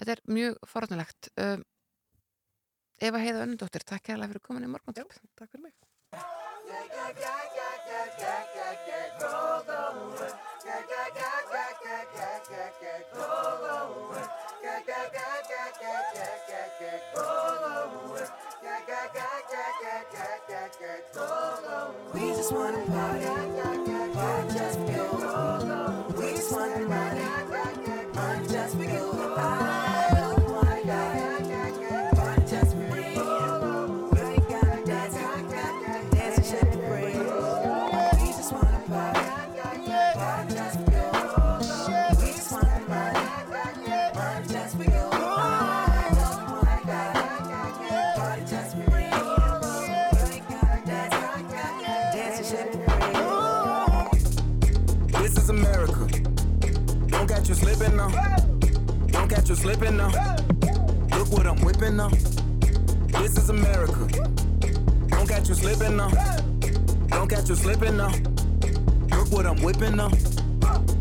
[0.00, 1.28] Þetta er mjög forðanlegt.
[1.36, 1.64] Um,
[3.00, 4.96] Eva Heiða Önnundóttir, takk kærlega fyrir komin í morgun.
[4.98, 5.06] Já,
[5.40, 5.76] takk fyrir mig.
[59.50, 60.10] You slipping now.
[61.10, 62.08] Look what I'm whipping now.
[63.18, 64.06] This is America.
[65.08, 66.08] Don't catch you slipping now.
[67.08, 68.12] Don't catch you slipping now.
[69.10, 70.08] Look what I'm whipping now.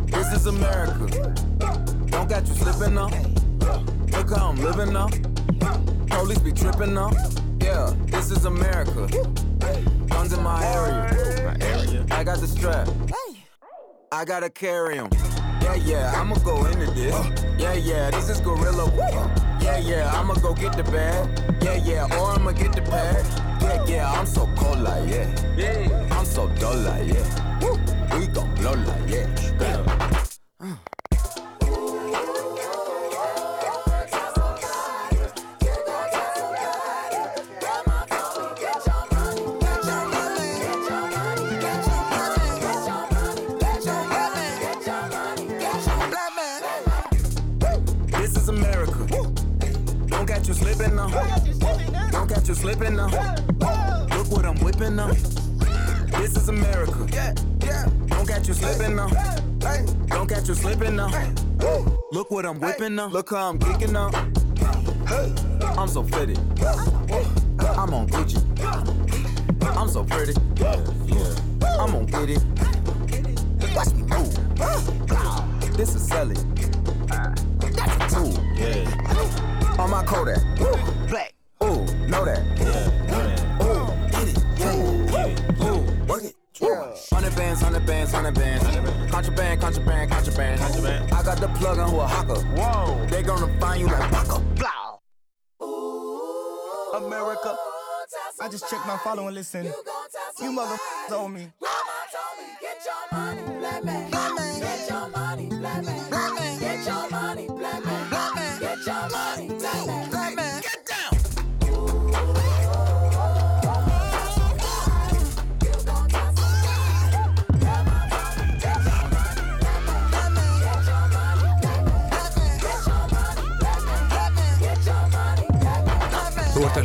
[0.08, 1.06] This is America.
[2.08, 3.10] Don't catch you slipping now.
[4.18, 5.10] Look how I'm living now.
[6.08, 7.12] Police be tripping now.
[7.62, 9.08] Yeah, this is America.
[10.08, 11.46] Guns in my area.
[11.46, 12.06] My area.
[12.10, 12.90] I got the strap.
[14.12, 15.29] I gotta carry 'em.
[15.70, 17.14] Yeah, yeah, I'ma go into this.
[17.60, 18.92] Yeah, yeah, this is Gorilla.
[19.62, 21.30] Yeah, yeah, I'ma go get the bag.
[21.62, 23.24] Yeah, yeah, or I'ma get the bag.
[23.62, 25.30] Yeah, yeah, I'm so cold like yeah.
[25.56, 28.18] Yeah, I'm so dull like yeah.
[28.18, 29.28] We gon' blow like yeah.
[52.60, 53.08] Slipping now.
[54.18, 55.08] Look what I'm whipping now.
[56.20, 57.08] This is America.
[58.08, 59.08] Don't catch you slipping now.
[60.08, 61.10] Don't catch you slipping now.
[62.12, 63.08] Look what I'm whipping now.
[63.08, 64.12] Look how I'm kicking now.
[65.78, 66.38] I'm so fitted.
[67.78, 68.44] I'm on Gucci.
[69.78, 70.34] I'm so pretty.
[71.80, 72.44] I'm gonna get it.
[73.74, 74.36] Watch me move.
[75.78, 76.36] This is Sally.
[77.08, 78.34] That's a tool.
[78.54, 79.80] Yeah.
[79.80, 80.42] On my Kodak.
[81.08, 81.34] Black.
[81.64, 82.49] Ooh, know that.
[88.30, 88.64] Hundred bands,
[89.12, 89.62] hundred bands.
[89.62, 91.12] Contraband, contraband, contraband.
[91.12, 92.42] I got the plug on who a hawker.
[92.56, 93.06] Whoa.
[93.08, 94.40] They gonna find you like Paco.
[94.56, 95.00] Blow.
[96.96, 97.56] America.
[98.42, 99.66] I just checked my following listen.
[99.66, 101.52] You motherfuckers owe me.
[102.62, 103.59] Get your money,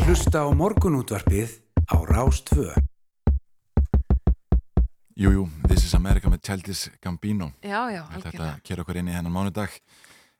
[0.04, 1.52] að hlusta á morgunútvarpið
[1.88, 2.64] á Rás 2.
[5.16, 7.54] Jú, jú, This is America með Childish Gambino.
[7.64, 8.58] Já, já, Þetta algjörlega.
[8.68, 9.72] kera okkur inn í hennan mánudag.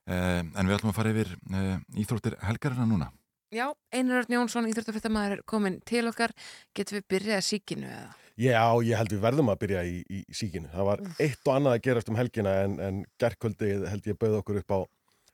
[0.05, 3.09] Uh, en við ætlum að fara yfir uh, íþróttir helgarina núna.
[3.57, 6.37] Já, Einar Örn Jónsson, íþróttafréttamaður, er komin til okkar.
[6.77, 8.15] Getum við byrjað að síkinu eða?
[8.37, 10.69] Já, ég held við verðum að byrja í, í, síkinu.
[10.75, 14.43] Það var eitt og annað að gerast um helgina en, en gerðkvöldið held ég bauð
[14.43, 14.81] okkur upp á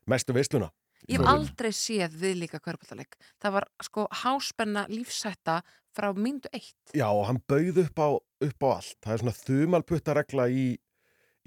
[0.06, 0.70] mestu veisluna.
[1.10, 3.16] Ég hef aldrei séð við líka kvörbáttaleg.
[3.42, 5.60] Það var sko háspenna lífsætta
[5.96, 6.76] frá myndu eitt.
[6.94, 8.08] Já, og hann bauð upp á,
[8.46, 8.96] upp á allt.
[9.02, 10.66] Það er svona þumalputtaregla í,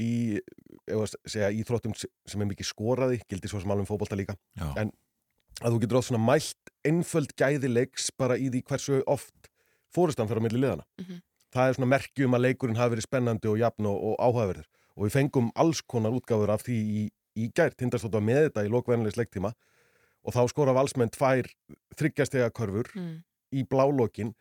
[0.04, 0.12] í
[0.92, 4.36] að segja, íþróttum sem er mikið skoraði, gildi svo sem alveg fótbolta líka.
[4.60, 4.68] Já.
[4.84, 4.92] En
[5.62, 9.52] að þú getur átt svona mælt einföld gæði leiks bara í því hversu oft
[9.94, 10.88] fórustan fyrir á milli liðana.
[11.00, 11.22] Mhm.
[11.54, 14.70] Það er svona merki um að leikurinn hafi verið spennandi og jafn og, og áhugaverður.
[14.98, 17.04] Og við fengum alls konar útgáfur af því í,
[17.38, 19.54] í gær, tindastótt var með þetta í lokvennilegs leiktíma
[20.24, 21.50] og þá skora valsmenn tvær
[22.00, 23.24] þryggjastega körfur Mm.
[23.54, 24.34] í blálókin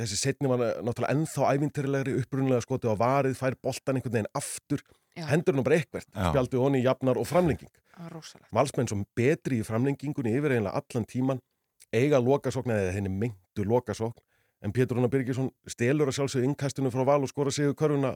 [0.00, 4.80] þessi setni var náttúrulega ennþá ævintyrilegri upprunlega skotið á varið, fær boltan einhvern veginn aftur,
[5.16, 5.26] Já.
[5.30, 6.30] hendur nú bara eitthvert Já.
[6.30, 7.70] spjaldið honi jafnar og framlenging
[8.54, 11.40] valsmenn sem betri í framlengingunni yfir eiginlega allan tíman
[11.92, 14.20] eiga lokasókn eða henni meintu lokasókn
[14.62, 18.14] en Pétur Rúnar Birgisson stelur að sjálfsögðu innkastinu frá val og skora sig körfuna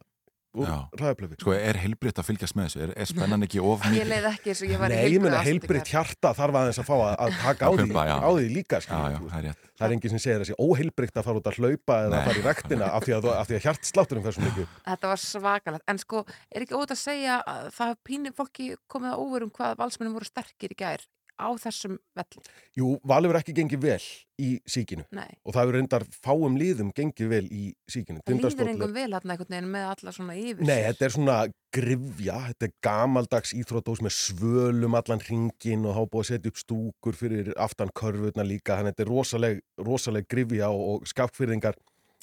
[0.54, 0.76] úr Já.
[1.00, 2.80] ræðaplöfi Sko, er heilbritt að fylgjast með þessu?
[2.86, 4.10] Er, er spennan ekki of Ég mikið?
[4.12, 6.88] leið ekki eins og ég var í Nei, ég meina í hjarta þarf aðeins að
[6.88, 9.68] fá að, að taka á Að því, á því líka Já, já, það er rétt.
[9.74, 12.18] það er enginn sem segir þessi óheilbritt að fara út að hlaupa eða Nei.
[12.18, 14.68] að fara í rektina af því að, af því að hjartslátturinn fer svo mikið.
[14.86, 16.24] Þetta var svakalegt, en sko,
[16.54, 20.28] er ekki ótt að segja að það pínir fólki komið á óverum hvað valsmennum voru
[20.30, 21.04] sterkir í gær
[21.34, 22.42] á þessum velli.
[22.78, 24.02] Jú, Valur ekki gengið vel
[24.38, 25.30] í síkinu Nei.
[25.44, 29.30] og það hefur reyndar fáum líðum gengið vel í síkinu Það líður engum vel hann
[29.34, 30.86] einhvern veginn með alla svona yfir Nei, sér.
[30.92, 31.36] þetta er svona
[31.74, 36.60] grifja, þetta er gamaldags íþróttós með svölum allan ringin og þá búið að setja upp
[36.62, 41.74] stúkur fyrir aftan körfurna líka, þannig að þetta er rosaleg, rosaleg grifja og, og skapfyrðingar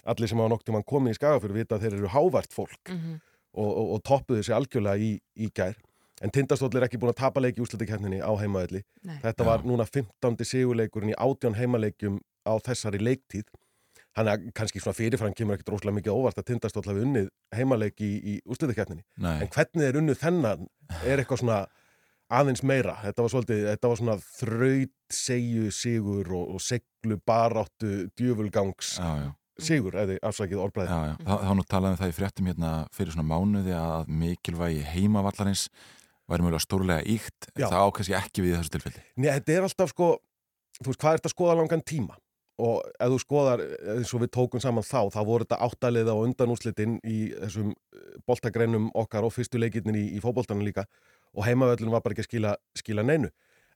[0.07, 3.19] allir sem hafa nokkuð mann komið í skagafyrir vita að þeir eru hávart fólk Mhm.
[3.53, 5.75] og, og, og toppuðu sig algjörlega í, í gær
[6.21, 9.17] en Tindastóll er ekki búin að tapa leiki í úrslitakefninni á heimaðalli Nei.
[9.23, 10.45] þetta var núna 15.
[10.45, 13.49] sigurleikurinn í 18 heimaleikjum á þessari leiktíð
[14.11, 18.01] Þannig að kannski svona fyrirfram kemur ekkert rosalega mikið óvart að tindastóll hafi unnið heimaleik
[18.03, 19.05] í, í úrslitakefninni.
[19.23, 19.37] Nei.
[19.45, 20.65] En hvernig þeir unnið þennan
[21.07, 21.59] er eitthvað svona
[22.31, 22.97] aðeins meira.
[23.05, 29.09] Þetta var svolítið, þetta var svona þraut, segju, sigur og, og seglu baráttu djöfulgangs Já,
[29.23, 29.31] já.
[29.63, 30.91] sigur, eða afsakið orðbræði.
[30.91, 31.31] Já, já.
[31.31, 35.69] Var nú talað um það í fréttum hérna fyrir svona mánuði að mikilvægi heimavallarins
[36.31, 37.67] væri mjög stórlega íkt, Já.
[37.67, 39.05] það ákvæmst ekki við þessu tilfelli.
[39.17, 40.09] Nei, þetta er alltaf sko,
[40.79, 42.17] þú veist, hvað er þetta að skoða langan tíma?
[42.61, 43.63] Og ef þú skoðar,
[43.95, 47.71] eins og við tókum saman þá, þá voru þetta áttaliða og undanúslitin í þessum
[48.29, 50.85] boltagreinum okkar og fyrstu leikirnin í, í fótboltanum líka
[51.33, 53.31] og heimavöllunum var bara ekki að skila, skila neinu.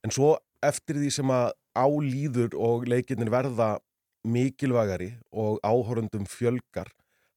[0.06, 3.77] En svo eftir því sem að álýður og leikirnin verða
[4.26, 6.91] mikilvægari og áhorundum fjölgar,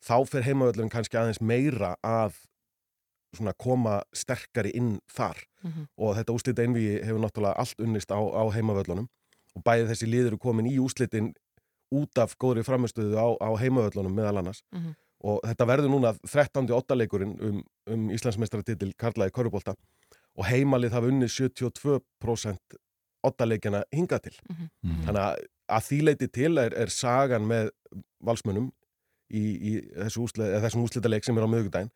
[0.04, 2.36] þá fer heimavöllunum kannski aðeins meira að
[3.36, 5.86] svona koma sterkari inn þar Mhm.
[5.98, 9.08] og þetta úslita einvíi hefur náttúrulega allt unnist á, á heimavöllunum
[9.56, 11.32] og bæði þessi liður eru komin í úslitin
[11.92, 14.94] út af góðri framistöðu á, á heimavöllunum meðal annars Mhm.
[15.24, 16.70] og þetta verður núna 13.
[16.72, 19.74] ottaleikurinn um, um Íslandsmeistaratitil Karlaði Körubólta
[20.36, 22.58] og heimalið hafa unnið 72%
[23.24, 25.04] ottaleikjana hingað til Mhm.
[25.04, 25.36] þannig að
[25.68, 27.70] að því leiti til er, er sagan með
[28.24, 28.70] valsmönnum
[29.30, 31.90] í, í þessu úsli, eða þessum úslitaleik sem er á mögudaginn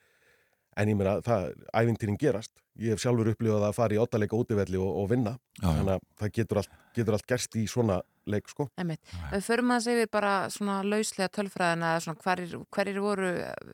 [0.76, 4.78] en ég meina, það, ævintýrin gerast ég hef sjálfur upplifað að fara í ottaleika útivelli
[4.80, 5.72] og, og vinna, Já, já.
[5.76, 7.98] þannig að það getur allt, getur allt gerst í svona
[8.32, 8.68] leik sko.
[8.80, 9.02] Einmitt.
[9.32, 13.32] Við förum að segja bara svona lauslega tölfræðina eða svona hverjir, hverjir voru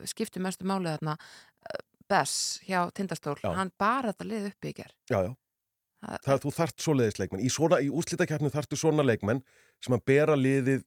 [0.09, 1.15] skiptu mestu málið þarna
[1.69, 3.51] Eh, Bess hjá Tindastól, Já.
[3.53, 4.91] hann bara þetta lið uppi í ger.
[5.11, 5.33] Já, já.
[6.23, 7.41] Það, þú þart svoleiðis leikmenn.
[7.43, 9.41] Í, svona, í úslitakeppni þartu svona leikmenn
[9.83, 10.85] sem að bera liðið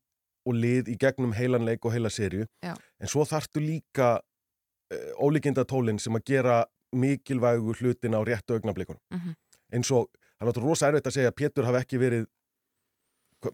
[0.49, 2.47] og lið í gegnum heilan leik og heila serju.
[2.65, 2.73] Já.
[2.99, 4.15] En svo þartu líka
[5.21, 9.01] ólíkinda tólinn sem að gera mikilvægu hlutin á réttu augnablikunum.
[9.15, 9.35] Mhm.
[9.73, 10.09] Eins og,
[10.39, 12.27] það er náttúrulega rosa erfitt að segja að Pétur hafi ekki verið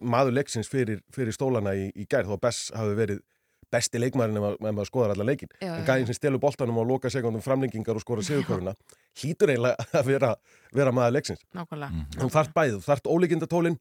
[0.01, 3.21] maður leiksins fyrir, fyrir stólana í, í gær, þó að Bess hafi verið
[3.69, 5.49] besti leikmærin ef maður- maður skoðar allar leikin.
[5.61, 8.73] Já, en gæðin sem stelur boltanum og loka sekundum framlengingar og skora sigurköruna,
[9.21, 10.35] hlýtur eiginlega að vera,
[10.73, 11.41] vera maður leiksins.
[11.53, 12.05] Nákvæmlega.
[12.17, 13.77] Þú þarft bæðið, þú þarft ólíkindatólinn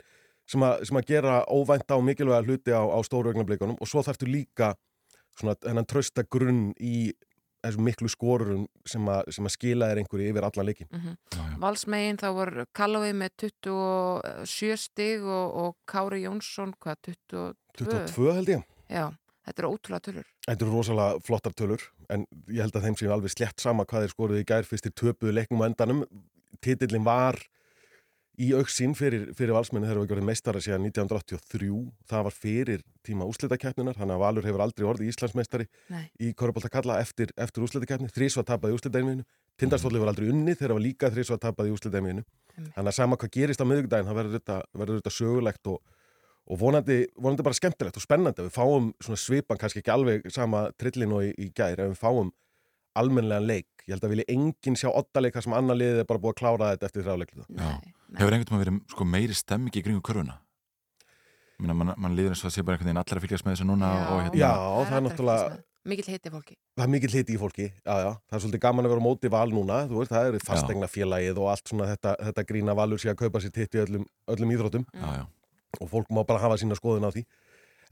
[0.48, 4.02] sem, a, sem að gera óvænta og mikilvæga hluti á, á stóru augnablikunum og svo
[4.05, 4.74] þarftu líka
[5.39, 7.12] svona þennan trösta grunn í
[7.64, 10.90] þessum miklu skorurum sem, a, sem að skila þér einhverju yfir allan leikin.
[10.93, 11.16] Mm
[11.59, 17.55] Valsmegin þá voru Kallói með 27 stig og, og Kári Jónsson, hvað, 22?
[17.82, 18.62] 22 held ég.
[18.86, 19.10] Já,
[19.47, 20.28] þetta eru ótrúlega tölur.
[20.47, 24.06] Þetta eru rosalega flottar tölur en ég held að þeim séu alveg slett sama hvað
[24.06, 26.05] þeir skoruðu í gær fyrst þeir töpuðu leiknum á endanum.
[26.62, 27.40] Titillin var
[28.39, 31.70] í auksín fyrir, fyrir valsmenni þegar við gjörðum meistara síðan 1983.
[32.09, 36.05] Það var fyrir tíma úslitakeppninar, þannig að Valur hefur aldrei orðið Íslandsmeistari Nei.
[36.23, 38.10] í Körbólta kalla eftir, eftir úslitakeppni.
[38.15, 39.27] Þrísvað tapaði úslitaeinvinu.
[39.59, 42.27] Tindastóli var aldrei unni þegar það var líka þrísvað tapaði úslitaeinvinu.
[42.59, 45.81] Þannig að sama hvað gerist á miðugdægin, það verður þetta, verður þetta sögulegt og,
[46.47, 48.47] og vonandi, vonandi bara skemmtilegt og spennandi.
[48.47, 52.02] Við fáum svona svipan, kannski ekki alveg sama trillin og í, í gær, en við
[52.02, 52.31] fáum
[53.00, 53.68] almennilegan leik.
[53.88, 56.72] Ég held að vilja enginn sjá oddaleika sem annar liðið er bara búið að klára
[56.74, 57.46] þetta eftir þrjáleiklu.
[57.48, 57.70] Já.
[58.18, 60.36] Hefur einhvern veginn verið sko, meiri stemming í kringu körfuna?
[61.58, 63.56] Minna, man, man líður eins og að sé bara einhvern veginn allar að fylgjast með
[63.56, 64.38] þessu núna og hérna.
[64.38, 64.52] Já,
[64.90, 65.56] það er náttúrulega,
[65.88, 66.54] Mikill heiti fólki.
[66.76, 68.08] það er mikill hiti í fólki, já, já.
[68.28, 70.88] Það er svolítið gaman að vera á móti val núna, þú veist, það eru fastegna
[70.90, 74.04] félagið og allt svona þetta, þetta grína valur sé að kaupa sér hitt í öllum,
[74.34, 74.84] öllum íþróttum.
[74.92, 75.24] Já, já.
[75.80, 77.24] Og fólk má bara hafa sína skoðun á því.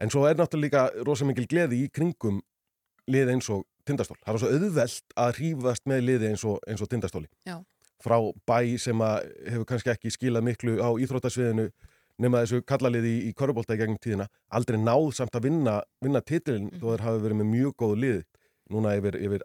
[0.02, 2.42] En svo er náttúrulega líka rosa mikil gleði í kringum
[3.08, 4.18] liði eins og tindastól.
[4.24, 7.28] Það er svo auðvelt að hrífast með liði eins og, eins og tindastóli.
[7.48, 7.58] Já.
[8.02, 8.18] Frá
[8.48, 11.70] bæ sem að hefur kannski ekki skilað miklu á íþróttasviðinu
[12.22, 14.26] nema þessu kallaliði í, í körubólta í gegnum tíðina
[14.56, 18.20] aldrei náð samt að vinna, vinna titilin þó þeir hafi verið með mjög góð lið
[18.72, 19.44] núna yfir, yfir.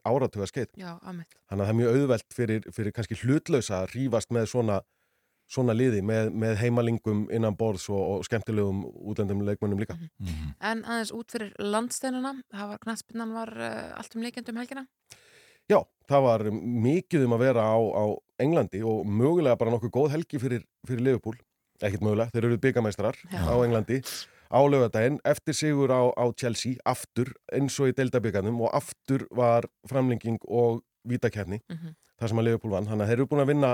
[0.80, 1.35] Já, amitt.
[1.49, 4.80] Þannig að það er mjög auðvelt fyrir, fyrir kannski hlutlausa að rífast með svona,
[5.52, 9.98] svona liði með, með heimalingum innan borðs og, og skemmtilegum útlendum leikmönnum líka.
[10.64, 14.86] En aðeins út fyrir landsteinuna, það var knastbyndan var uh, allt um leikjandum helgina.
[15.69, 15.78] Já,
[16.10, 16.44] það var
[16.88, 18.03] mikið um að vera á, á
[18.41, 21.38] Englandi og mögulega bara nokkuð góð helgi fyrir, fyrir Liverpool.
[21.82, 23.41] Ekkert mögulega, þeir eru byggameistrar Já.
[23.48, 24.02] á Englandi
[24.52, 29.68] á lögadaginn eftir sigur á, á Chelsea aftur eins og í deildabyggarnum og aftur var
[29.88, 31.95] framlenging og vítakerni Mhm.
[32.19, 32.86] þar sem að Liverpool vann.
[32.86, 33.72] Þannig að þeir eru búin að vinna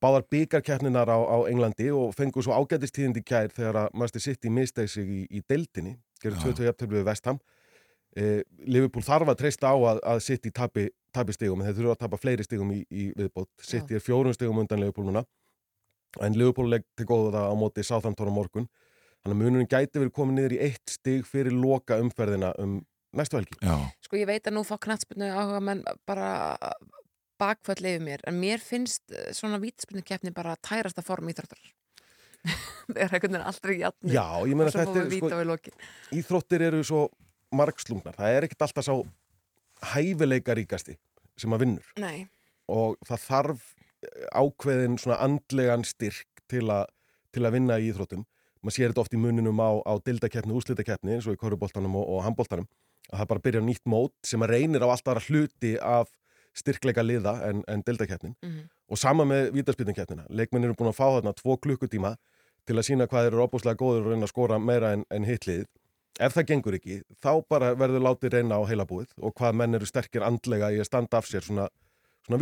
[0.00, 4.92] báðar byggarkerninar á, á Englandi og fengu svo ágætistíðindi kær þegar að Master City mistæði
[4.94, 7.40] sig í, í deildinni, gerur 20 jafntöflu við Vestham.
[8.18, 11.96] Eh, Liverpool þarf að treysta á að, að City tapi, tapi stigum, en þeir þurfa
[11.96, 13.50] að tapa fleiri stigum í, í viðbót.
[13.62, 15.24] City er fjórun stigum undan Liverpool núna,
[16.20, 18.70] en Liverpool legg til góða á móti Southampton á morgun.
[19.20, 22.78] Þannig að munurinn gæti verið komið niður í eitt stig fyrir loka umferðina um
[23.16, 23.58] næstu helgi.
[23.60, 23.76] Já.
[24.04, 26.30] Sko ég veit að nú fá knastbyndu áhuga menn bara
[27.40, 31.60] bakföll yfir mér, en mér finnst eh, svona vítspyndu keppni bara tærasta form íþróttar.
[32.90, 34.14] Það er einhvern veginn aldrei jafnir.
[34.14, 35.74] Já, ég svo þetta er sko,
[36.20, 37.02] íþróttir eru svo
[37.54, 38.16] margslungnar.
[38.16, 38.94] Það er ekkert alltaf sá
[39.94, 40.96] hæfileika ríkasti
[41.40, 41.92] sem að vinnur.
[42.00, 42.26] Nei.
[42.70, 43.68] Og það þarf
[44.32, 46.84] ákveðin svona andlegan styrk til, a,
[47.34, 48.24] til að vinna í íþróttum.
[48.60, 52.08] Maður sér þetta oft í muninum á, á dildakeppni, úslitakeppni eins og í korfuboltanum og,
[52.16, 52.68] og handboltanum.
[53.10, 56.10] Að það bara byrja nýtt mót sem að reynir á allt aðra hluti af
[56.60, 58.36] styrkleika liða en, en dildakeppnin.
[58.42, 58.68] Mhm.
[58.90, 62.16] og sama með vítaspilningkeppnina leikmenn eru búin að fá þarna tvo klukkutíma
[62.66, 65.26] til að sína hvað þeir eru opúslega góður og reyna að skora meira en, en
[65.28, 65.66] hitlið
[66.20, 69.88] ef það gengur ekki, þá bara verður látið reyna á heilabúið og hvað menn eru
[69.88, 71.68] sterkir andlega í að standa af sér svona,
[72.26, 72.40] svona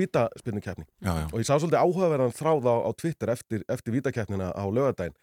[1.20, 1.28] já.
[1.28, 5.16] og ég sá svolítið áhugaverðan þráð á, á Twitter eftir, eftir vítakeppnina á lögadaginn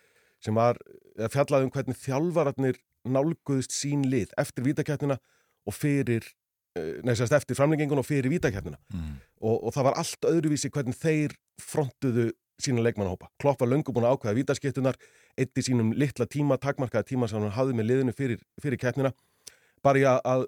[0.44, 0.80] sem var
[1.18, 5.20] eða fjallaði um hvernig þjálfararnir nálguðist sín lið eftir vítakeppnina
[5.66, 6.28] og fyrir
[6.76, 9.16] eh, nei, sérst eftir framlengingun og fyrir vítakeppnina Mm.
[9.42, 12.32] og, og það var allt öðruvísi hvernig þeir frontuðu
[12.62, 13.28] sína leikmannahópa.
[13.42, 14.96] Klopp var löngu búin að ákveða vítaskiptunar,
[15.38, 19.12] eitt í sínum litla tíma, takmarkaða tíma sem hann hafði með liðinu fyrir, fyrir keppnina,
[19.84, 20.46] bara í að,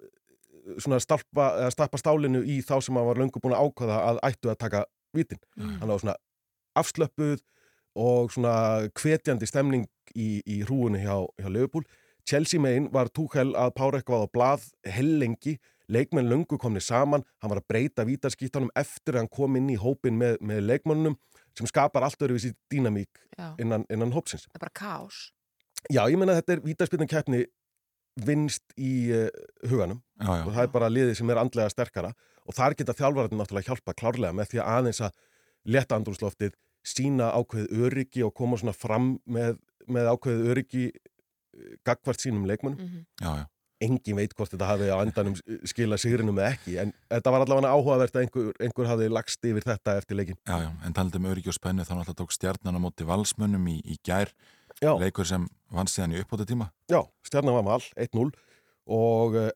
[0.77, 4.59] eða stappa stálinu í þá sem hann var löngu búin að ákveða að ættu að
[4.63, 4.85] taka
[5.15, 5.39] vítin.
[5.57, 5.77] Mm.
[5.81, 6.15] Hann var svona
[6.79, 7.43] afslöppuð
[7.97, 8.55] og svona
[8.95, 11.83] hvetjandi stemning í, í hrúinu hjá, hjá Liverpool.
[12.27, 14.63] Chelsea megin var Tuchel að pára eitthvað á blað
[14.97, 15.55] hellengi,
[15.87, 19.77] leikmenn löngu komni saman, hann var að breyta vítaskiptunum eftir að hann kom inn í
[19.79, 21.15] hópin með, með leikmennunum
[21.57, 23.21] sem skapar allt öruvísi dýnamík
[23.61, 24.45] innan, innan hópsins.
[24.51, 25.21] Það er bara kaos.
[25.87, 27.45] Já, ég menna að þetta er vítaspilnum keppni
[28.27, 29.27] vinnst í uh,
[29.69, 30.43] huganum Já, já.
[30.43, 32.11] og það er bara liðið sem er andlega sterkara
[32.47, 35.19] og þar geta þjálfararnir náttúrulega hjálpa klárlega með því að aðeins að
[35.67, 36.55] leta andrúsloftið,
[36.87, 39.59] sína ákveðið öryggi og koma svona fram með,
[39.91, 40.85] með ákveðið öryggi
[41.85, 42.81] gagvart sínum leikmönnum.
[42.81, 43.05] Mhm.
[43.21, 43.45] Já, já.
[43.79, 45.35] Engin veit hvort þetta hafi á endanum
[45.69, 49.61] skila sigrinum eða ekki, en þetta var allavega áhugavert að einhver, einhver hafi lagst yfir
[49.61, 50.39] þetta eftir leikin.
[50.49, 53.67] Já, já, en talandi um öryggi og spennu þá náttúrulega tók stjarnan á móti valsmönnum
[53.69, 54.33] í, í gær
[54.81, 54.97] Já.
[54.97, 58.31] leikur sem vann síðan í uppbóta tíma Já, stjarnan var mal, 1-0
[58.87, 59.49] og uh,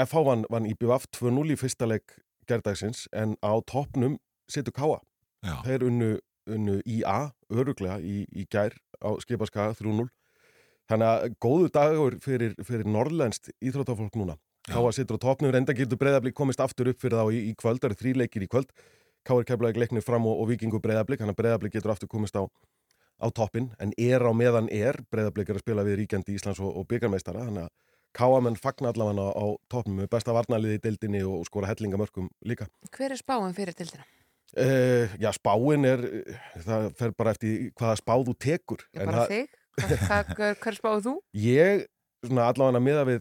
[0.00, 2.16] FH vann, vann IBVF 2-0 í fyrsta leik
[2.48, 4.18] gerðdagsins en á toppnum
[4.48, 4.98] situr Káa.
[5.44, 5.60] Já.
[5.66, 6.10] Þeir unnu,
[6.48, 10.08] unnu IA öruglega í, í gær á skipaskaga 3-0.
[10.90, 14.36] Þannig að góðu dagur fyrir, fyrir norrlænst íþróttafólk núna.
[14.66, 17.82] Káa situr á toppnum, reynda getur breyðablík komist aftur upp fyrir þá í, í kvöld,
[17.82, 18.72] það eru þrý leikir í kvöld.
[19.26, 22.38] Káa er keflaði leiknir fram og, og vikingu breyðablík, þannig að breyðablík getur aftur komist
[22.38, 26.62] á, á toppin, en er á meðan er, breyðablík er að spila við ríkjandi Íslands
[26.62, 27.74] og, og byggarmeistara, þannig að
[28.16, 32.68] Káamenn fagna allavega á, á toppnum með besta varnaliði í deildinni og skora hellingamörkum líka.
[32.94, 34.06] Hver er spáin fyrir tildina?
[34.56, 36.04] Uh, já, spáin er,
[36.64, 38.86] það fer bara eftir hvaða spá þú tekur.
[38.94, 39.52] Já, En bara þig?
[39.80, 41.14] Hvað- Hver, spáðu þú?
[41.36, 41.86] Ég,
[42.24, 43.20] svona allavega miða við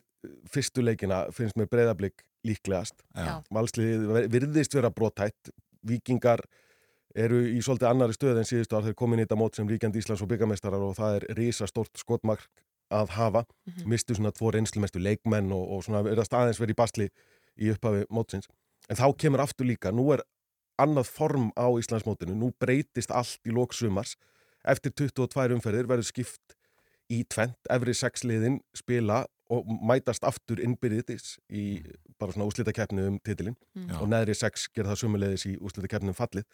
[0.49, 3.01] fyrstu leikina, finnst mér breyðablík líklegast.
[3.15, 3.41] Já.
[3.53, 5.51] Valslið virðist vera brotætt.
[5.85, 6.41] Víkingar
[7.15, 10.01] eru í svolítið annari stöð en síðustu ár þeir komin í þetta mót sem ríkjandi
[10.01, 12.47] Íslands og byggameistarar og það er risa stort skotmark
[12.91, 13.45] að hafa.
[13.67, 13.87] Mhm.
[13.89, 17.09] Mistu svona tvo reynslumestu leikmenn og, og svona verðast aðeins verið í basli
[17.61, 18.47] í upphafi mótsins.
[18.89, 20.21] En þá kemur aftur líka, nú er
[20.81, 24.15] annað form á Íslandsmótinu, nú breytist allt í lóksumars.
[24.67, 26.55] Eftir 22 umferðir verður skipt
[27.13, 29.23] í tvent, efri sexliðin spila
[29.53, 31.83] og mætast aftur innbyrðitis í
[32.17, 33.99] bara svona úslitakeppni um titilinn Mm.
[34.01, 36.45] Og neðri sex gera það sumulegis í úslitakeppni um fallið.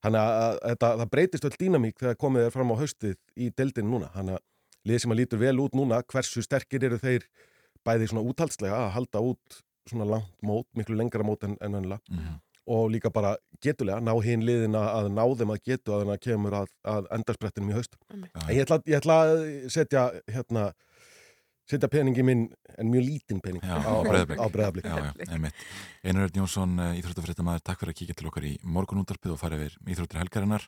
[0.00, 3.90] Þannig að þetta, það breytist öll dýnamík þegar komið er fram á haustið í deildin
[3.90, 4.08] núna.
[4.14, 4.44] Þannig að
[4.88, 7.26] lið sem að lítur vel út núna, hversu sterkir eru þeir
[7.84, 9.58] bæði svona úthaldslega að halda út
[9.90, 12.40] svona langt mót, miklu lengra mót en, en vennilega Mhm.
[12.66, 16.56] Og líka bara getulega ná hinn liðin að ná þeim að getu að það kemur
[16.60, 17.96] að, að endarsprettinum í haust.
[18.12, 19.42] En ég ætla, ég ætla að
[19.72, 20.70] setja hérna
[21.70, 24.40] setja peningi minn, en mjög lítinn pening Já, á, á breyðablík.
[24.42, 24.88] á breyðablík.
[24.88, 25.66] Já, já, einmitt.
[26.02, 29.76] Einar Örn Jónsson, íþróttafréttamaður, takk fyrir að kíkja til okkar í morgunúndarpið og fara yfir
[29.94, 30.66] íþróttir helgarinnar.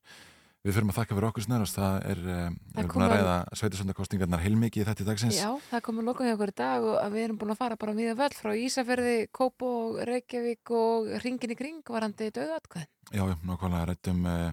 [0.63, 3.33] Við fyrir að þakka fyrir okkur snærast, það er, eh, við erum búin að ræða
[3.59, 5.39] sveitasöndakostingarnar heilmikið þetta í dagsins.
[5.41, 7.95] Já, það komið lokum hjá okkur í dag og við erum búin að fara bara
[7.97, 9.73] við völl frá Ísafjörði, Kópo,
[10.07, 12.87] Reykjavík og ringin í kring varandi döðatkvæð.
[13.11, 14.53] Já, já, nákvæmlega rættum uh,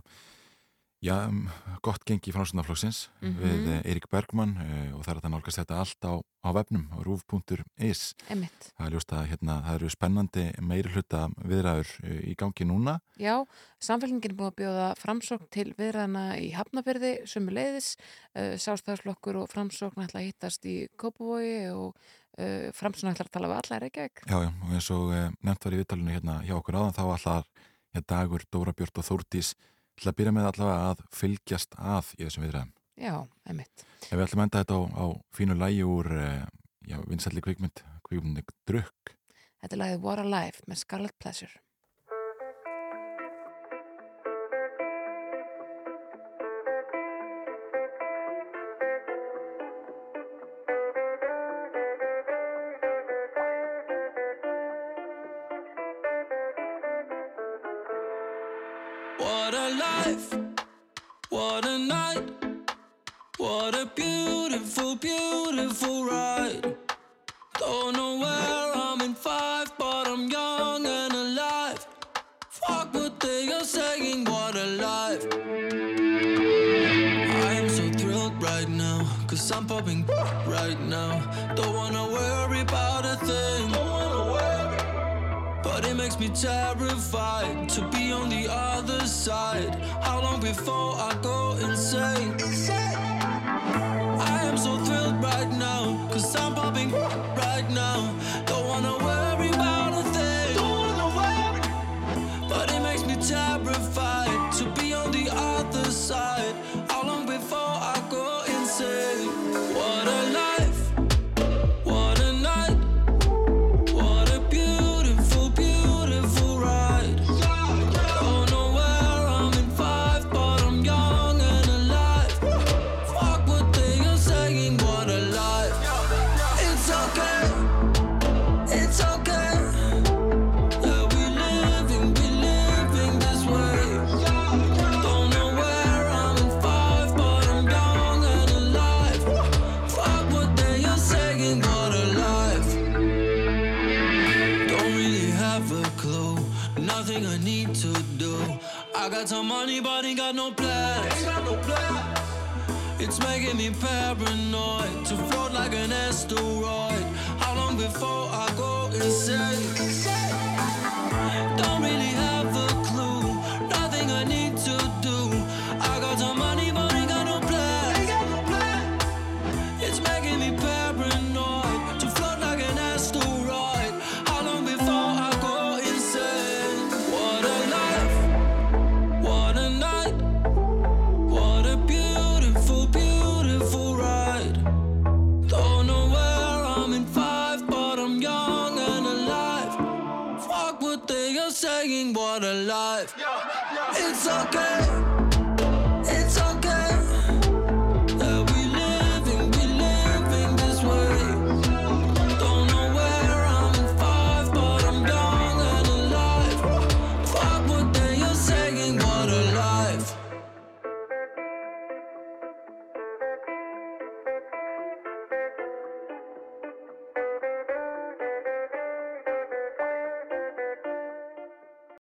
[1.01, 1.45] já, um,
[1.85, 3.37] gott gengi frásundarflokksins Mhm.
[3.39, 6.85] við uh, Eirik Bergmann uh, og það er að nálgast þetta allt á, á vefnum
[7.05, 8.01] rúf.is.
[8.27, 12.97] Það er ljóst að hérna, það eru spennandi meiri hluta viðræður uh, í gangi núna
[13.19, 13.35] Já,
[13.79, 17.93] samfélningin er búin að bjóða framsókn til viðræðana í Hafnafjörði sömu leiðis,
[18.35, 21.95] sástæðarslokkur og framsókn ætla að hittast í Kópavogi og
[22.75, 24.21] framsókn ætla að tala við alla í Reykjavík.
[24.29, 25.09] Já, já, og eins og
[25.43, 29.07] nefnt var í viðtalinu hérna hjá okkur áðan þá allar hérna, Dagur, Dóra Björn og
[29.09, 29.51] Þórdís
[29.99, 32.73] til að byrja með allavega að fylgjast að í þessum viðræðum.
[32.99, 33.15] Já,
[33.47, 33.85] einmitt.
[34.09, 35.05] Ef við ætlum að enda þetta á, á
[35.35, 36.09] fínu lægi úr
[36.89, 39.15] já, vinsælli kvikmynd, kvikmyndi drukk
[39.59, 41.59] Þetta er lagið What a Life með Scarlet Pleasure.